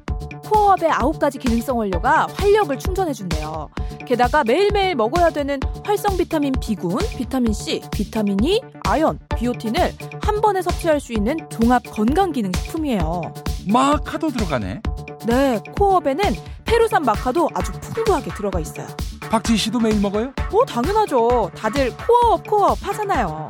코어업의 0.45 0.89
9가지 0.89 1.39
기능성 1.39 1.77
원료가 1.77 2.27
활력을 2.33 2.77
충전해준대요. 2.77 3.69
게다가 4.05 4.43
매일매일 4.43 4.95
먹어야 4.95 5.29
되는 5.29 5.59
활성 5.85 6.17
비타민 6.17 6.51
B군, 6.59 6.97
비타민 7.15 7.53
C, 7.53 7.81
비타민 7.91 8.43
E, 8.43 8.59
아연, 8.83 9.19
비오틴을 9.37 9.93
한 10.21 10.41
번에 10.41 10.61
섭취할 10.61 10.99
수 10.99 11.13
있는 11.13 11.37
종합 11.49 11.83
건강기능식품이에요. 11.83 13.21
마카도 13.67 14.29
들어가네. 14.29 14.81
네, 15.27 15.59
코어업에는 15.77 16.35
페루산 16.65 17.03
마카도 17.03 17.47
아주 17.53 17.71
풍부하게 17.73 18.31
들어가 18.33 18.59
있어요. 18.59 18.87
박지희 19.29 19.55
씨도 19.57 19.79
매일 19.79 20.01
먹어요? 20.01 20.33
어, 20.51 20.65
당연하죠. 20.65 21.51
다들 21.55 21.95
코어업, 21.95 22.45
코어업 22.47 22.77
하잖아요. 22.87 23.47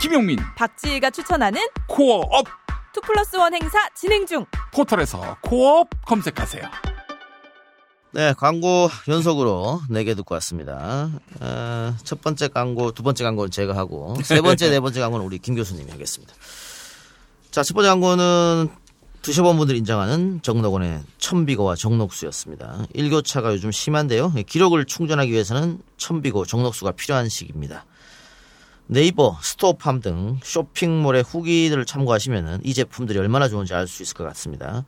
김용민, 0.00 0.38
박지희가 0.56 1.10
추천하는 1.10 1.60
코어업 1.88 2.46
2 2.96 3.00
플러스 3.06 3.36
1 3.36 3.54
행사 3.54 3.78
진행 3.94 4.26
중. 4.26 4.44
포털에서 4.72 5.36
코어업 5.42 5.88
검색하세요. 6.06 6.62
네, 8.12 8.32
광고 8.34 8.88
연속으로 9.08 9.82
4개 9.90 10.16
듣고 10.16 10.34
왔습니다. 10.36 11.10
어, 11.40 11.94
첫 12.02 12.20
번째 12.20 12.48
광고, 12.48 12.92
두 12.92 13.02
번째 13.02 13.24
광고는 13.24 13.50
제가 13.50 13.76
하고, 13.76 14.16
세 14.22 14.40
번째, 14.40 14.70
네 14.70 14.80
번째 14.80 15.00
광고는 15.00 15.26
우리 15.26 15.38
김 15.38 15.54
교수님이 15.54 15.90
하겠습니다. 15.90 16.32
자, 17.50 17.62
첫 17.62 17.74
번째 17.74 17.88
광고는 17.88 18.68
드셔본 19.22 19.56
분들이 19.58 19.78
인정하는 19.78 20.40
정록원의 20.42 21.02
천비고와 21.18 21.74
정록수였습니다. 21.74 22.86
일교차가 22.94 23.52
요즘 23.52 23.72
심한데요. 23.72 24.32
기록을 24.46 24.84
충전하기 24.86 25.30
위해서는 25.32 25.80
천비고, 25.98 26.46
정록수가 26.46 26.92
필요한 26.92 27.28
시기입니다. 27.28 27.84
네이버, 28.88 29.36
스토어팜 29.42 30.00
등 30.00 30.38
쇼핑몰의 30.44 31.24
후기들을 31.24 31.84
참고하시면 31.86 32.60
이 32.62 32.72
제품들이 32.72 33.18
얼마나 33.18 33.48
좋은지 33.48 33.74
알 33.74 33.88
수 33.88 34.02
있을 34.02 34.14
것 34.14 34.24
같습니다. 34.24 34.84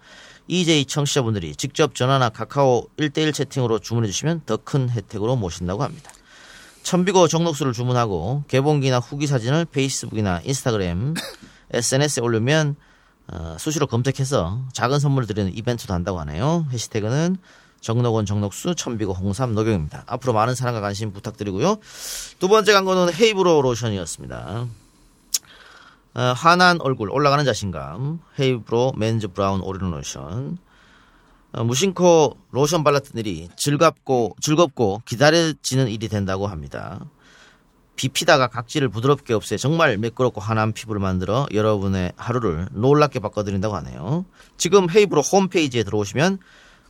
EJ 0.47 0.85
청취자분들이 0.87 1.57
직접 1.57 1.95
전화나 1.95 2.29
카카오 2.29 2.87
1대1 2.97 3.35
채팅으로 3.35 3.81
주문해 3.81 4.07
주시면 4.09 4.43
더 4.47 4.57
큰 4.57 4.89
혜택으로 4.89 5.37
모신다고 5.37 5.83
합니다. 5.83 6.11
천비고 6.85 7.29
정록수를 7.29 7.73
주문하고 7.73 8.45
개봉기나 8.49 8.99
후기 8.99 9.27
사진을 9.27 9.67
페이스북이나 9.67 10.41
인스타그램, 10.45 11.15
SNS에 11.73 12.23
올리면 12.23 12.77
어, 13.31 13.57
수시로 13.59 13.87
검색해서 13.87 14.63
작은 14.73 15.01
선물을 15.01 15.27
드리는 15.27 15.55
이벤트도 15.55 15.93
한다고 15.93 16.19
하네요. 16.21 16.67
해시태그는 16.71 17.37
정록원 17.81 18.27
정록수 18.27 18.75
천비고 18.75 19.13
홍삼 19.13 19.55
녹용입니다. 19.55 20.05
앞으로 20.07 20.33
많은 20.33 20.55
사랑과 20.55 20.81
관심 20.81 21.13
부탁드리고요. 21.13 21.79
두 22.39 22.49
번째 22.49 22.73
광고는 22.73 23.13
헤이브로 23.15 23.63
로션이었습니다. 23.63 24.67
어, 26.15 26.21
환한 26.21 26.81
얼굴 26.81 27.11
올라가는 27.11 27.45
자신감 27.45 28.21
헤이브로 28.41 28.95
맨즈 28.97 29.29
브라운 29.29 29.61
올인원 29.61 29.93
로션 29.93 30.59
어, 31.53 31.65
무심코 31.65 32.37
로션 32.51 32.83
발랐던 32.83 33.13
일이 33.17 33.49
즐겁고 33.57 34.35
즐겁고 34.41 35.03
기다려지는 35.05 35.89
일이 35.89 36.09
된다고 36.09 36.47
합니다. 36.47 37.01
비피다가 37.95 38.47
각질을 38.47 38.89
부드럽게 38.89 39.35
없애 39.35 39.57
정말 39.57 39.99
매끄럽고 39.99 40.41
환한 40.41 40.73
피부를 40.73 41.01
만들어 41.01 41.47
여러분의 41.53 42.13
하루를 42.17 42.69
놀랍게 42.73 43.19
바꿔드린다고 43.19 43.75
하네요. 43.77 44.25
지금 44.57 44.89
헤이브로 44.89 45.21
홈페이지에 45.21 45.83
들어오시면 45.83 46.39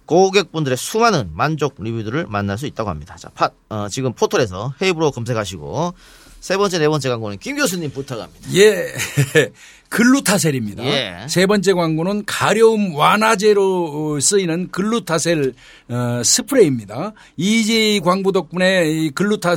고객분들의 0.08 0.76
수많은 0.78 1.30
만족 1.34 1.74
리뷰들을 1.78 2.26
만날 2.28 2.56
수 2.56 2.66
있다고 2.66 2.88
합니다. 2.88 3.14
자, 3.16 3.28
팟, 3.34 3.52
어, 3.68 3.88
지금 3.90 4.14
포털에서 4.14 4.72
헤이브로 4.80 5.10
검색하시고 5.10 5.92
세 6.40 6.56
번째, 6.56 6.78
네 6.78 6.88
번째 6.88 7.10
광고는 7.10 7.38
김 7.38 7.56
교수님 7.56 7.90
부탁합니다. 7.90 8.48
예. 8.54 8.94
글루타셀입니다. 9.90 10.84
예. 10.84 11.26
세 11.28 11.44
번째 11.44 11.74
광고는 11.74 12.24
가려움 12.24 12.94
완화제로 12.94 14.18
쓰이는 14.20 14.70
글루타셀 14.70 15.54
어, 15.90 16.22
스프레이입니다. 16.24 17.12
EJ 17.36 18.00
광고 18.00 18.32
덕분에 18.32 18.90
이 18.90 19.10
글루타 19.10 19.56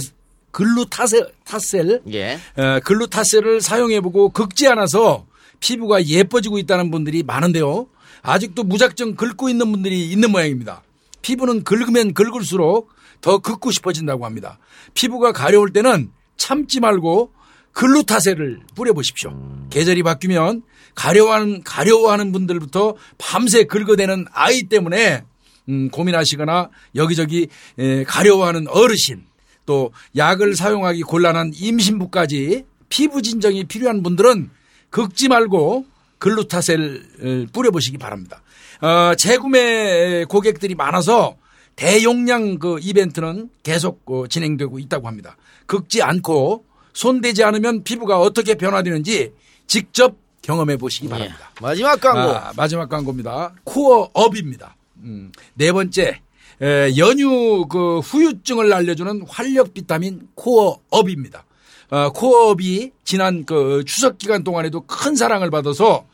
글루타셀 0.51 1.31
타셀 1.45 2.01
예. 2.11 2.39
어, 2.57 2.79
글루타셀을 2.83 3.61
사용해보고 3.61 4.29
긁지 4.29 4.67
않아서 4.67 5.25
피부가 5.61 6.03
예뻐지고 6.05 6.57
있다는 6.57 6.91
분들이 6.91 7.23
많은데요. 7.23 7.87
아직도 8.21 8.63
무작정 8.63 9.15
긁고 9.15 9.49
있는 9.49 9.71
분들이 9.71 10.09
있는 10.09 10.31
모양입니다. 10.31 10.83
피부는 11.21 11.63
긁으면 11.63 12.13
긁을수록 12.13 12.89
더 13.21 13.39
긁고 13.39 13.71
싶어진다고 13.71 14.25
합니다. 14.25 14.57
피부가 14.93 15.31
가려울 15.31 15.71
때는 15.71 16.11
참지 16.37 16.79
말고 16.79 17.31
글루타셀을 17.73 18.61
뿌려보십시오. 18.75 19.31
계절이 19.69 20.03
바뀌면 20.03 20.63
가려워하는, 20.95 21.63
가려워하는 21.63 22.31
분들부터 22.31 22.95
밤새 23.17 23.63
긁어대는 23.63 24.25
아이 24.33 24.63
때문에 24.63 25.23
음, 25.69 25.89
고민하시거나 25.89 26.69
여기저기 26.95 27.47
에, 27.77 28.03
가려워하는 28.03 28.67
어르신 28.67 29.23
또 29.65 29.91
약을 30.17 30.55
사용하기 30.55 31.03
곤란한 31.03 31.51
임신부까지 31.55 32.65
피부 32.89 33.21
진정이 33.21 33.65
필요한 33.65 34.03
분들은 34.03 34.49
긁지 34.89 35.29
말고 35.29 35.85
글루타셀을 36.21 37.47
뿌려보시기 37.51 37.97
바랍니다. 37.97 38.41
어, 38.79 39.13
재구매 39.15 40.25
고객들이 40.25 40.75
많아서 40.75 41.35
대용량 41.75 42.59
그 42.59 42.77
이벤트는 42.79 43.49
계속 43.63 44.03
어, 44.05 44.27
진행되고 44.27 44.79
있다고 44.79 45.07
합니다. 45.07 45.35
긁지 45.65 46.01
않고 46.03 46.63
손대지 46.93 47.43
않으면 47.43 47.83
피부가 47.83 48.19
어떻게 48.19 48.55
변화되는지 48.55 49.33
직접 49.65 50.15
경험해 50.41 50.77
보시기 50.77 51.07
바랍니다. 51.07 51.51
마지막 51.59 51.99
광고. 51.99 52.35
아, 52.35 52.51
마지막 52.55 52.87
광고입니다. 52.89 53.53
코어업입니다. 53.63 54.75
음, 55.03 55.31
네 55.55 55.71
번째 55.71 56.21
에, 56.61 56.97
연유 56.97 57.65
그 57.67 57.99
후유증을 57.99 58.71
알려주는 58.71 59.23
활력 59.27 59.73
비타민 59.73 60.27
코어업입니다. 60.35 61.45
어, 61.89 62.11
코어업이 62.11 62.91
지난 63.03 63.45
그 63.45 63.83
추석 63.85 64.17
기간 64.17 64.43
동안에도 64.43 64.81
큰 64.81 65.15
사랑을 65.15 65.49
받아서 65.49 66.05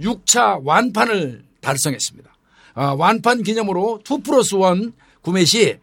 6차 0.00 0.60
완판을 0.64 1.44
달성했습니다. 1.60 2.30
아, 2.74 2.94
완판 2.98 3.42
기념으로 3.42 4.00
2 4.08 4.22
플러스 4.22 4.54
1 4.54 4.92
구매 5.22 5.44
시 5.44 5.78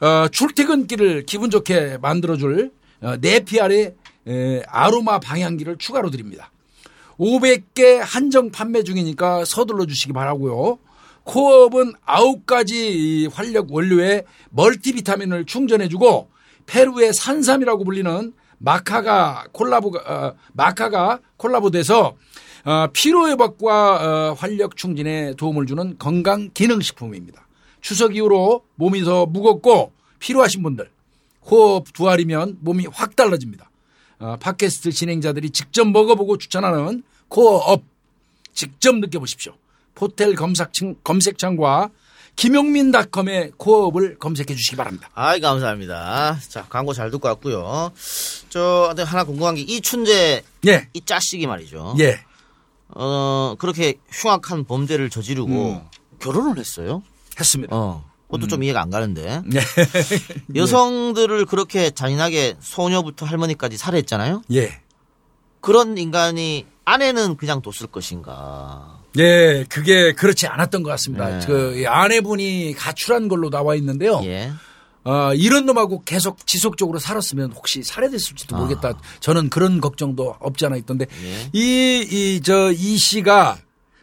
어, 0.00 0.28
출퇴근길을 0.28 1.26
기분 1.26 1.50
좋게 1.50 1.98
만들어줄 2.00 2.72
어, 3.00 3.16
네피알의 3.20 3.94
에, 4.26 4.62
아로마 4.66 5.18
방향기를 5.18 5.76
추가로 5.78 6.10
드립니다. 6.10 6.50
500개 7.18 7.98
한정 8.00 8.50
판매 8.50 8.82
중이니까 8.82 9.44
서둘러 9.44 9.86
주시기 9.86 10.12
바라고요. 10.12 10.78
코업은 11.24 11.92
9가지 12.06 13.30
활력 13.32 13.72
원료의 13.72 14.24
멀티비타민을 14.50 15.44
충전해주고 15.44 16.30
페루의 16.66 17.12
산삼이라고 17.12 17.84
불리는 17.84 18.32
마카가 18.58 19.46
콜라보 19.52 19.92
어, 20.06 20.34
마카가 20.52 21.20
콜라보돼서 21.36 22.06
어, 22.06 22.16
피로 22.92 23.28
회복과 23.28 24.30
어, 24.30 24.32
활력 24.34 24.76
충진에 24.76 25.34
도움을 25.34 25.66
주는 25.66 25.96
건강 25.98 26.50
기능 26.54 26.80
식품입니다. 26.80 27.46
추석 27.80 28.16
이후로 28.16 28.64
몸이 28.74 29.02
더 29.04 29.26
무겁고 29.26 29.92
피로하신 30.18 30.62
분들 30.62 30.90
호흡 31.42 31.92
두 31.92 32.08
알이면 32.08 32.58
몸이 32.60 32.86
확 32.92 33.16
달라집니다. 33.16 33.70
어, 34.20 34.36
팟캐스트 34.40 34.92
진행자들이 34.92 35.50
직접 35.50 35.88
먹어보고 35.88 36.38
추천하는 36.38 37.02
코어업 37.28 37.82
직접 38.52 38.96
느껴보십시오. 38.96 39.54
포텔 39.94 40.34
검색창, 40.34 40.96
검색창과 41.04 41.90
김용민닷컴의 42.36 43.52
코어업을 43.56 44.18
검색해 44.18 44.54
주시기 44.54 44.76
바랍니다. 44.76 45.10
아이 45.14 45.40
감사합니다. 45.40 46.38
자 46.48 46.66
광고 46.68 46.92
잘 46.92 47.10
듣고 47.10 47.26
왔고요. 47.28 47.92
저 48.48 48.94
하나 48.96 49.24
궁금한 49.24 49.56
게 49.56 49.62
이춘재 49.62 50.42
예. 50.66 50.88
이 50.92 51.00
짜식이 51.04 51.46
말이죠. 51.46 51.96
예. 51.98 52.20
어 52.94 53.54
그렇게 53.58 53.94
흉악한 54.10 54.64
범죄를 54.64 55.10
저지르고 55.10 55.50
음. 55.50 55.80
결혼을 56.20 56.58
했어요. 56.58 57.02
했습니다. 57.38 57.74
어. 57.74 58.04
그것도 58.28 58.46
좀 58.48 58.62
이해가 58.62 58.82
안 58.82 58.90
가는데 58.90 59.42
네. 59.46 59.60
여성들을 60.54 61.46
그렇게 61.46 61.90
잔인하게 61.90 62.56
소녀부터 62.60 63.24
할머니까지 63.24 63.78
살해했잖아요. 63.78 64.42
예. 64.52 64.80
그런 65.60 65.96
인간이 65.96 66.66
아내는 66.84 67.36
그냥 67.36 67.62
뒀을 67.62 67.88
것인가? 67.90 68.98
예, 69.18 69.64
그게 69.68 70.12
그렇지 70.12 70.46
않았던 70.46 70.82
것 70.82 70.90
같습니다. 70.90 71.38
네. 71.38 71.46
그 71.46 71.84
아내분이 71.86 72.74
가출한 72.76 73.28
걸로 73.28 73.50
나와 73.50 73.74
있는데요. 73.74 74.20
예. 74.24 74.52
어, 75.08 75.32
이런 75.32 75.64
놈하고 75.64 76.02
계속 76.04 76.46
지속적으로 76.46 76.98
살았으면 76.98 77.52
혹시 77.52 77.82
살해됐을지도 77.82 78.54
아. 78.54 78.58
모르겠다. 78.58 78.92
저는 79.20 79.48
그런 79.48 79.80
걱정도 79.80 80.36
없지 80.38 80.66
않아 80.66 80.76
있던데 80.76 81.06
예. 81.24 81.58
이이저이 81.58 82.98
씨가 82.98 83.56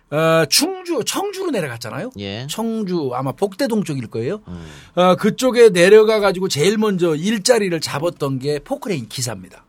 어, 0.09 0.45
충주 0.49 1.03
청주로 1.05 1.51
내려갔잖아요. 1.51 2.09
예. 2.17 2.47
청주 2.49 3.11
아마 3.13 3.33
복대동 3.33 3.83
쪽일 3.83 4.07
거예요. 4.07 4.41
음. 4.47 4.65
어, 4.95 5.15
그쪽에 5.15 5.69
내려가 5.69 6.19
가지고 6.19 6.47
제일 6.47 6.79
먼저 6.79 7.15
일자리를 7.15 7.79
잡았던 7.79 8.39
게 8.39 8.57
포크레인 8.57 9.07
기사입니다. 9.07 9.63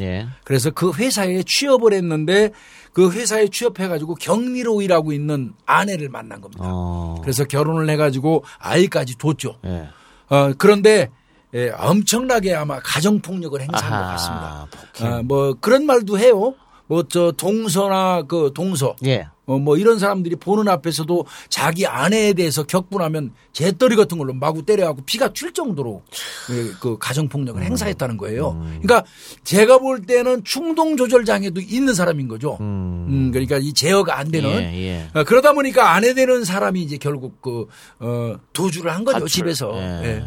예. 0.00 0.26
그래서 0.42 0.70
그 0.70 0.92
회사에 0.92 1.44
취업을 1.46 1.92
했는데 1.92 2.50
그 2.92 3.12
회사에 3.12 3.46
취업해 3.46 3.86
가지고 3.86 4.16
격리로 4.16 4.82
일하고 4.82 5.12
있는 5.12 5.52
아내를 5.66 6.08
만난 6.08 6.40
겁니다. 6.40 6.64
어. 6.66 7.20
그래서 7.22 7.44
결혼을 7.44 7.88
해 7.88 7.96
가지고 7.96 8.44
아이까지 8.58 9.18
뒀죠. 9.18 9.58
예. 9.66 9.88
어, 10.30 10.52
그런데 10.56 11.10
예, 11.52 11.70
엄청나게 11.70 12.54
아마 12.54 12.78
가정폭력을 12.80 13.60
행사한 13.60 13.92
아하, 13.92 14.02
것 14.04 14.10
같습니다. 14.12 15.16
어, 15.18 15.22
뭐 15.24 15.54
그런 15.60 15.84
말도 15.84 16.18
해요. 16.18 16.54
뭐 16.90 17.04
저 17.08 17.30
동서나 17.32 18.22
그 18.22 18.50
동서 18.52 18.96
예. 19.06 19.28
어, 19.46 19.58
뭐 19.58 19.76
이런 19.76 19.98
사람들이 19.98 20.36
보는 20.36 20.68
앞에서도 20.68 21.24
자기 21.48 21.86
아내에 21.86 22.32
대해서 22.32 22.64
격분하면 22.64 23.32
재떨이 23.52 23.94
같은 23.94 24.18
걸로 24.18 24.32
마구 24.32 24.64
때려갖고 24.64 25.02
피가 25.04 25.32
튈 25.32 25.52
정도로 25.52 26.02
예, 26.50 26.72
그 26.80 26.98
가정폭력을 26.98 27.62
행사했다는 27.62 28.16
거예요. 28.16 28.60
그러니까 28.82 29.04
제가 29.44 29.78
볼 29.78 30.02
때는 30.02 30.42
충동 30.44 30.96
조절 30.96 31.24
장애도 31.24 31.60
있는 31.60 31.94
사람인 31.94 32.26
거죠. 32.26 32.58
음, 32.60 33.30
그러니까 33.32 33.58
이 33.58 33.72
제어가 33.72 34.18
안 34.18 34.30
되는 34.30 34.50
예, 34.50 35.08
예. 35.14 35.18
어, 35.18 35.24
그러다 35.24 35.52
보니까 35.52 35.92
아내 35.92 36.14
되는 36.14 36.44
사람이 36.44 36.82
이제 36.82 36.96
결국 36.96 37.40
그 37.40 37.66
어, 38.00 38.34
도주를 38.52 38.92
한 38.92 39.04
거죠 39.04 39.20
가출. 39.20 39.28
집에서. 39.28 39.72
예. 39.76 40.04
예. 40.04 40.24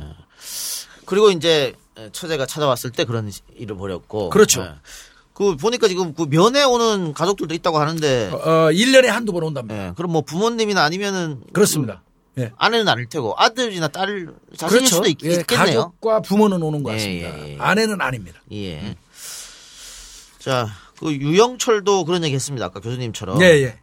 그리고 1.06 1.30
이제 1.30 1.74
처제가 2.12 2.46
찾아왔을 2.46 2.92
때 2.92 3.04
그런 3.06 3.32
일을 3.56 3.76
벌였고. 3.76 4.30
그렇죠. 4.30 4.66
예. 5.34 5.44
그 5.46 5.56
보니까 5.56 5.88
지금 5.88 6.14
그 6.14 6.28
면회 6.30 6.64
오는 6.64 7.14
가족들도 7.14 7.54
있다고 7.56 7.80
하는데. 7.80 8.30
어, 8.32 8.70
1년에 8.72 9.08
한두 9.08 9.34
번 9.34 9.44
온답니다. 9.44 9.88
예. 9.88 9.94
그럼 9.96 10.12
뭐 10.12 10.22
부모님이나 10.22 10.84
아니면은 10.84 11.42
그렇습니다. 11.52 12.04
예. 12.38 12.50
그 12.50 12.50
아내는 12.58 12.88
아닐 12.88 13.08
테고 13.08 13.36
아들이나 13.38 13.88
딸 13.90 14.28
자식일 14.58 14.80
그렇죠. 14.80 14.96
수도 14.96 15.08
있, 15.08 15.18
예, 15.24 15.44
겠네요 15.44 15.92
가족과 15.92 16.22
부모는 16.22 16.62
오는 16.64 16.82
것 16.84 16.92
예, 16.92 16.96
같습니다. 16.96 17.40
예, 17.48 17.54
예. 17.54 17.58
아내는 17.60 18.02
아닙니다. 18.02 18.40
예. 18.52 18.96
자, 20.40 20.68
그 21.00 21.12
유영철도 21.14 22.06
그런 22.06 22.24
얘기 22.24 22.36
했습니다. 22.36 22.66
아까 22.66 22.80
교수님처럼. 22.80 23.42
예, 23.42 23.46
예. 23.64 23.80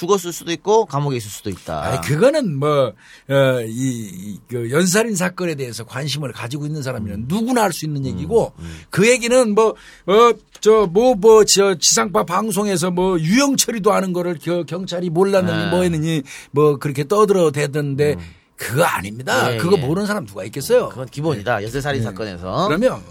죽었을 0.00 0.32
수도 0.32 0.50
있고 0.52 0.86
감옥에 0.86 1.16
있을 1.18 1.30
수도 1.30 1.50
있다. 1.50 1.82
아니, 1.82 2.00
그거는 2.00 2.56
뭐, 2.58 2.88
어, 3.28 3.60
이, 3.66 4.08
이, 4.12 4.38
그 4.48 4.70
연살인 4.70 5.14
사건에 5.14 5.54
대해서 5.56 5.84
관심을 5.84 6.32
가지고 6.32 6.64
있는 6.64 6.82
사람이면 6.82 7.24
누구나 7.28 7.62
할 7.64 7.72
수 7.72 7.84
있는 7.84 8.06
얘기고 8.06 8.52
그 8.90 9.08
얘기는 9.08 9.54
뭐, 9.54 9.74
어, 10.06 10.32
저, 10.60 10.86
뭐, 10.90 11.14
뭐, 11.14 11.44
저 11.44 11.74
지상파 11.76 12.24
방송에서 12.24 12.90
뭐 12.90 13.18
유영철이도 13.20 13.92
아는 13.92 14.12
거를 14.12 14.38
겨- 14.38 14.64
경찰이 14.64 15.10
몰랐느니 15.10 15.64
네. 15.64 15.70
뭐 15.70 15.82
했느니 15.82 16.22
뭐 16.50 16.76
그렇게 16.78 17.04
떠들어 17.06 17.50
대던데 17.50 18.16
그거 18.56 18.84
아닙니다. 18.84 19.54
예, 19.54 19.56
그거 19.58 19.76
예. 19.78 19.80
모르는 19.80 20.06
사람 20.06 20.26
누가 20.26 20.44
있겠어요? 20.44 20.88
그건 20.90 21.06
기본이다. 21.08 21.62
연쇄살인 21.62 22.02
사건에서. 22.02 22.66
그러면 22.68 23.02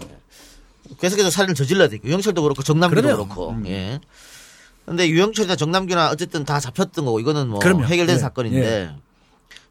계속해서 1.00 1.30
살인을 1.30 1.54
저질러야 1.54 1.88
돼. 1.88 1.98
유영철도 2.04 2.42
그렇고 2.42 2.62
그럼요. 2.62 3.26
그렇고. 3.26 3.56
예. 3.66 4.00
근데 4.86 5.08
유영철이나 5.08 5.56
정남규나 5.56 6.10
어쨌든 6.10 6.44
다 6.44 6.58
잡혔던 6.58 7.04
거고 7.04 7.20
이거는 7.20 7.48
뭐 7.48 7.58
그럼요. 7.60 7.84
해결된 7.84 8.16
예, 8.16 8.18
사건인데 8.18 8.94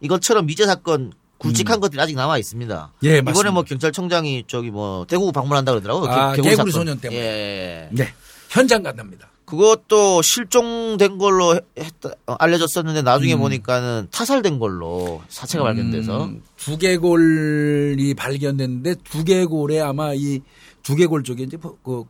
이것처럼 0.02 0.46
미제 0.46 0.66
사건 0.66 1.12
굵직한 1.40 1.80
것들이 1.80 2.02
아직 2.02 2.16
남아 2.16 2.38
있습니다. 2.38 2.94
예, 3.04 3.08
이번에 3.10 3.22
맞습니다. 3.22 3.52
뭐 3.52 3.64
경찰청장이 3.64 4.44
저기 4.48 4.72
뭐 4.72 5.06
대구 5.08 5.32
방문한다 5.32 5.72
그러더라고요. 5.74 6.10
아, 6.10 6.32
개- 6.34 6.38
개구리 6.42 6.56
개구리. 6.56 6.72
소년 6.72 7.00
때문에. 7.00 7.20
예. 7.22 7.90
네. 7.92 8.14
현장 8.50 8.84
간답니다. 8.84 9.30
그것도 9.46 10.22
실종된 10.22 11.18
걸로 11.18 11.56
해- 11.56 11.62
했다, 11.80 12.12
어, 12.28 12.34
알려졌었는데 12.40 13.02
나중에 13.02 13.34
음. 13.34 13.40
보니까는 13.40 14.08
타살된 14.12 14.60
걸로 14.60 15.22
사체가 15.28 15.64
발견돼서 15.64 16.26
음, 16.26 16.44
두개골이 16.58 18.14
발견됐는데 18.16 18.96
두개골에 19.04 19.80
아마 19.82 20.14
이 20.14 20.42
두개골 20.84 21.24
쪽에 21.24 21.44
이제 21.44 21.58
뭐, 21.58 21.78
그 21.84 22.04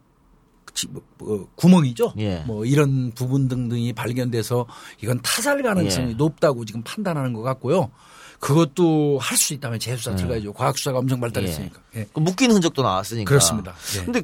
구멍이죠. 1.55 2.13
예. 2.19 2.43
뭐 2.47 2.65
이런 2.65 3.11
부분 3.13 3.47
등등이 3.47 3.93
발견돼서 3.93 4.65
이건 5.01 5.19
타살 5.21 5.61
가능성이 5.63 6.11
예. 6.11 6.13
높다고 6.13 6.65
지금 6.65 6.81
판단하는 6.83 7.33
것 7.33 7.41
같고요. 7.41 7.91
그것도 8.39 9.19
할 9.21 9.37
수 9.37 9.53
있다면 9.53 9.79
재수사 9.79 10.11
예. 10.11 10.15
들어가야죠. 10.15 10.53
과학 10.53 10.77
수사가 10.77 10.99
엄청 10.99 11.19
발달했으니까. 11.19 11.79
예. 11.95 12.07
그 12.13 12.19
묶인 12.19 12.51
흔적도 12.51 12.81
나왔으니까. 12.83 13.27
그렇습니다. 13.27 13.73
예. 13.99 14.05
근데 14.05 14.21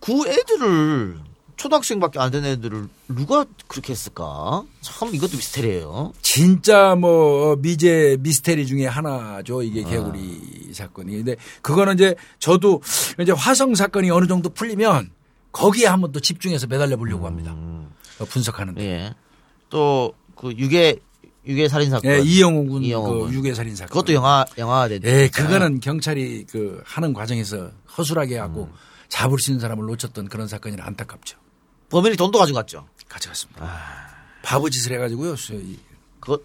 그 0.00 0.12
애들을 0.28 1.18
초등학생밖에 1.56 2.18
안 2.18 2.32
된 2.32 2.44
애들을 2.44 2.88
누가 3.08 3.44
그렇게 3.68 3.92
했을까? 3.92 4.64
참 4.80 5.14
이것도 5.14 5.36
미스테리예요. 5.36 6.12
진짜 6.20 6.96
뭐 6.96 7.54
미제 7.56 8.16
미스테리 8.20 8.66
중에 8.66 8.86
하나죠. 8.86 9.60
아. 9.60 9.62
이게 9.62 9.84
개구리 9.84 10.70
사건이. 10.72 11.12
근데 11.18 11.36
그거는 11.60 11.94
이제 11.94 12.16
저도 12.40 12.82
이제 13.20 13.30
화성 13.30 13.76
사건이 13.76 14.10
어느 14.10 14.26
정도 14.26 14.48
풀리면 14.48 15.10
거기에 15.52 15.86
한번 15.86 16.12
또 16.12 16.20
집중해서 16.20 16.66
매달려 16.66 16.96
보려고 16.96 17.26
합니다. 17.26 17.52
어, 18.18 18.24
분석하는데. 18.24 18.80
음. 18.80 18.86
예. 18.86 19.14
또그 19.70 20.54
유괴 20.56 20.98
유괴 21.46 21.68
살인 21.68 21.90
사건. 21.90 22.10
예, 22.10 22.20
이영호 22.20 22.66
군 22.66 22.82
이영호 22.82 23.12
그 23.12 23.18
군. 23.20 23.32
유괴 23.34 23.54
살인 23.54 23.74
사건. 23.74 23.88
그것도 23.88 24.12
영화 24.14 24.44
영화가 24.58 24.88
됐. 24.88 25.04
예, 25.04 25.28
그거는 25.28 25.80
경찰이 25.80 26.46
그 26.48 26.82
하는 26.84 27.12
과정에서 27.12 27.70
허술하게 27.96 28.38
하고 28.38 28.68
음. 28.72 28.76
잡을 29.08 29.38
수 29.38 29.50
있는 29.50 29.60
사람을 29.60 29.84
놓쳤던 29.86 30.28
그런 30.28 30.48
사건이라 30.48 30.86
안타깝죠. 30.86 31.38
범인이 31.90 32.16
돈도 32.16 32.38
가지고 32.38 32.56
갔죠. 32.56 32.86
가져갔습니다. 33.08 33.64
아. 33.64 34.12
바보 34.42 34.70
짓을 34.70 34.92
해가지고요. 34.92 35.34
그것 36.20 36.42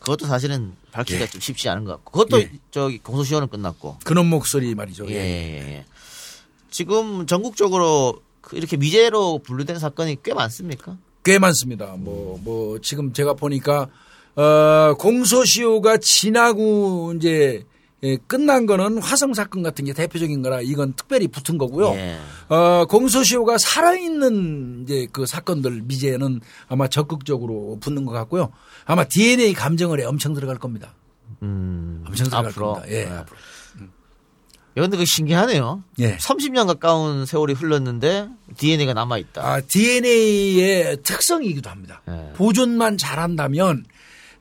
그것도 0.00 0.26
사실은 0.26 0.74
밝히기가 0.90 1.24
예. 1.24 1.28
좀 1.28 1.40
쉽지 1.40 1.68
않은 1.68 1.84
것 1.84 1.92
같고. 1.92 2.12
그것도 2.12 2.40
예. 2.40 2.50
저기 2.70 2.98
공소시효는 2.98 3.48
끝났고. 3.48 3.98
그놈 4.04 4.26
목소리 4.26 4.74
말이죠. 4.74 5.06
예, 5.08 5.14
예, 5.14 5.74
예. 5.76 5.84
지금 6.72 7.26
전국적으로 7.26 8.20
그 8.40 8.56
이렇게 8.56 8.76
미제로 8.76 9.38
분류된 9.38 9.78
사건이 9.78 10.18
꽤 10.24 10.34
많습니까? 10.34 10.96
꽤 11.22 11.38
많습니다. 11.38 11.94
뭐, 11.98 12.40
뭐, 12.42 12.80
지금 12.80 13.12
제가 13.12 13.34
보니까, 13.34 13.88
어, 14.34 14.94
공소시효가 14.98 15.98
지나고 15.98 17.12
이제, 17.16 17.64
예, 18.02 18.16
끝난 18.26 18.66
거는 18.66 18.98
화성 18.98 19.32
사건 19.32 19.62
같은 19.62 19.84
게 19.84 19.92
대표적인 19.92 20.42
거라 20.42 20.60
이건 20.60 20.94
특별히 20.94 21.28
붙은 21.28 21.56
거고요. 21.56 21.90
예. 21.94 22.16
어, 22.48 22.84
공소시효가 22.86 23.58
살아있는 23.58 24.82
이제 24.82 25.06
그 25.12 25.24
사건들 25.24 25.82
미제는 25.82 26.40
아마 26.66 26.88
적극적으로 26.88 27.78
붙는 27.80 28.04
것 28.04 28.10
같고요. 28.10 28.50
아마 28.86 29.04
DNA 29.04 29.52
감정을에 29.54 30.04
엄청 30.04 30.34
들어갈 30.34 30.58
겁니다. 30.58 30.94
음, 31.42 32.02
엄청 32.08 32.26
들어갈 32.26 32.50
앞으로. 32.50 32.72
겁니다. 32.72 32.92
예, 32.92 33.04
네. 33.04 33.10
앞으로. 33.12 33.36
야, 34.76 34.82
근데 34.82 34.96
그 34.96 35.04
신기하네요. 35.04 35.82
예. 35.98 36.16
30년 36.16 36.66
가까운 36.66 37.26
세월이 37.26 37.52
흘렀는데 37.54 38.28
DNA가 38.56 38.94
남아 38.94 39.18
있다. 39.18 39.42
아, 39.42 39.60
DNA의 39.60 41.02
특성이기도 41.02 41.68
합니다. 41.68 42.00
예. 42.08 42.32
보존만 42.34 42.96
잘한다면 42.96 43.84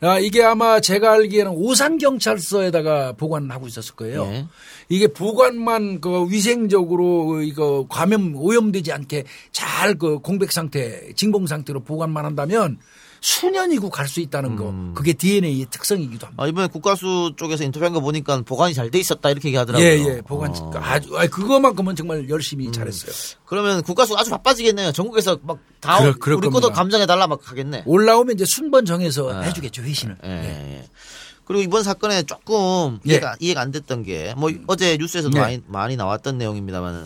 아, 0.03 0.17
이게 0.17 0.41
아마 0.43 0.79
제가 0.79 1.11
알기에는 1.13 1.51
오산 1.53 1.99
경찰서에다가 1.99 3.13
보관하고 3.13 3.67
있었을 3.67 3.93
거예요. 3.95 4.23
예. 4.23 4.47
이게 4.89 5.07
보관만 5.07 6.01
그 6.01 6.27
위생적으로 6.29 7.41
이거 7.43 7.85
감염 7.87 8.35
오염되지 8.35 8.91
않게 8.91 9.25
잘 9.51 9.95
그 9.99 10.19
공백 10.19 10.51
상태, 10.51 11.13
진공 11.15 11.45
상태로 11.45 11.81
보관만 11.83 12.25
한다면 12.25 12.79
수년이고 13.21 13.89
갈 13.91 14.07
수 14.07 14.19
있다는 14.19 14.55
거. 14.55 14.73
그게 14.95 15.13
DNA의 15.13 15.67
특성이기도 15.69 16.25
합니다. 16.25 16.43
아, 16.43 16.47
이번에 16.47 16.67
국가수 16.67 17.33
쪽에서 17.37 17.63
인터뷰한 17.63 17.93
거 17.93 18.01
보니까 18.01 18.41
보관이 18.41 18.73
잘 18.73 18.89
돼 18.91 18.99
있었다 18.99 19.29
이렇게 19.29 19.47
얘기하더라고요. 19.49 19.87
예, 19.87 19.97
예, 19.99 20.21
보관 20.21 20.51
어. 20.51 20.71
아주 20.81 21.15
아니, 21.17 21.29
그거만큼은 21.29 21.95
정말 21.95 22.27
열심히 22.29 22.69
잘했어요. 22.71 23.39
그러면 23.45 23.83
국가수 23.83 24.17
아주 24.17 24.31
바빠지겠네요. 24.31 24.91
전국에서 24.91 25.37
막다 25.43 25.99
그럴- 25.99 26.13
그럴 26.13 26.37
우리 26.39 26.47
것도 26.49 26.61
겁니다. 26.67 26.75
감정해 26.81 27.05
달라 27.05 27.27
막 27.27 27.39
하겠네. 27.49 27.83
올라오면 27.85 28.35
이제 28.35 28.43
순번 28.45 28.85
정해서 28.85 29.31
아. 29.31 29.41
해주겠죠 29.41 29.83
회신을. 29.83 30.17
예, 30.25 30.29
예. 30.29 30.83
그리고 31.45 31.61
이번 31.63 31.83
사건에 31.83 32.23
조금 32.23 32.99
예. 33.07 33.11
이해가, 33.11 33.35
이해가 33.39 33.61
안 33.61 33.71
됐던 33.71 34.03
게, 34.03 34.33
뭐, 34.37 34.49
어제 34.67 34.95
뉴스에서도 34.97 35.35
예. 35.37 35.41
많이, 35.41 35.61
많이 35.67 35.95
나왔던 35.97 36.37
내용입니다만은, 36.37 37.01
어, 37.01 37.05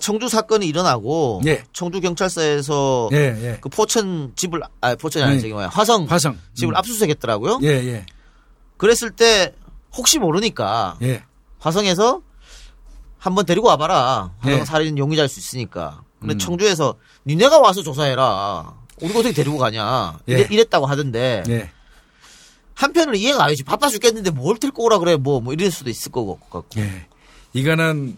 청주 0.00 0.28
사건이 0.28 0.66
일어나고, 0.66 1.42
예. 1.46 1.64
청주 1.72 2.00
경찰서에서 2.00 3.08
예, 3.12 3.16
예. 3.16 3.58
그 3.60 3.68
포천 3.68 4.32
집을, 4.36 4.62
아, 4.80 4.94
포천이 4.94 5.22
아니라 5.22 5.36
예. 5.36 5.40
저기 5.40 5.52
뭐야, 5.52 5.68
화성 5.68 6.06
화성 6.08 6.38
집을 6.54 6.74
음. 6.74 6.76
압수수색 6.76 7.08
했더라고요. 7.10 7.60
예, 7.62 7.68
예, 7.68 8.06
그랬을 8.76 9.10
때, 9.10 9.54
혹시 9.94 10.18
모르니까, 10.18 10.98
예. 11.02 11.22
화성에서 11.58 12.20
한번 13.18 13.46
데리고 13.46 13.68
와봐라. 13.68 14.34
화성 14.38 14.60
예. 14.60 14.64
살인 14.64 14.98
용의자일 14.98 15.28
수 15.28 15.40
있으니까. 15.40 16.02
근데 16.20 16.34
음. 16.34 16.38
청주에서 16.38 16.94
니네가 17.26 17.58
와서 17.58 17.82
조사해라. 17.82 18.74
우리가 19.00 19.18
어떻게 19.18 19.34
데리고 19.34 19.58
가냐. 19.58 20.18
이래, 20.26 20.40
예. 20.40 20.48
이랬다고 20.50 20.86
하던데. 20.86 21.42
예. 21.48 21.70
한편으로 22.74 23.16
이해가 23.16 23.42
안 23.42 23.48
되지. 23.48 23.64
바빠 23.64 23.88
죽겠는데 23.88 24.30
뭘 24.30 24.58
들고 24.58 24.84
오라 24.84 24.98
그래. 24.98 25.16
뭐, 25.16 25.40
뭐 25.40 25.52
이럴 25.52 25.70
수도 25.70 25.90
있을 25.90 26.12
거고. 26.12 26.38
같고. 26.38 26.68
예. 26.78 27.06
이거는 27.52 28.16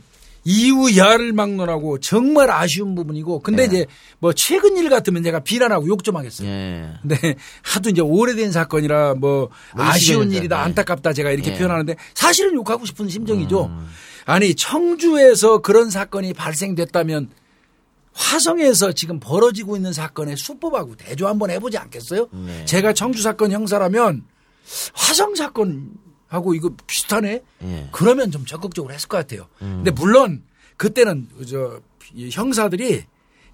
이후 0.50 0.96
야를 0.96 1.34
막론하고 1.34 2.00
정말 2.00 2.50
아쉬운 2.50 2.94
부분이고 2.94 3.40
근데 3.40 3.64
예. 3.64 3.66
이제 3.66 3.86
뭐 4.18 4.32
최근 4.32 4.78
일 4.78 4.88
같으면 4.88 5.22
제가 5.22 5.40
비난하고 5.40 5.86
욕 5.88 5.98
좀 6.02 6.16
하겠어요. 6.16 6.48
예. 6.48 6.94
근데 7.02 7.34
하도 7.62 7.90
이제 7.90 8.00
오래된 8.00 8.50
사건이라 8.52 9.14
뭐뭐 9.16 9.50
아쉬운 9.74 10.20
20년 10.20 10.22
전, 10.22 10.32
일이다 10.32 10.56
예. 10.56 10.60
안타깝다 10.62 11.12
제가 11.12 11.32
이렇게 11.32 11.52
예. 11.52 11.58
표현하는데 11.58 11.96
사실은 12.14 12.54
욕하고 12.54 12.86
싶은 12.86 13.10
심정이죠. 13.10 13.66
음. 13.66 13.88
아니 14.24 14.54
청주에서 14.54 15.58
그런 15.58 15.90
사건이 15.90 16.32
발생됐다면 16.32 17.28
화성에서 18.14 18.92
지금 18.92 19.20
벌어지고 19.20 19.76
있는 19.76 19.92
사건의 19.92 20.36
수법하고 20.38 20.96
대조 20.96 21.28
한번 21.28 21.50
해보지 21.50 21.76
않겠어요? 21.76 22.28
네. 22.32 22.64
제가 22.64 22.94
청주 22.94 23.20
사건 23.20 23.52
형사라면 23.52 24.24
화성 24.94 25.34
사건 25.34 25.90
하고 26.28 26.54
이거 26.54 26.70
비슷하네? 26.86 27.42
예. 27.62 27.88
그러면 27.90 28.30
좀 28.30 28.44
적극적으로 28.44 28.94
했을 28.94 29.08
것 29.08 29.16
같아요. 29.16 29.48
음. 29.62 29.82
근데 29.82 29.90
물론 29.90 30.42
그때는 30.76 31.28
저이 31.46 32.30
형사들이 32.30 33.04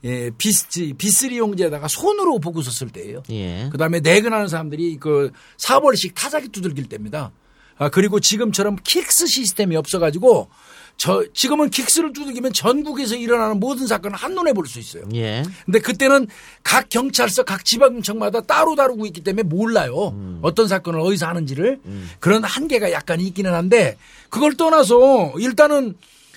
예, 0.05 0.31
비스, 0.37 0.67
비스리 0.99 1.39
용지에다가 1.39 1.89
손으로 1.89 2.39
보고 2.39 2.61
썼을 2.61 2.93
때예요. 2.93 3.23
예. 3.31 3.71
그 3.73 3.79
다음에 3.79 4.01
내근하는 4.01 4.49
사람들이 4.49 4.99
그 4.99 5.33
사벌씩 5.57 6.15
타자기 6.15 6.49
두들길 6.49 6.91
때입니다. 6.91 7.33
아, 7.79 7.89
그리고 7.89 8.21
지금처럼 8.21 8.77
킥스 8.85 9.27
시스템이 9.27 9.77
없어가지고 9.77 10.49
저, 10.97 11.25
지금은 11.35 11.71
킥스를 11.71 12.13
두들기면 12.13 12.53
전국에서 12.53 13.15
일어나는 13.17 13.59
모든 13.61 13.87
사건을 13.87 14.17
한눈에 14.17 14.53
볼 14.53 14.67
수 14.67 14.79
있어요. 14.79 15.03
예. 15.15 15.43
근데 15.67 15.79
그때는 15.81 16.27
각 16.63 16.89
경찰서, 16.89 17.43
각 17.45 17.65
지방청마다 17.65 18.41
따로 18.43 18.75
다루고 18.75 19.05
있기 19.07 19.21
때문에 19.23 19.43
몰라요. 19.43 20.11
음. 20.15 20.39
어떤 20.43 20.67
사건을 20.69 21.01
어디서 21.01 21.27
하는지를. 21.27 21.81
그런 22.21 22.43
한계가 22.45 22.93
약간 22.93 23.21
있기는 23.21 23.53
한데 23.53 23.97
그걸 24.31 24.57
떠나서 24.57 25.35
일단은 25.39 25.95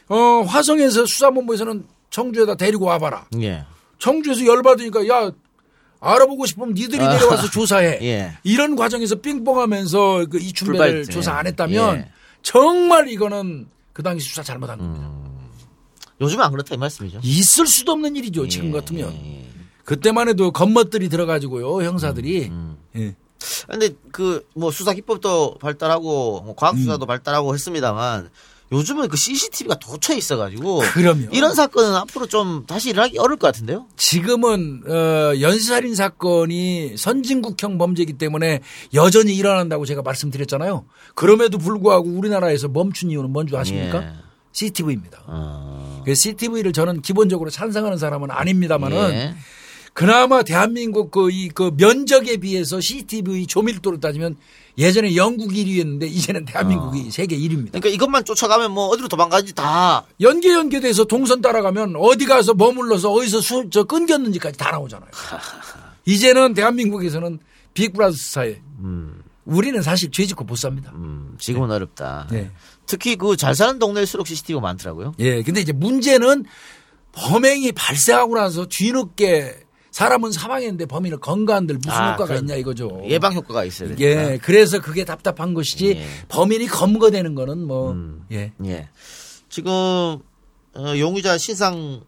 어, 0.10 0.16
화성에서 0.48 1.06
수사본부에서는 1.06 1.86
청주에다 2.10 2.56
데리고 2.56 2.86
와봐라. 2.86 3.28
예. 3.42 3.64
청주에서 4.00 4.46
열받으니까 4.46 5.08
야 5.08 5.32
알아보고 6.00 6.46
싶으면 6.46 6.74
니들이 6.74 7.02
아. 7.04 7.14
내려와서 7.14 7.50
조사해. 7.52 8.00
예. 8.04 8.32
이런 8.44 8.76
과정에서 8.76 9.16
삥뽕하면서 9.16 10.26
그 10.30 10.40
이춘배를. 10.40 11.06
조사 11.06 11.34
안 11.34 11.48
했다면 11.48 11.98
예. 11.98 12.10
정말 12.42 13.08
이거는 13.08 13.68
그 13.98 14.04
당시 14.04 14.30
수사 14.30 14.44
잘못한 14.44 14.78
겁니다. 14.78 15.10
요즘은 16.22 16.46
안 16.46 16.52
그렇다 16.52 16.76
이 16.76 16.78
말씀이죠. 16.78 17.20
있을 17.24 17.66
수도 17.66 17.94
없는 17.94 18.16
일이죠. 18.16 18.46
예, 18.46 18.48
지금 18.48 18.72
같으면. 18.72 19.12
그때만 19.86 20.30
해도 20.30 20.52
겉멋들이 20.52 21.10
들어가지고요. 21.10 21.82
형사들이. 21.84 22.50
음, 22.50 22.78
예. 22.96 23.16
근데 23.68 23.90
그 24.12 24.46
뭐 24.54 24.70
수사 24.70 24.94
기법도 24.94 25.58
발달하고 25.58 26.42
뭐 26.46 26.54
과학 26.56 26.78
수사도 26.78 27.06
음. 27.06 27.08
발달하고 27.08 27.56
했습니다만 27.56 28.30
요즘은 28.72 29.08
그 29.08 29.16
CCTV가 29.16 29.76
도처에 29.80 30.18
있어가지고 30.18 30.80
그럼요. 30.94 31.28
이런 31.32 31.56
사건은 31.56 31.96
앞으로 31.96 32.28
좀 32.28 32.66
다시 32.68 32.90
일어나기 32.90 33.18
어려울 33.18 33.38
것 33.40 33.48
같은데요. 33.48 33.88
지금은 33.96 34.84
어, 34.88 35.40
연쇄살인 35.40 35.96
사건이 35.96 36.98
선진국형 36.98 37.78
범죄이기 37.78 38.14
때문에 38.14 38.60
여전히 38.94 39.36
일어난다고 39.36 39.86
제가 39.86 40.02
말씀드렸잖아요. 40.02 40.86
그럼에도 41.16 41.58
불구하고 41.58 42.10
우리나라에서 42.10 42.68
멈춘 42.68 43.10
이유는 43.12 43.32
뭔 43.32 43.48
줄 43.48 43.56
아십니까? 43.58 44.04
예. 44.04 44.10
CCTV입니다. 44.52 45.22
어. 45.28 46.02
그 46.04 46.14
CCTV를 46.14 46.74
저는 46.74 47.02
기본적으로 47.02 47.50
찬성하는 47.50 47.98
사람은 47.98 48.32
아닙니다만은 48.32 48.98
예. 49.14 49.36
그나마 49.94 50.44
대한민국 50.44 51.10
그 51.12 51.30
이 51.32 51.50
그 51.50 51.72
면적에 51.78 52.38
비해서 52.38 52.82
CCTV 52.82 53.48
조밀도로 53.48 54.00
따지면 54.00 54.36
예전에 54.78 55.16
영국 55.16 55.52
1위였는데 55.52 56.04
이제는 56.04 56.46
대한민국이 56.46 57.10
세계 57.10 57.36
1위입니다. 57.38 57.70
그러니까 57.72 57.90
이것만 57.90 58.26
쫓아가면 58.26 58.72
뭐 58.72 58.88
어디로 58.88 59.08
도망가는지 59.08 59.54
다 59.56 60.06
연계 60.22 60.54
연계돼서 60.54 61.06
동선 61.06 61.42
따라가면 61.42 61.96
어디 61.98 62.26
가서 62.26 62.54
머물러서 62.54 63.12
어디서 63.12 63.42
수, 63.42 63.70
저 63.72 63.84
끊겼는지까지 63.86 64.58
다 64.58 64.72
나오잖아요. 64.72 65.10
이제는 66.06 66.54
대한민국에서는 66.54 67.40
빅브라더스 67.74 68.32
사회. 68.32 68.62
우리는 69.46 69.82
사실 69.82 70.12
죄 70.12 70.26
짓고 70.26 70.44
못 70.44 70.56
삽니다. 70.58 70.92
음, 70.94 71.36
지금은 71.40 71.72
어렵다. 71.72 72.28
네. 72.30 72.52
특히 72.86 73.16
그 73.16 73.36
잘 73.36 73.56
사는 73.56 73.80
동네일수록 73.80 74.28
CCTV가 74.28 74.62
많더라고요. 74.62 75.14
예, 75.20 75.42
근데 75.42 75.62
이제 75.62 75.72
문제는 75.74 76.46
범행이 77.14 77.72
발생하고 77.72 78.36
나서 78.36 78.66
뒤늦게 78.68 79.67
사람은 79.98 80.32
사망했는데 80.32 80.86
범인은 80.86 81.20
건강한들 81.22 81.78
무슨 81.78 81.92
아, 81.92 82.12
효과가 82.12 82.36
있냐 82.36 82.54
이거죠. 82.54 83.02
예방 83.08 83.34
효과가 83.34 83.66
있어야 83.66 83.90
되니까. 83.90 84.04
예, 84.34 84.38
그래서 84.44 84.80
그게 84.80 85.04
답답한 85.04 85.56
것이지 85.56 85.88
예. 85.98 86.06
범인이 86.28 86.68
검거되는 86.68 87.34
거는 87.34 87.66
뭐 87.66 87.96
예. 88.32 88.52
예. 88.66 88.90
지금 89.50 89.72
어, 89.72 90.20
용의자 91.00 91.40
신상 91.40 92.02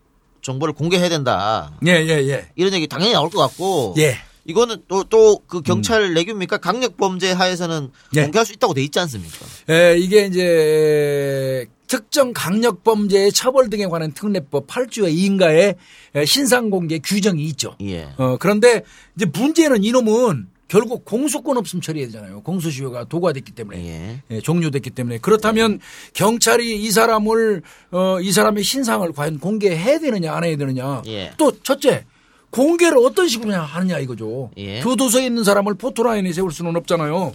정보를 0.43 0.75
공개해야 0.75 1.09
된다. 1.09 1.71
예, 1.87 1.93
예, 1.93 2.29
예. 2.29 2.49
이런 2.55 2.73
얘기 2.75 2.85
당연히 2.87 3.13
나올 3.13 3.31
것 3.31 3.39
같고. 3.39 3.95
예. 3.97 4.17
이거는 4.45 4.83
또 4.87 5.03
또 5.03 5.39
그 5.47 5.61
경찰 5.63 6.13
내규입니까? 6.13 6.57
강력 6.59 6.95
범죄 6.95 7.31
하에서는 7.31 7.89
예. 8.17 8.21
공개할 8.21 8.45
수 8.45 8.53
있다고 8.53 8.75
돼 8.75 8.83
있지 8.83 8.99
않습니까? 8.99 9.35
예, 9.71 9.97
이게 9.97 10.27
이제 10.27 11.65
특정 11.89 12.33
강력 12.33 12.83
범죄의 12.83 13.31
처벌 13.31 13.69
등에 13.69 13.87
관한 13.87 14.11
특례법 14.13 14.67
8조의 14.67 15.11
2인가에 15.15 15.75
신상 16.25 16.69
공개 16.69 16.99
규정이 16.99 17.43
있죠. 17.45 17.75
예. 17.81 18.09
어, 18.17 18.37
그런데 18.39 18.83
이제 19.15 19.25
문제는 19.25 19.83
이놈은 19.83 20.47
결국 20.67 21.03
공소권 21.03 21.57
없음 21.57 21.81
처리해야 21.81 22.07
되잖아요. 22.09 22.43
공소시효가 22.43 23.05
도과됐기 23.05 23.53
때문에. 23.53 23.85
예. 23.87 24.21
예, 24.29 24.39
종료됐기 24.39 24.91
때문에 24.91 25.17
그렇다면 25.17 25.79
경찰이 26.13 26.79
이 26.79 26.91
사람을 26.91 27.63
어, 27.91 28.21
이 28.21 28.31
사람의 28.31 28.63
신상을 28.63 29.11
과연 29.11 29.39
공개해야 29.39 29.97
되느냐 29.97 30.31
안 30.35 30.43
해야 30.43 30.55
되느냐. 30.55 31.01
예. 31.07 31.33
또 31.37 31.51
첫째 31.63 32.05
공개를 32.51 32.99
어떤 32.99 33.27
식으로 33.27 33.51
하느냐 33.51 33.97
이거죠. 33.97 34.51
예. 34.57 34.81
교도소에 34.81 35.25
있는 35.25 35.43
사람을 35.43 35.73
포토라인에 35.73 36.33
세울 36.33 36.51
수는 36.51 36.75
없잖아요. 36.75 37.33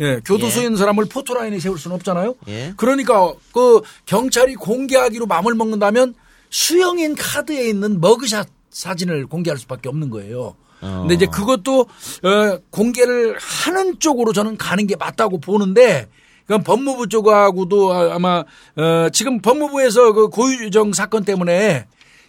예, 0.00 0.20
교도소에 0.24 0.62
예. 0.62 0.66
있는 0.66 0.76
사람을 0.78 1.06
포토라인에 1.06 1.58
세울 1.58 1.78
수는 1.78 1.94
없잖아요. 1.96 2.34
예. 2.48 2.74
그러니까 2.76 3.32
그 3.52 3.80
경찰이 4.06 4.54
공개하기로 4.54 5.26
마음을 5.26 5.54
먹는다면 5.54 6.14
수영인 6.50 7.14
카드에 7.14 7.68
있는 7.68 8.00
머그샷 8.00 8.48
사진을 8.70 9.26
공개할 9.26 9.58
수밖에 9.58 9.88
없는 9.88 10.10
거예요. 10.10 10.56
어. 10.80 10.98
근데 11.00 11.14
이제 11.14 11.26
그것도 11.26 11.80
어, 11.80 12.58
공개를 12.70 13.36
하는 13.40 13.98
쪽으로 13.98 14.32
저는 14.32 14.56
가는 14.56 14.86
게 14.86 14.96
맞다고 14.96 15.38
보는데 15.40 16.08
그건 16.46 16.62
법무부 16.62 17.08
쪽하고도 17.08 17.92
아- 17.92 18.14
아마 18.14 18.44
어, 18.76 19.08
지금 19.12 19.40
법무부에서 19.40 20.12
그 20.12 20.28
고유정 20.28 20.92
사건 20.92 21.24
때문에 21.24 21.86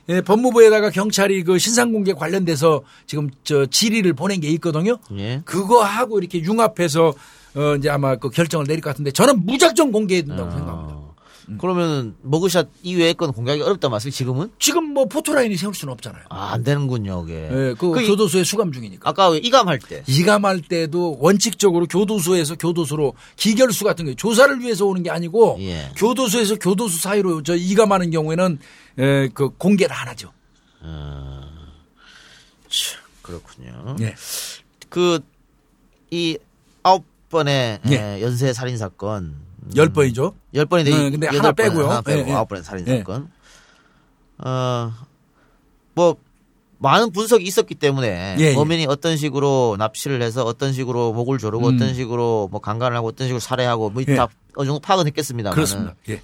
예, 0.07 0.21
법무부에다가 0.21 0.91
경찰이 0.91 1.43
그 1.43 1.57
신상 1.57 1.91
공개 1.91 2.13
관련돼서 2.13 2.83
지금 3.07 3.29
저 3.43 3.65
질의를 3.65 4.13
보낸 4.13 4.39
게 4.39 4.47
있거든요. 4.49 4.97
예. 5.17 5.41
그거하고 5.45 6.19
이렇게 6.19 6.39
융합해서 6.41 7.13
어 7.55 7.75
이제 7.75 7.89
아마 7.89 8.15
그 8.15 8.29
결정을 8.29 8.65
내릴 8.67 8.81
것 8.81 8.89
같은데 8.89 9.11
저는 9.11 9.45
무작정 9.45 9.91
공개해야 9.91 10.25
된다고 10.25 10.51
생각합니다. 10.51 10.95
그러면 11.59 12.15
머그샷 12.23 12.69
이외의 12.81 13.13
건 13.13 13.31
공개하기 13.31 13.61
어렵단 13.61 13.91
말씀이 13.91 14.11
지금은? 14.11 14.49
지금 14.57 14.83
뭐 14.95 15.05
포토라인이 15.05 15.55
세울 15.57 15.75
수는 15.75 15.91
없잖아요. 15.93 16.23
아, 16.29 16.53
안 16.53 16.63
되는군요, 16.63 17.21
그게. 17.21 17.35
예, 17.35 17.75
그, 17.77 17.91
그 17.91 18.01
이- 18.01 18.07
교도소에 18.07 18.43
수감 18.43 18.71
중이니까. 18.71 19.07
아까 19.07 19.29
왜 19.29 19.37
이감할 19.37 19.77
때. 19.77 20.03
이감할 20.07 20.61
때도 20.61 21.17
원칙적으로 21.19 21.85
교도소에서 21.85 22.55
교도소로 22.55 23.13
기결수 23.35 23.83
같은 23.83 24.05
거 24.05 24.15
조사를 24.15 24.59
위해서 24.61 24.85
오는 24.87 25.03
게 25.03 25.11
아니고 25.11 25.57
예. 25.59 25.91
교도소에서 25.95 26.55
교도소 26.55 26.97
사이로 26.97 27.43
저 27.43 27.55
이감하는 27.55 28.09
경우에는 28.09 28.57
에, 28.97 29.27
그 29.29 29.49
공개를 29.49 29.95
안 29.95 30.07
하죠. 30.07 30.31
참, 32.69 33.01
그렇군요. 33.21 33.95
예. 34.01 34.15
그, 34.89 35.19
이 36.09 36.37
아홉 36.83 37.05
번의 37.29 37.79
예. 37.89 37.95
에, 37.95 38.21
연쇄 38.21 38.53
살인 38.53 38.77
사건. 38.77 39.35
열 39.75 39.89
번이죠. 39.89 40.35
열 40.53 40.65
번인데 40.65 40.91
네, 40.91 41.09
근데 41.09 41.27
하나 41.27 41.51
번, 41.51 41.55
빼고요. 41.55 41.89
하나 41.89 42.01
빼고 42.01 42.27
예, 42.27 42.31
예. 42.31 42.33
아홉 42.35 42.47
번의 42.49 42.63
살인 42.63 42.87
예. 42.87 42.97
사건. 42.99 43.29
어, 44.37 44.91
뭐 45.93 46.17
많은 46.77 47.11
분석이 47.11 47.43
있었기 47.43 47.75
때문에 47.75 48.35
예, 48.37 48.43
예. 48.43 48.53
범인이 48.53 48.85
어떤 48.87 49.17
식으로 49.17 49.75
납치를 49.79 50.21
해서 50.21 50.43
어떤 50.45 50.73
식으로 50.73 51.13
목을 51.13 51.37
조르고 51.37 51.67
음. 51.69 51.75
어떤 51.75 51.93
식으로 51.93 52.49
뭐 52.51 52.61
강간을 52.61 52.95
하고 52.95 53.07
어떤 53.07 53.27
식으로 53.27 53.39
살해하고 53.39 53.89
뭐 53.89 54.03
예. 54.07 54.15
다 54.15 54.27
어느 54.55 54.67
정도 54.67 54.79
파악은 54.79 55.07
했겠습니다만 55.07 55.55
그렇습니다. 55.55 55.95
예. 56.09 56.21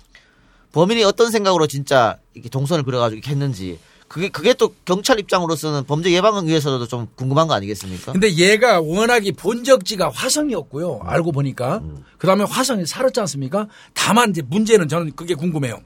범인이 0.74 1.04
어떤 1.04 1.32
생각으로 1.32 1.68
진짜 1.68 2.18
이렇게 2.34 2.50
동선을 2.50 2.84
그려가지고 2.84 3.18
이렇게 3.18 3.32
했는지 3.32 3.80
그게 4.12 4.28
그게 4.28 4.54
또 4.54 4.76
경찰 4.84 5.18
입장으로서는 5.20 5.86
범죄 5.86 6.12
예방을 6.12 6.46
위해서도 6.46 6.86
좀 6.86 7.08
궁금한 7.16 7.48
거 7.48 7.54
아니겠습니까? 7.54 8.12
근데 8.12 8.30
얘가 8.36 8.82
워낙에 8.82 9.32
본적지가 9.32 10.10
화성이었고요. 10.10 11.00
알고 11.06 11.32
보니까. 11.32 11.78
음. 11.78 12.04
그 12.18 12.28
다음에 12.28 12.44
화성에 12.44 12.86
살았지 12.86 13.22
않습니까? 13.22 13.70
다만 13.94 14.32
이제 14.32 14.42
문제는 14.42 14.90
저는 14.90 15.14
그게 15.16 15.34
궁금해요. 15.34 15.80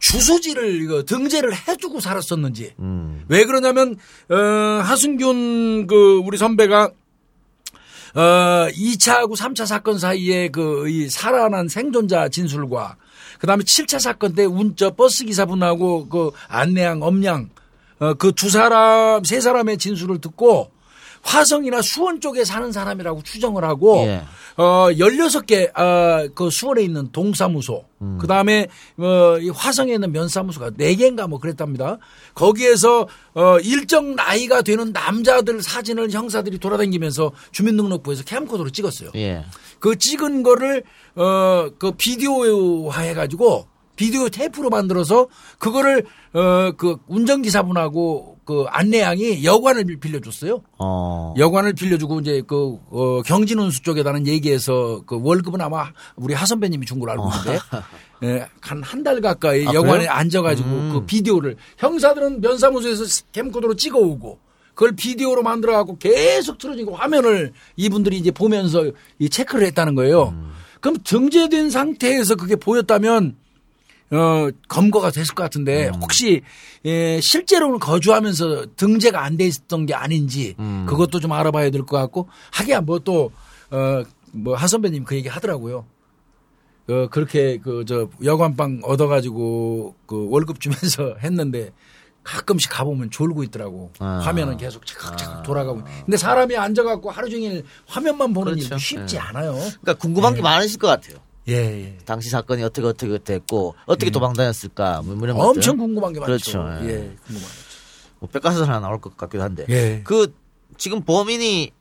주소지를 0.00 0.82
이거 0.82 1.04
등재를 1.04 1.54
해두고 1.54 2.00
살았었는지. 2.00 2.72
음. 2.80 3.26
왜 3.28 3.44
그러냐면, 3.44 3.96
어, 4.28 4.34
하승균 4.82 5.86
그 5.86 6.20
우리 6.24 6.36
선배가 6.36 6.90
어, 8.14 8.68
2차하고 8.72 9.36
3차 9.36 9.66
사건 9.66 10.00
사이에 10.00 10.48
그, 10.48 10.88
이 10.88 11.08
살아난 11.08 11.68
생존자 11.68 12.28
진술과 12.28 12.96
그 13.42 13.48
다음에 13.48 13.64
7차 13.64 13.98
사건 13.98 14.36
때 14.36 14.44
운, 14.44 14.76
저 14.76 14.94
버스 14.94 15.24
기사분하고 15.24 16.06
그 16.08 16.30
안내양, 16.46 17.02
엄양, 17.02 17.50
어, 17.98 18.14
그 18.14 18.30
두 18.30 18.48
사람, 18.48 19.24
세 19.24 19.40
사람의 19.40 19.78
진술을 19.78 20.20
듣고 20.20 20.70
화성이나 21.22 21.80
수원 21.82 22.20
쪽에 22.20 22.44
사는 22.44 22.70
사람이라고 22.72 23.22
추정을 23.22 23.64
하고 23.64 23.98
예. 24.06 24.22
어 24.56 24.88
16개 24.90 25.76
어, 25.78 26.28
그 26.34 26.50
수원에 26.50 26.82
있는 26.82 27.10
동사무소 27.12 27.84
음. 28.02 28.18
그다음에 28.20 28.66
어, 28.98 29.38
이 29.38 29.48
화성에 29.48 29.94
있는 29.94 30.12
면사무소가 30.12 30.70
4개인가 30.70 31.28
뭐 31.28 31.38
그랬답니다. 31.38 31.98
거기에서 32.34 33.06
어 33.34 33.58
일정 33.60 34.14
나이가 34.14 34.62
되는 34.62 34.92
남자들 34.92 35.62
사진을 35.62 36.10
형사들이 36.10 36.58
돌아다니면서 36.58 37.32
주민등록부에서 37.52 38.24
캠코더로 38.24 38.70
찍었어요. 38.70 39.10
예. 39.14 39.44
그 39.78 39.96
찍은 39.96 40.42
거를 40.42 40.82
어그 41.14 41.92
비디오화 41.96 43.00
해 43.00 43.14
가지고 43.14 43.68
비디오 43.96 44.28
테이프로 44.28 44.70
만들어서 44.70 45.28
그거를 45.58 46.04
어 46.34 46.72
그 46.76 46.96
운전기사분하고 47.08 48.38
그 48.44 48.64
안내양이 48.68 49.44
여관을 49.44 49.84
빌려줬어요. 50.00 50.62
어. 50.78 51.34
여관을 51.38 51.74
빌려주고 51.74 52.20
이제 52.20 52.42
그 52.46 52.78
어, 52.90 53.22
경진운수 53.22 53.82
쪽에다는 53.82 54.26
얘기해서 54.26 55.02
그 55.06 55.18
월급은 55.22 55.60
아마 55.60 55.92
우리 56.16 56.34
하 56.34 56.46
선배님이 56.46 56.86
준 56.86 56.98
걸로 56.98 57.12
알고 57.12 57.30
있는데 57.30 57.58
예, 58.24 58.46
한한 58.60 59.02
달 59.02 59.20
가까이 59.20 59.66
아, 59.66 59.74
여관에 59.74 59.98
그래요? 59.98 60.10
앉아가지고 60.10 60.68
음. 60.68 60.90
그 60.92 61.06
비디오를 61.06 61.56
형사들은 61.78 62.40
면사무소에서 62.40 63.24
캠코더로 63.32 63.74
찍어오고 63.74 64.38
그걸 64.74 64.92
비디오로 64.96 65.42
만들어 65.42 65.74
갖고 65.74 65.98
계속 65.98 66.58
틀어지고 66.58 66.96
화면을 66.96 67.52
이분들이 67.76 68.16
이제 68.16 68.30
보면서 68.30 68.90
이 69.18 69.28
체크를 69.28 69.66
했다는 69.68 69.94
거예요. 69.94 70.30
음. 70.30 70.50
그럼 70.80 70.96
등재된 71.04 71.70
상태에서 71.70 72.34
그게 72.34 72.56
보였다면 72.56 73.36
어, 74.12 74.48
검거가 74.68 75.10
됐을 75.10 75.34
것 75.34 75.42
같은데 75.42 75.88
음. 75.88 75.94
혹시 76.02 76.42
예, 76.84 77.20
실제로는 77.22 77.78
거주하면서 77.78 78.66
등재가 78.76 79.22
안 79.24 79.36
돼 79.36 79.46
있었던 79.46 79.86
게 79.86 79.94
아닌지 79.94 80.54
음. 80.58 80.84
그것도 80.88 81.18
좀 81.20 81.32
알아봐야 81.32 81.70
될 81.70 81.82
것 81.84 81.96
같고 81.96 82.28
하기야 82.52 82.82
뭐 82.82 82.98
또 82.98 83.32
어, 83.70 84.02
뭐 84.32 84.54
하 84.54 84.66
선배님 84.66 85.04
그 85.04 85.14
얘기 85.16 85.28
하더라고요. 85.28 85.86
어, 86.88 87.06
그렇게 87.10 87.58
그 87.58 87.84
저 87.86 88.08
여관방 88.24 88.80
얻어가지고 88.84 89.94
그 90.06 90.28
월급 90.30 90.60
주면서 90.60 91.16
했는데 91.22 91.70
가끔씩 92.24 92.70
가보면 92.70 93.10
졸고 93.10 93.42
있더라고. 93.44 93.90
아. 93.98 94.20
화면은 94.22 94.56
계속 94.56 94.84
차각차각 94.86 95.42
돌아가고. 95.42 95.82
근데 96.04 96.16
사람이 96.16 96.56
앉아갖고 96.56 97.10
하루 97.10 97.28
종일 97.30 97.64
화면만 97.86 98.32
보는 98.32 98.52
그렇죠. 98.52 98.64
일도 98.66 98.78
쉽지 98.78 99.16
예. 99.16 99.20
않아요. 99.20 99.52
그러니까 99.54 99.94
궁금한 99.94 100.34
게 100.34 100.38
예. 100.38 100.42
많으실 100.42 100.78
것 100.78 100.86
같아요. 100.88 101.16
예, 101.48 101.54
예. 101.54 101.98
당시 102.04 102.30
사건이 102.30 102.62
어떻게 102.62 102.86
어떻게 102.86 103.18
됐고 103.18 103.74
어떻게 103.86 104.10
도망 104.10 104.32
다녔을까 104.32 105.02
뭐 105.02 105.16
이런 105.16 105.36
것들. 105.36 105.48
엄청 105.48 105.76
궁금한 105.76 106.12
게 106.12 106.20
많죠. 106.20 106.26
그렇죠. 106.26 106.84
예. 106.84 106.88
예, 106.88 107.16
궁금한 107.26 107.50
뭐 108.20 108.28
백과사전 108.30 108.68
하나 108.68 108.80
나올 108.80 109.00
것 109.00 109.16
같기도 109.16 109.42
한데. 109.42 109.66
예. 109.68 110.02
그 110.04 110.34
지금 110.78 111.02
범인이 111.02 111.72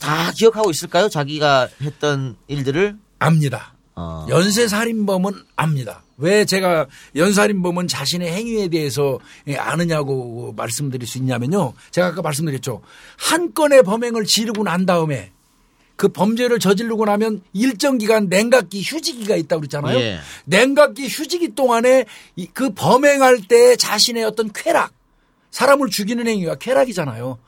다 0.00 0.32
기억하고 0.32 0.70
있을까요? 0.70 1.08
자기가 1.08 1.68
했던 1.82 2.36
일들을? 2.48 2.96
압니다. 3.18 3.74
어. 3.94 4.26
연쇄 4.28 4.68
살인범은 4.68 5.32
압니다. 5.56 6.02
왜 6.18 6.44
제가 6.44 6.86
연살인범은 7.14 7.86
자신의 7.88 8.32
행위에 8.32 8.68
대해서 8.68 9.18
예, 9.46 9.56
아느냐고 9.56 10.52
말씀드릴 10.56 11.06
수 11.06 11.18
있냐면요. 11.18 11.72
제가 11.90 12.08
아까 12.08 12.22
말씀드렸죠. 12.22 12.82
한 13.16 13.54
건의 13.54 13.82
범행을 13.82 14.24
지르고 14.24 14.64
난 14.64 14.86
다음에 14.86 15.32
그 15.98 16.06
범죄를 16.08 16.60
저지르고 16.60 17.06
나면 17.06 17.42
일정 17.52 17.98
기간 17.98 18.28
냉각기 18.28 18.82
휴지기가 18.82 19.34
있다고 19.34 19.62
그랬잖아요. 19.62 19.98
예. 19.98 20.18
냉각기 20.44 21.08
휴지기 21.08 21.56
동안에 21.56 22.04
이- 22.36 22.46
그 22.54 22.70
범행할 22.72 23.40
때 23.48 23.74
자신의 23.74 24.22
어떤 24.22 24.50
쾌락, 24.54 24.92
사람을 25.50 25.88
죽이는 25.90 26.28
행위가 26.28 26.54
쾌락이잖아요. 26.54 27.38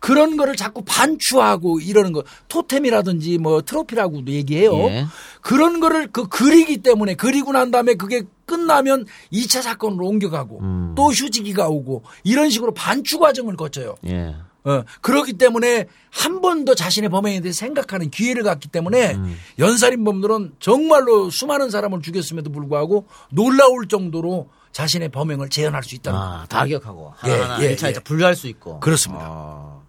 그런 0.00 0.36
거를 0.36 0.56
자꾸 0.56 0.82
반추하고 0.84 1.78
이러는 1.78 2.10
거 2.12 2.24
토템이라든지 2.48 3.38
뭐 3.38 3.62
트로피라고도 3.62 4.32
얘기해요. 4.32 4.74
예. 4.88 5.06
그런 5.40 5.78
거를 5.78 6.08
그 6.10 6.26
그리기 6.26 6.78
때문에 6.78 7.14
그리고 7.14 7.52
난 7.52 7.70
다음에 7.70 7.94
그게 7.94 8.22
끝나면 8.44 9.06
2차 9.32 9.62
사건으로 9.62 10.04
옮겨가고 10.08 10.58
음. 10.62 10.94
또 10.96 11.12
휴지기가 11.12 11.68
오고 11.68 12.02
이런 12.24 12.50
식으로 12.50 12.74
반추 12.74 13.20
과정을 13.20 13.56
거쳐요. 13.56 13.94
예. 14.08 14.34
어, 14.64 14.82
그렇기 15.00 15.34
때문에 15.34 15.86
한번더 16.10 16.74
자신의 16.74 17.10
범행에 17.10 17.40
대해 17.40 17.52
생각하는 17.52 18.10
기회를 18.10 18.42
갖기 18.42 18.68
때문에 18.68 19.14
음. 19.14 19.36
연살인범들은 19.58 20.56
정말로 20.60 21.30
수많은 21.30 21.70
사람을 21.70 22.02
죽였음에도 22.02 22.50
불구하고 22.50 23.06
놀라울 23.30 23.88
정도로 23.88 24.50
자신의 24.72 25.08
범행을 25.08 25.48
재현할 25.48 25.82
수 25.82 25.94
있다는 25.94 26.18
아, 26.18 26.46
다 26.48 26.64
기억하고 26.64 27.12
예, 27.26 27.30
하나하나 27.30 27.62
예, 27.62 27.74
1차, 27.74 27.88
예. 27.88 27.92
2차 27.92 28.04
분류할 28.04 28.36
수 28.36 28.46
있고. 28.48 28.80
그렇습니다. 28.80 29.24
아, 29.26 29.80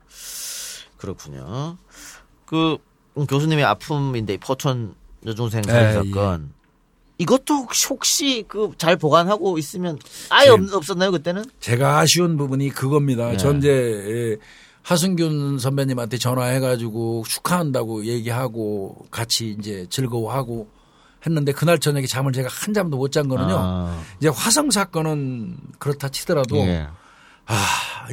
그렇군요. 0.97 1.77
그 2.45 2.77
음, 3.17 3.25
교수님의 3.25 3.63
아픔인데 3.65 4.33
이 4.35 4.37
포천 4.37 4.95
여중생 5.25 5.63
살인 5.63 5.89
예, 5.89 5.93
사건. 5.93 6.53
이것도 7.17 7.53
혹시, 7.55 7.87
혹시 7.87 8.45
그 8.47 8.71
잘 8.77 8.95
보관하고 8.97 9.57
있으면 9.57 9.99
아예 10.29 10.49
없, 10.49 10.59
없었나요 10.73 11.11
그때는? 11.11 11.43
제가 11.59 11.99
아쉬운 11.99 12.37
부분이 12.37 12.69
그겁니다. 12.69 13.33
예. 13.33 13.37
전 13.37 13.57
이제 13.59 13.69
예, 13.69 14.37
하승균 14.83 15.59
선배님한테 15.59 16.17
전화해가지고 16.17 17.23
축하한다고 17.27 18.05
얘기하고 18.05 19.05
같이 19.11 19.55
이제 19.59 19.85
즐거워하고 19.89 20.67
했는데 21.25 21.51
그날 21.51 21.77
저녁에 21.79 22.07
잠을 22.07 22.33
제가 22.33 22.49
한 22.51 22.73
잠도 22.73 22.97
못 22.97 23.11
잔 23.11 23.27
거는요. 23.27 23.55
아, 23.55 24.01
이제 24.19 24.27
화성 24.29 24.71
사건은 24.71 25.57
그렇다 25.77 26.09
치더라도 26.09 26.57
예. 26.57 26.87
아 27.45 27.55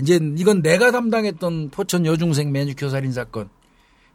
이제 0.03 0.21
이건 0.37 0.61
내가 0.61 0.91
담당했던 0.91 1.71
포천 1.71 2.05
여중생 2.05 2.53
매니큐어 2.53 2.91
살인 2.91 3.13
사건 3.13 3.49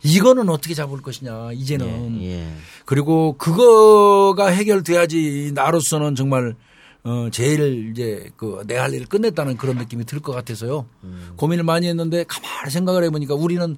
이거는 0.03 0.49
어떻게 0.49 0.73
잡을 0.73 1.01
것이냐 1.01 1.51
이제는 1.53 2.21
예, 2.21 2.41
예. 2.41 2.47
그리고 2.85 3.37
그거가 3.37 4.47
해결돼야지 4.47 5.51
나로서는 5.55 6.15
정말 6.15 6.55
어 7.05 7.27
제일 7.31 7.89
이제 7.91 8.29
그 8.37 8.63
내 8.67 8.75
할 8.77 8.93
일을 8.93 9.07
끝냈다는 9.07 9.57
그런 9.57 9.77
느낌이 9.77 10.05
들 10.05 10.19
것 10.21 10.31
같아서요 10.33 10.85
고민을 11.37 11.63
많이 11.63 11.87
했는데 11.87 12.23
가만히 12.25 12.71
생각을 12.71 13.03
해보니까 13.05 13.33
우리는 13.35 13.75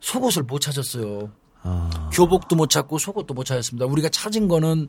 속옷을 0.00 0.44
못 0.44 0.60
찾았어요. 0.60 1.30
아, 1.62 2.10
교복도 2.12 2.56
못 2.56 2.70
찾고 2.70 2.98
속옷도 2.98 3.34
못 3.34 3.44
찾았습니다. 3.44 3.86
우리가 3.86 4.08
찾은 4.08 4.48
거는 4.48 4.88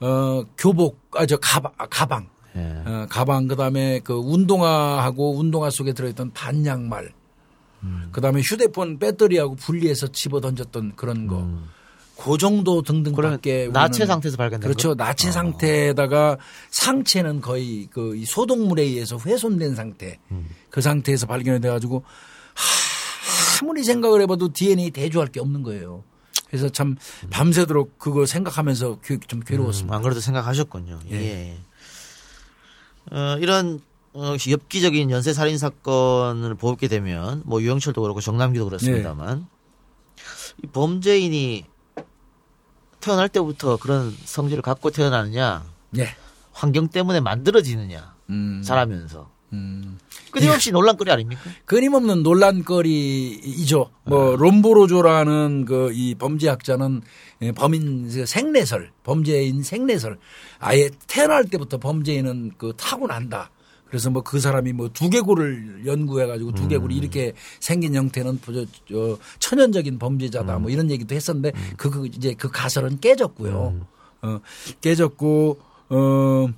어 0.00 0.44
교복 0.58 0.98
아 1.14 1.24
저 1.26 1.36
가방 1.36 1.72
아, 1.78 1.86
가방 1.86 2.28
예. 2.56 2.60
어, 2.84 3.06
가방 3.08 3.46
그다음에 3.46 4.00
그 4.00 4.14
운동화하고 4.14 5.38
운동화 5.38 5.70
속에 5.70 5.92
들어있던 5.92 6.32
반양말 6.32 7.12
그다음에 8.12 8.40
휴대폰 8.40 8.98
배터리하고 8.98 9.54
분리해서 9.56 10.08
집어 10.08 10.40
던졌던 10.40 10.94
그런 10.96 11.26
거. 11.26 11.48
그 12.22 12.36
정도 12.36 12.82
등등밖에 12.82 13.66
음. 13.68 13.72
나체 13.72 14.04
상태에서 14.04 14.36
발견된 14.36 14.68
그렇죠. 14.68 14.90
거? 14.90 14.94
나체 14.94 15.28
어. 15.28 15.32
상태에다가 15.32 16.36
상체는 16.70 17.40
거의 17.40 17.86
그이 17.86 18.26
소독물에 18.26 18.82
의해서 18.82 19.16
훼손된 19.18 19.74
상태. 19.74 20.18
음. 20.30 20.46
그 20.68 20.82
상태에서 20.82 21.26
발견이 21.26 21.60
돼 21.60 21.68
가지고 21.70 22.04
하, 22.54 23.60
아무리 23.62 23.82
생각을 23.84 24.20
해봐도 24.22 24.52
DNA 24.52 24.90
대조할 24.90 25.28
게 25.28 25.40
없는 25.40 25.62
거예요. 25.62 26.04
그래서 26.48 26.68
참 26.68 26.96
밤새도록 27.30 27.98
그거 27.98 28.26
생각하면서 28.26 28.98
괴- 29.02 29.18
좀 29.26 29.40
괴로웠습니다. 29.40 29.94
음, 29.94 29.96
안 29.96 30.02
그래도 30.02 30.20
생각하셨군요. 30.20 30.98
예. 31.12 31.56
어, 33.12 33.36
이런 33.40 33.80
어, 34.12 34.34
엽기적인 34.48 35.10
연쇄 35.10 35.32
살인 35.32 35.56
사건을 35.58 36.54
보게 36.56 36.88
되면 36.88 37.42
뭐 37.44 37.62
유영철도 37.62 38.02
그렇고 38.02 38.20
정남기도 38.20 38.64
그렇습니다만 38.64 39.46
이 40.62 40.66
범죄인이 40.66 41.64
태어날 43.00 43.28
때부터 43.28 43.76
그런 43.76 44.14
성질을 44.24 44.62
갖고 44.62 44.90
태어나느냐 44.90 45.64
예. 45.98 46.08
환경 46.52 46.88
때문에 46.88 47.20
만들어지느냐 47.20 48.14
음, 48.30 48.62
살아면서 48.64 49.30
음. 49.52 49.98
끊임없이 50.30 50.70
논란거리 50.70 51.10
아닙니까? 51.10 51.42
끊임없는 51.64 52.22
논란거리이죠. 52.22 53.90
뭐 54.04 54.36
롬보로조라는 54.36 55.64
그 55.64 55.90
이 55.92 56.14
범죄학자는 56.14 57.02
예, 57.42 57.52
범인 57.52 58.08
생내설, 58.26 58.92
범죄인 59.02 59.62
생내설. 59.62 60.18
아예 60.58 60.90
태어날 61.08 61.44
때부터 61.46 61.78
범죄인은 61.78 62.52
그 62.58 62.74
타고난다. 62.76 63.50
그래서 63.90 64.08
뭐 64.08 64.22
그 64.22 64.38
사람이 64.38 64.72
뭐 64.72 64.88
두개골을 64.92 65.82
연구해가지고 65.86 66.52
두개골이 66.52 66.96
이렇게 66.96 67.32
생긴 67.58 67.96
형태는 67.96 68.38
저, 68.44 68.64
저 68.88 69.18
천연적인 69.40 69.98
범죄자다 69.98 70.58
뭐 70.60 70.70
이런 70.70 70.88
얘기도 70.90 71.14
했었는데 71.16 71.52
그, 71.76 71.90
그 71.90 72.06
이제 72.06 72.34
그 72.34 72.48
가설은 72.48 73.00
깨졌고요. 73.00 73.86
어, 74.22 74.40
깨졌고 74.80 75.58
어, 75.88 76.48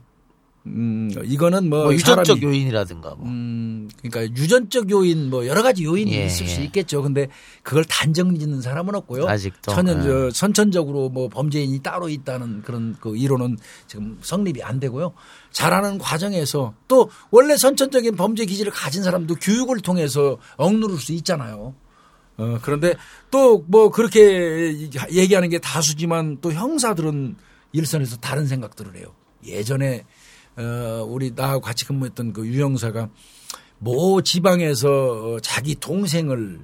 음, 0.64 1.10
이거는 1.24 1.68
뭐, 1.68 1.84
뭐 1.84 1.92
유전적 1.94 2.38
사람이- 2.38 2.42
요인이라든가 2.42 3.16
뭐. 3.16 3.26
음, 3.26 3.90
그러니까 4.00 4.32
유전적 4.40 4.90
요인 4.90 5.28
뭐 5.28 5.46
여러 5.48 5.60
가지 5.62 5.82
요인이 5.84 6.12
예, 6.14 6.26
있을 6.26 6.46
수 6.46 6.60
예. 6.60 6.64
있겠죠. 6.66 7.02
근데 7.02 7.26
그걸 7.64 7.84
단정 7.84 8.38
짓는 8.38 8.60
사람은 8.60 8.94
없고요. 8.94 9.26
아직도, 9.28 9.72
천연 9.72 9.98
예. 9.98 10.02
저 10.04 10.30
선천적으로 10.30 11.08
뭐 11.08 11.28
범죄인이 11.28 11.80
따로 11.82 12.08
있다는 12.08 12.62
그런 12.62 12.94
그 13.00 13.16
이론은 13.16 13.58
지금 13.88 14.18
성립이 14.22 14.62
안 14.62 14.78
되고요. 14.78 15.12
자라는 15.50 15.98
과정에서 15.98 16.74
또 16.86 17.10
원래 17.32 17.56
선천적인 17.56 18.14
범죄 18.14 18.44
기질을 18.44 18.70
가진 18.70 19.02
사람도 19.02 19.34
교육을 19.36 19.80
통해서 19.80 20.38
억누를 20.58 20.96
수 20.98 21.12
있잖아요. 21.12 21.74
어, 22.36 22.58
그런데 22.62 22.94
또 23.32 23.64
뭐 23.66 23.90
그렇게 23.90 24.90
얘기하는 25.10 25.48
게 25.48 25.58
다수지만 25.58 26.38
또 26.40 26.52
형사들은 26.52 27.34
일선에서 27.72 28.18
다른 28.18 28.46
생각들을 28.46 28.94
해요. 28.96 29.06
예전에 29.44 30.04
어, 30.56 31.04
우리 31.08 31.32
나하고 31.34 31.60
같이 31.60 31.84
근무했던 31.86 32.32
그 32.32 32.46
유형사가 32.46 33.08
모 33.78 34.22
지방에서 34.22 34.88
어, 35.34 35.40
자기 35.40 35.74
동생을 35.74 36.60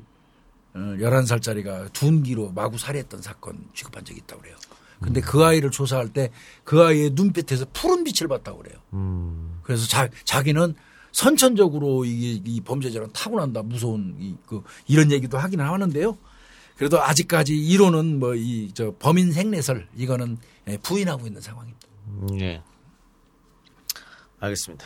어, 0.75 0.79
11살짜리가 0.79 1.93
둔기로 1.93 2.53
마구 2.53 2.79
살해했던 2.79 3.23
사건 3.23 3.67
취급한 3.75 4.05
적이 4.05 4.21
있다고 4.21 4.43
그래요. 4.43 4.57
근데 5.01 5.21
그 5.21 5.45
아이를 5.45 5.71
조사할 5.71 6.09
때 6.13 6.31
그 6.65 6.83
아이의 6.83 7.11
눈빛에서 7.15 7.67
푸른 7.73 8.05
빛을 8.05 8.29
봤다고 8.29 8.59
그래요. 8.59 8.79
그래서 9.63 9.87
자, 9.87 10.09
자기는 10.25 10.75
선천적으로 11.13 12.05
이, 12.05 12.43
이 12.45 12.61
범죄자는 12.61 13.09
타고난다 13.13 13.63
무서운 13.63 14.17
이, 14.21 14.35
그 14.47 14.63
이런 14.87 15.11
얘기도 15.11 15.39
하기는 15.39 15.65
하는데요. 15.65 16.17
그래도 16.77 17.03
아직까지 17.03 17.57
이론은 17.57 18.19
뭐 18.21 18.35
이 18.37 18.71
저 18.75 18.93
범인 18.99 19.33
생내설 19.33 19.89
이거는 19.97 20.37
예, 20.69 20.77
부인하고 20.77 21.27
있는 21.27 21.41
상황입니다. 21.41 21.89
예. 22.41 22.63
알겠습니다. 24.41 24.85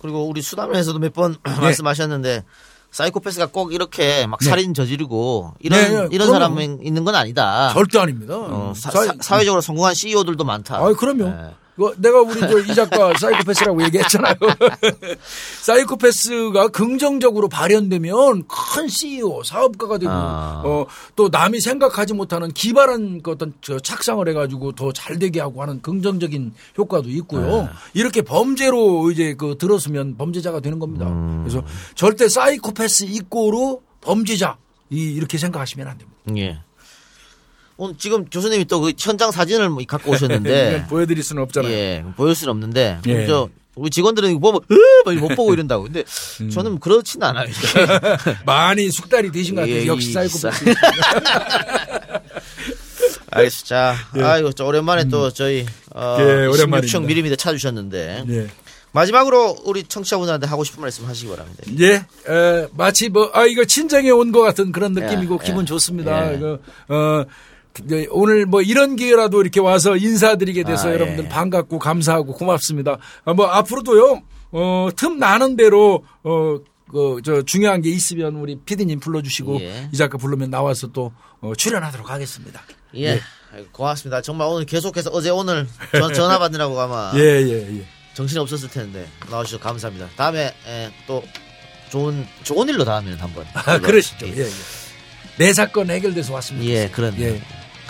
그리고 0.00 0.26
우리 0.28 0.42
수담에서도 0.42 0.98
몇번 0.98 1.36
말씀하셨는데 1.60 2.44
사이코패스가 2.90 3.46
꼭 3.46 3.72
이렇게 3.72 4.26
막 4.26 4.40
네. 4.40 4.48
살인 4.50 4.74
저지르고 4.74 5.54
이런 5.60 5.80
네, 5.80 5.88
네, 6.02 6.08
이런. 6.10 6.28
사람이 6.28 6.78
있는 6.82 7.04
건 7.04 7.14
아니다. 7.14 7.70
절대 7.72 7.98
아닙니다. 7.98 8.34
어, 8.36 8.72
사, 8.76 8.90
사이- 8.90 9.40
회적으로 9.40 9.60
성공한 9.62 9.94
CEO들도 9.94 10.44
많다. 10.44 10.76
아, 10.76 10.92
그럼요. 10.92 11.52
내가 11.96 12.20
우리 12.20 12.38
저이 12.38 12.74
작가 12.74 13.12
사이코패스라고 13.18 13.82
얘기했잖아요. 13.84 14.34
사이코패스가 15.62 16.68
긍정적으로 16.68 17.48
발현되면 17.48 18.44
큰 18.46 18.88
CEO, 18.88 19.42
사업가가 19.42 19.98
되고 19.98 20.10
아. 20.12 20.62
어, 20.64 20.86
또 21.16 21.28
남이 21.30 21.60
생각하지 21.60 22.14
못하는 22.14 22.52
기발한 22.52 23.22
그 23.22 23.30
어떤 23.32 23.54
저 23.62 23.78
착상을 23.80 24.26
해가지고 24.28 24.72
더 24.72 24.92
잘 24.92 25.18
되게 25.18 25.40
하고 25.40 25.62
하는 25.62 25.80
긍정적인 25.80 26.52
효과도 26.76 27.08
있고요. 27.08 27.62
네. 27.62 27.68
이렇게 27.94 28.20
범죄로 28.22 29.10
이제 29.10 29.34
그 29.34 29.56
들었으면 29.58 30.16
범죄자가 30.18 30.60
되는 30.60 30.78
겁니다. 30.78 31.06
음. 31.08 31.42
그래서 31.42 31.62
절대 31.94 32.28
사이코패스 32.28 33.04
이꼬로 33.04 33.82
범죄자 34.02 34.58
이- 34.90 35.14
이렇게 35.14 35.38
생각하시면 35.38 35.88
안 35.88 35.96
됩니다. 35.98 36.20
예. 36.36 36.60
오늘 37.82 37.96
지금 37.98 38.24
교수님이 38.26 38.64
또 38.66 38.80
그 38.80 38.92
현장 38.98 39.30
사진을 39.32 39.68
뭐 39.70 39.82
갖고 39.88 40.12
오셨는데 40.12 40.86
보여드릴 40.90 41.22
수는 41.24 41.42
없잖아요. 41.42 41.72
예, 41.72 42.04
보일 42.16 42.34
수는 42.34 42.50
없는데 42.52 42.98
예. 43.06 43.26
저 43.26 43.48
우리 43.74 43.90
직원들은 43.90 44.30
이거 44.30 44.38
보면 44.38 44.60
으, 44.70 44.76
막못 45.06 45.34
보고 45.36 45.52
이런다고. 45.52 45.84
근데 45.84 46.04
음. 46.40 46.50
저는 46.50 46.78
그렇지는 46.78 47.26
않아요. 47.28 47.48
많이 48.46 48.90
숙달이 48.90 49.32
되신 49.32 49.54
것 49.54 49.62
같아요. 49.62 49.76
예, 49.76 49.86
역시 49.86 50.10
이 50.10 50.12
사이코패스. 50.12 50.46
알겠습니다. 53.30 53.66
자, 53.66 53.94
예. 54.16 54.22
아이고, 54.22 54.52
저 54.52 54.64
오랜만에 54.66 55.04
또 55.08 55.30
저희 55.30 55.64
어, 55.94 56.16
예, 56.20 56.46
오랜만입니다. 56.46 56.98
16층 56.98 57.04
미리미터 57.06 57.36
찾으셨는데 57.36 58.24
예. 58.28 58.46
마지막으로 58.92 59.56
우리 59.64 59.84
청취자분들한테 59.84 60.46
하고 60.46 60.64
싶은 60.64 60.82
말씀 60.82 61.06
하시기 61.06 61.30
바랍니다. 61.30 61.62
예, 61.80 61.94
에, 61.94 62.66
마치 62.76 63.08
뭐, 63.08 63.30
아, 63.32 63.46
이거 63.46 63.64
친정에 63.64 64.10
온 64.10 64.32
것 64.32 64.42
같은 64.42 64.70
그런 64.70 64.92
느낌이고 64.92 65.38
예, 65.42 65.46
기분 65.46 65.62
예. 65.62 65.66
좋습니다. 65.66 66.34
예. 66.34 66.38
그, 66.38 66.52
어, 66.88 67.24
그, 67.24 67.24
오늘 68.10 68.46
뭐 68.46 68.62
이런 68.62 68.96
기회라도 68.96 69.40
이렇게 69.40 69.60
와서 69.60 69.96
인사드리게 69.96 70.64
돼서 70.64 70.88
아, 70.88 70.92
여러분들 70.92 71.24
예. 71.24 71.28
반갑고 71.28 71.78
감사하고 71.78 72.34
고맙습니다. 72.34 72.98
아, 73.24 73.32
뭐 73.32 73.46
앞으로도요, 73.46 74.22
어, 74.52 74.88
틈 74.96 75.18
나는 75.18 75.56
대로, 75.56 76.04
어, 76.22 76.58
그, 76.90 77.20
저, 77.24 77.42
중요한 77.42 77.80
게 77.80 77.88
있으면 77.90 78.36
우리 78.36 78.58
피디님 78.60 79.00
불러주시고 79.00 79.60
예. 79.62 79.88
이 79.92 79.96
작가 79.96 80.18
부르면 80.18 80.50
나와서 80.50 80.88
또 80.88 81.12
어, 81.40 81.54
출연하도록 81.54 82.10
하겠습니다. 82.10 82.60
예. 82.96 83.20
아이고, 83.54 83.68
고맙습니다. 83.72 84.20
정말 84.20 84.48
오늘 84.48 84.66
계속해서 84.66 85.10
어제 85.10 85.30
오늘 85.30 85.66
전, 85.92 86.12
전화 86.12 86.38
받느라고 86.38 86.78
아마 86.78 87.12
예, 87.16 87.20
예, 87.20 87.78
예. 87.78 87.86
정신이 88.14 88.38
없었을 88.40 88.68
텐데 88.68 89.06
나와주셔서 89.30 89.62
감사합니다. 89.62 90.08
다음에 90.16 90.54
예, 90.66 90.92
또 91.06 91.22
좋은 91.90 92.26
좋은 92.42 92.68
일로 92.68 92.84
다음에는 92.84 93.18
한번. 93.18 93.46
아, 93.54 93.78
그러시죠. 93.78 94.26
예, 94.28 94.40
예. 94.40 94.48
내 95.38 95.52
사건 95.52 95.90
해결돼서 95.90 96.32
왔습니다. 96.34 96.66
예, 96.68 96.88
그런. 96.88 97.18
예. 97.20 97.40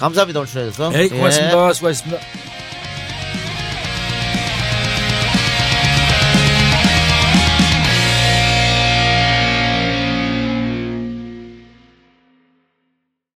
감사합니다 0.02 0.40
오늘 0.40 0.48
출연해서. 0.50 0.90
예, 0.94 1.08
고맙습니다. 1.08 1.72
수고하셨습니다. 1.72 2.20